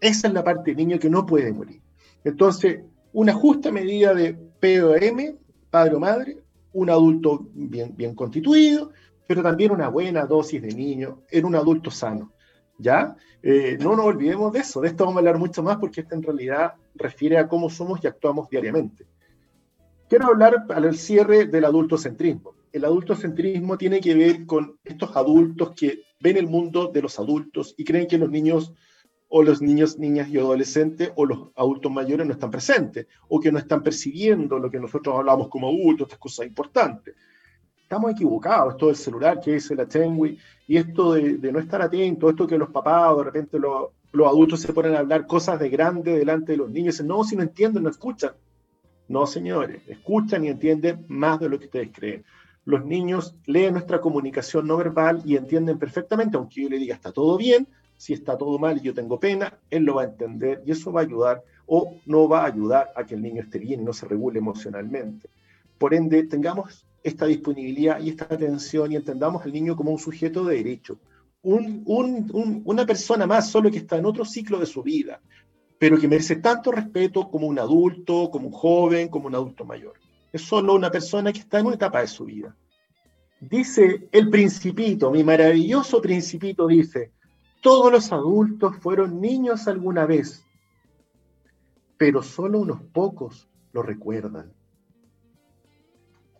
Esa 0.00 0.28
es 0.28 0.34
la 0.34 0.42
parte 0.42 0.70
del 0.70 0.78
niño 0.78 0.98
que 0.98 1.10
no 1.10 1.26
puede 1.26 1.52
morir. 1.52 1.82
Entonces, 2.24 2.80
una 3.12 3.34
justa 3.34 3.70
medida 3.70 4.14
de 4.14 4.34
POM, 4.34 5.36
padre 5.70 5.94
o 5.94 6.00
madre, 6.00 6.38
un 6.72 6.88
adulto 6.88 7.46
bien, 7.52 7.94
bien 7.94 8.14
constituido, 8.14 8.92
pero 9.26 9.42
también 9.42 9.72
una 9.72 9.88
buena 9.88 10.24
dosis 10.24 10.62
de 10.62 10.72
niño 10.72 11.22
en 11.30 11.44
un 11.44 11.54
adulto 11.54 11.90
sano. 11.90 12.32
¿Ya? 12.78 13.14
Eh, 13.42 13.76
no 13.78 13.94
nos 13.94 14.06
olvidemos 14.06 14.54
de 14.54 14.60
eso, 14.60 14.80
de 14.80 14.88
esto 14.88 15.04
vamos 15.04 15.16
a 15.16 15.20
hablar 15.20 15.38
mucho 15.38 15.62
más 15.62 15.76
porque 15.76 16.00
esto 16.00 16.14
en 16.14 16.22
realidad 16.22 16.74
refiere 16.94 17.36
a 17.36 17.46
cómo 17.46 17.68
somos 17.68 18.02
y 18.02 18.06
actuamos 18.06 18.48
diariamente. 18.48 19.06
Quiero 20.08 20.28
hablar 20.28 20.64
al 20.70 20.96
cierre 20.96 21.44
del 21.44 21.66
adultocentrismo 21.66 22.54
el 22.72 22.84
adultocentrismo 22.84 23.76
tiene 23.76 24.00
que 24.00 24.14
ver 24.14 24.46
con 24.46 24.78
estos 24.84 25.16
adultos 25.16 25.72
que 25.76 26.02
ven 26.20 26.36
el 26.36 26.46
mundo 26.46 26.90
de 26.92 27.02
los 27.02 27.18
adultos 27.18 27.74
y 27.76 27.84
creen 27.84 28.06
que 28.06 28.18
los 28.18 28.30
niños 28.30 28.72
o 29.28 29.42
los 29.42 29.62
niños, 29.62 29.98
niñas 29.98 30.28
y 30.28 30.38
adolescentes 30.38 31.12
o 31.14 31.24
los 31.24 31.48
adultos 31.54 31.90
mayores 31.90 32.26
no 32.26 32.32
están 32.32 32.50
presentes 32.50 33.06
o 33.28 33.40
que 33.40 33.52
no 33.52 33.58
están 33.58 33.82
percibiendo 33.82 34.58
lo 34.58 34.70
que 34.70 34.80
nosotros 34.80 35.16
hablamos 35.16 35.48
como 35.48 35.68
adultos, 35.68 36.06
estas 36.06 36.18
cosas 36.18 36.46
importantes. 36.46 37.14
Estamos 37.80 38.12
equivocados, 38.12 38.74
esto 38.74 38.86
del 38.86 38.96
celular 38.96 39.40
que 39.40 39.54
dice 39.54 39.74
la 39.74 39.86
Chengui 39.86 40.38
y 40.66 40.76
esto 40.76 41.14
de, 41.14 41.52
no 41.52 41.58
estar 41.58 41.82
atento, 41.82 42.30
esto 42.30 42.46
que 42.46 42.58
los 42.58 42.70
papás 42.70 43.16
de 43.16 43.24
repente 43.24 43.58
los, 43.58 43.90
los 44.12 44.26
adultos 44.26 44.60
se 44.60 44.72
ponen 44.72 44.94
a 44.94 45.00
hablar 45.00 45.26
cosas 45.26 45.58
de 45.58 45.68
grande 45.68 46.16
delante 46.16 46.52
de 46.52 46.58
los 46.58 46.70
niños 46.70 46.94
y 46.94 46.96
dicen, 46.96 47.08
no, 47.08 47.24
si 47.24 47.36
no 47.36 47.42
entienden, 47.42 47.84
no 47.84 47.90
escuchan. 47.90 48.32
No, 49.08 49.26
señores, 49.26 49.82
escuchan 49.88 50.44
y 50.44 50.48
entienden 50.48 51.04
más 51.08 51.40
de 51.40 51.48
lo 51.48 51.58
que 51.58 51.64
ustedes 51.64 51.90
creen 51.92 52.24
los 52.70 52.84
niños 52.84 53.34
leen 53.46 53.74
nuestra 53.74 54.00
comunicación 54.00 54.66
no 54.66 54.76
verbal 54.76 55.22
y 55.24 55.36
entienden 55.36 55.78
perfectamente, 55.78 56.36
aunque 56.36 56.62
yo 56.62 56.68
le 56.68 56.78
diga 56.78 56.94
está 56.94 57.12
todo 57.12 57.36
bien, 57.36 57.68
si 57.96 58.14
está 58.14 58.38
todo 58.38 58.58
mal 58.58 58.78
y 58.78 58.80
yo 58.80 58.94
tengo 58.94 59.20
pena, 59.20 59.58
él 59.68 59.84
lo 59.84 59.96
va 59.96 60.02
a 60.02 60.06
entender 60.06 60.62
y 60.64 60.70
eso 60.70 60.90
va 60.90 61.00
a 61.00 61.04
ayudar 61.04 61.42
o 61.66 61.96
no 62.06 62.28
va 62.28 62.42
a 62.42 62.46
ayudar 62.46 62.90
a 62.96 63.04
que 63.04 63.14
el 63.14 63.22
niño 63.22 63.42
esté 63.42 63.58
bien 63.58 63.80
y 63.80 63.84
no 63.84 63.92
se 63.92 64.06
regule 64.06 64.38
emocionalmente. 64.38 65.28
Por 65.76 65.92
ende, 65.92 66.22
tengamos 66.24 66.86
esta 67.02 67.26
disponibilidad 67.26 68.00
y 68.00 68.10
esta 68.10 68.24
atención 68.24 68.92
y 68.92 68.96
entendamos 68.96 69.44
al 69.44 69.52
niño 69.52 69.76
como 69.76 69.90
un 69.90 69.98
sujeto 69.98 70.44
de 70.44 70.56
derecho, 70.56 70.98
una 71.42 72.86
persona 72.86 73.26
más 73.26 73.50
solo 73.50 73.70
que 73.70 73.78
está 73.78 73.96
en 73.96 74.06
otro 74.06 74.24
ciclo 74.24 74.58
de 74.58 74.66
su 74.66 74.82
vida, 74.82 75.20
pero 75.78 75.98
que 75.98 76.08
merece 76.08 76.36
tanto 76.36 76.70
respeto 76.70 77.30
como 77.30 77.46
un 77.46 77.58
adulto, 77.58 78.30
como 78.30 78.48
un 78.48 78.52
joven, 78.52 79.08
como 79.08 79.26
un 79.26 79.34
adulto 79.34 79.64
mayor 79.64 79.94
es 80.32 80.42
solo 80.42 80.74
una 80.74 80.90
persona 80.90 81.32
que 81.32 81.40
está 81.40 81.58
en 81.58 81.66
una 81.66 81.76
etapa 81.76 82.00
de 82.00 82.06
su 82.06 82.24
vida. 82.24 82.54
Dice 83.40 84.06
el 84.12 84.28
principito, 84.28 85.10
mi 85.10 85.24
maravilloso 85.24 86.02
principito 86.02 86.66
dice, 86.66 87.10
todos 87.62 87.90
los 87.90 88.12
adultos 88.12 88.76
fueron 88.76 89.18
niños 89.18 89.66
alguna 89.66 90.04
vez, 90.04 90.44
pero 91.96 92.22
solo 92.22 92.60
unos 92.60 92.82
pocos 92.82 93.48
lo 93.72 93.82
recuerdan. 93.82 94.52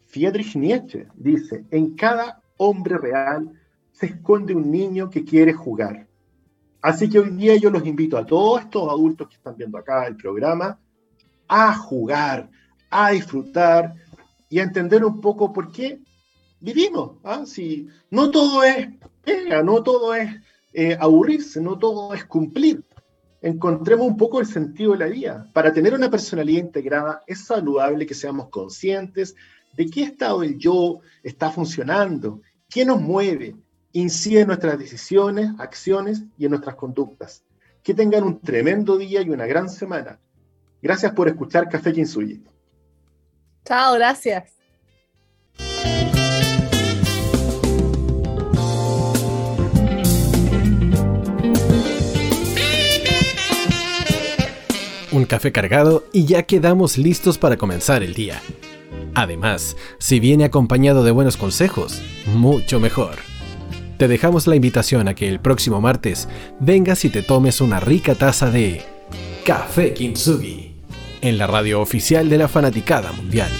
Friedrich 0.05 0.57
Nietzsche 0.57 1.09
dice, 1.15 1.65
en 1.71 1.95
cada 1.95 2.43
hombre 2.59 2.99
real 2.99 3.51
se 3.93 4.07
esconde 4.07 4.55
un 4.55 4.71
niño 4.71 5.09
que 5.09 5.25
quiere 5.25 5.55
jugar. 5.55 6.07
Así 6.83 7.09
que 7.09 7.19
hoy 7.19 7.31
día 7.31 7.57
yo 7.57 7.71
los 7.71 7.87
invito 7.87 8.19
a 8.19 8.27
todos 8.27 8.61
estos 8.61 8.89
adultos 8.91 9.29
que 9.29 9.37
están 9.37 9.57
viendo 9.57 9.79
acá 9.79 10.07
el 10.07 10.17
programa 10.17 10.79
a 11.49 11.75
jugar, 11.75 12.51
a 12.91 13.11
disfrutar 13.13 13.95
y 14.51 14.59
a 14.59 14.65
entender 14.65 15.03
un 15.03 15.21
poco 15.21 15.53
por 15.53 15.73
qué 15.73 16.01
vivimos. 16.61 17.13
¿ah? 17.25 17.45
Si 17.47 17.89
no 18.11 18.31
todo 18.31 18.63
es 18.65 18.89
no 19.65 19.83
todo 19.83 20.15
es 20.15 20.31
eh, 20.73 20.97
aburrirse, 20.99 21.61
no 21.61 21.79
todo 21.79 22.15
es 22.15 22.25
cumplir. 22.25 22.83
Encontremos 23.43 24.07
un 24.07 24.17
poco 24.17 24.41
el 24.41 24.47
sentido 24.47 24.93
de 24.93 24.99
la 24.99 25.07
vida. 25.07 25.51
Para 25.53 25.73
tener 25.73 25.95
una 25.95 26.11
personalidad 26.11 26.61
integrada 26.61 27.23
es 27.27 27.45
saludable 27.45 28.07
que 28.07 28.15
seamos 28.15 28.49
conscientes 28.49 29.35
de 29.77 29.87
qué 29.89 30.03
estado 30.03 30.41
del 30.41 30.59
yo 30.59 31.01
está 31.23 31.51
funcionando, 31.51 32.43
qué 32.69 32.85
nos 32.85 33.01
mueve, 33.01 33.57
incide 33.93 34.41
en 34.41 34.49
nuestras 34.49 34.79
decisiones, 34.79 35.51
acciones 35.59 36.23
y 36.37 36.45
en 36.45 36.51
nuestras 36.51 36.77
conductas. 36.77 37.45
Que 37.83 37.95
tengan 37.95 38.25
un 38.25 38.41
tremendo 38.41 38.99
día 38.99 39.23
y 39.23 39.31
una 39.31 39.47
gran 39.47 39.69
semana. 39.69 40.19
Gracias 40.83 41.13
por 41.13 41.29
escuchar 41.29 41.69
Café 41.69 41.93
Kinsuyi. 41.93 42.43
Chao, 43.65 43.95
gracias. 43.95 44.53
Un 55.21 55.27
café 55.27 55.53
cargado 55.53 56.07
y 56.15 56.25
ya 56.25 56.45
quedamos 56.45 56.97
listos 56.97 57.37
para 57.37 57.59
comenzar 57.59 58.03
el 58.03 58.15
día. 58.15 58.41
Además, 59.15 59.77
si 59.99 60.19
viene 60.19 60.45
acompañado 60.45 61.05
de 61.05 61.11
buenos 61.11 61.37
consejos, 61.37 62.01
mucho 62.35 62.81
mejor. 62.81 63.17
Te 63.99 64.09
dejamos 64.09 64.47
la 64.47 64.57
invitación 64.57 65.09
a 65.09 65.15
que 65.15 65.29
el 65.29 65.39
próximo 65.39 65.83
martes 65.83 66.27
vengas 66.59 67.05
y 67.05 67.11
te 67.11 67.21
tomes 67.21 67.61
una 67.61 67.81
rica 67.81 68.15
taza 68.15 68.51
de 68.51 68.81
Café 69.45 69.93
Kintsugi 69.93 70.73
en 71.21 71.37
la 71.37 71.47
radio 71.47 71.83
oficial 71.83 72.31
de 72.31 72.39
la 72.39 72.49
Fanaticada 72.49 73.13
Mundial. 73.13 73.51